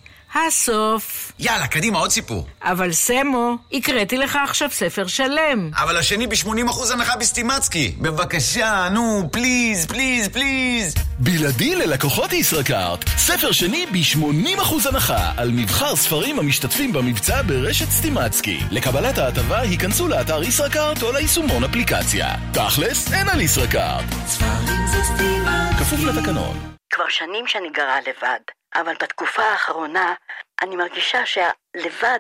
[0.48, 1.32] הסוף.
[1.40, 2.48] יאללה, קדימה, עוד סיפור.
[2.62, 5.70] אבל סמו, הקראתי לך עכשיו ספר שלם.
[5.74, 7.96] אבל השני ב-80% הנחה בסטימצקי.
[8.02, 10.96] בבקשה, נו, please, please, please.
[11.20, 18.60] בלעדי ללקוחות ישראכרט, ספר שני ב-80% הנחה על מבחר ספרים המשתתפים במבצע ברשת סטימצקי.
[18.72, 22.36] לקבלת ההטבה היכנסו לאתר ישראכרט או ליישומון אפליקציה.
[22.54, 24.06] תכלס, אין על ישראכרט.
[24.28, 25.78] ספרים זה סטימצקי.
[25.80, 26.77] כפוף לתקנון.
[26.90, 28.40] כבר שנים שאני גרה לבד,
[28.76, 30.14] אבל בתקופה האחרונה
[30.62, 32.20] אני מרגישה שהלבד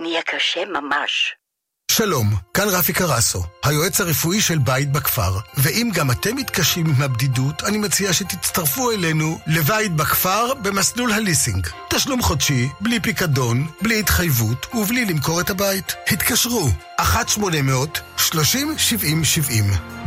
[0.00, 1.36] נהיה קשה ממש.
[1.90, 5.38] שלום, כאן רפי קרסו, היועץ הרפואי של בית בכפר.
[5.56, 11.66] ואם גם אתם מתקשים עם הבדידות, אני מציע שתצטרפו אלינו לבית בכפר במסלול הליסינג.
[11.90, 15.94] תשלום חודשי, בלי פיקדון, בלי התחייבות ובלי למכור את הבית.
[16.08, 16.68] התקשרו,
[17.00, 17.02] 1-800-30-70-70.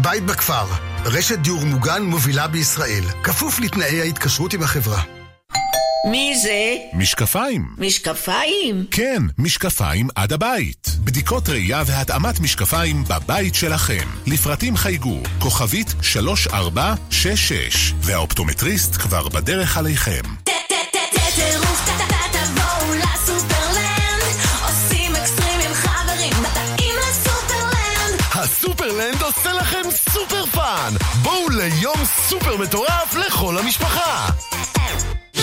[0.02, 0.66] בית בכפר,
[1.06, 5.02] רשת דיור מוגן מובילה בישראל, כפוף לתנאי ההתקשרות עם החברה.
[6.06, 6.76] מי זה?
[6.94, 7.66] משקפיים.
[7.78, 8.86] משקפיים?
[8.92, 10.88] כן, משקפיים עד הבית.
[11.04, 14.08] בדיקות ראייה והתאמת משקפיים בבית שלכם.
[14.28, 20.22] לפרטים חייגו, כוכבית 3466, והאופטומטריסט כבר בדרך עליכם.
[21.36, 21.90] טירוף,
[22.32, 24.24] תבואו לסופרלנד,
[24.64, 28.22] עושים אקסטרים עם חברים, באים לסופרלנד.
[28.34, 29.82] הסופרלנד עושה לכם
[30.14, 30.94] super fun!
[31.22, 34.30] בואו ליום סופר מטורף לכל המשפחה!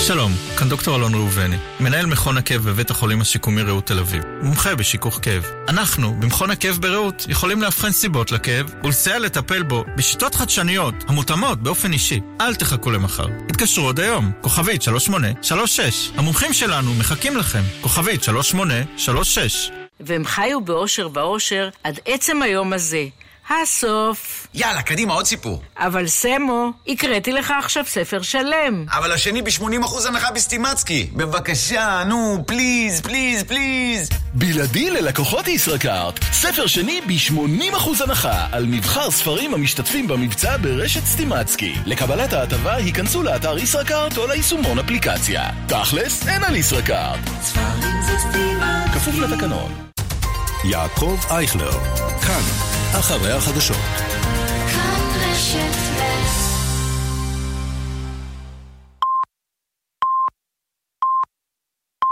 [0.09, 4.74] שלום, כאן דוקטור אלון ראובני, מנהל מכון הכאב בבית החולים השיקומי רעות תל אביב, מומחה
[4.74, 5.47] בשיכוך כאב.
[5.68, 11.93] אנחנו, במכון הכאב ברעות, יכולים לאבחן סיבות לכאב ולסייע לטפל בו בשיטות חדשניות המותאמות באופן
[11.93, 12.20] אישי.
[12.40, 13.26] אל תחכו למחר.
[13.48, 16.10] התקשרו עוד היום, כוכבית 3836.
[16.16, 19.70] המומחים שלנו מחכים לכם, כוכבית 3836.
[20.01, 23.06] והם חיו באושר ואושר עד עצם היום הזה.
[23.50, 24.46] הסוף.
[24.54, 25.62] יאללה, קדימה, עוד סיפור.
[25.76, 28.84] אבל סמו, הקראתי לך עכשיו ספר שלם.
[28.90, 31.10] אבל השני ב-80% הנחה בסטימצקי.
[31.12, 34.09] בבקשה, נו, please, please, please.
[34.34, 41.74] בלעדי ללקוחות ישראכרט, ספר שני ב-80% הנחה על מבחר ספרים המשתתפים במבצע ברשת סטימצקי.
[41.86, 45.50] לקבלת ההטבה היכנסו לאתר ישראכרט או ליישומון אפליקציה.
[45.66, 47.18] תכלס, אין על ישראכרט.
[47.42, 48.92] ספרים זה סטימצקי.
[48.94, 49.74] כפוף לתקנון.
[50.64, 51.72] יעקב אייכלר,
[52.26, 52.42] כאן,
[52.94, 53.77] אחרי החדשות.
[54.73, 55.01] כאן
[55.31, 55.88] רשת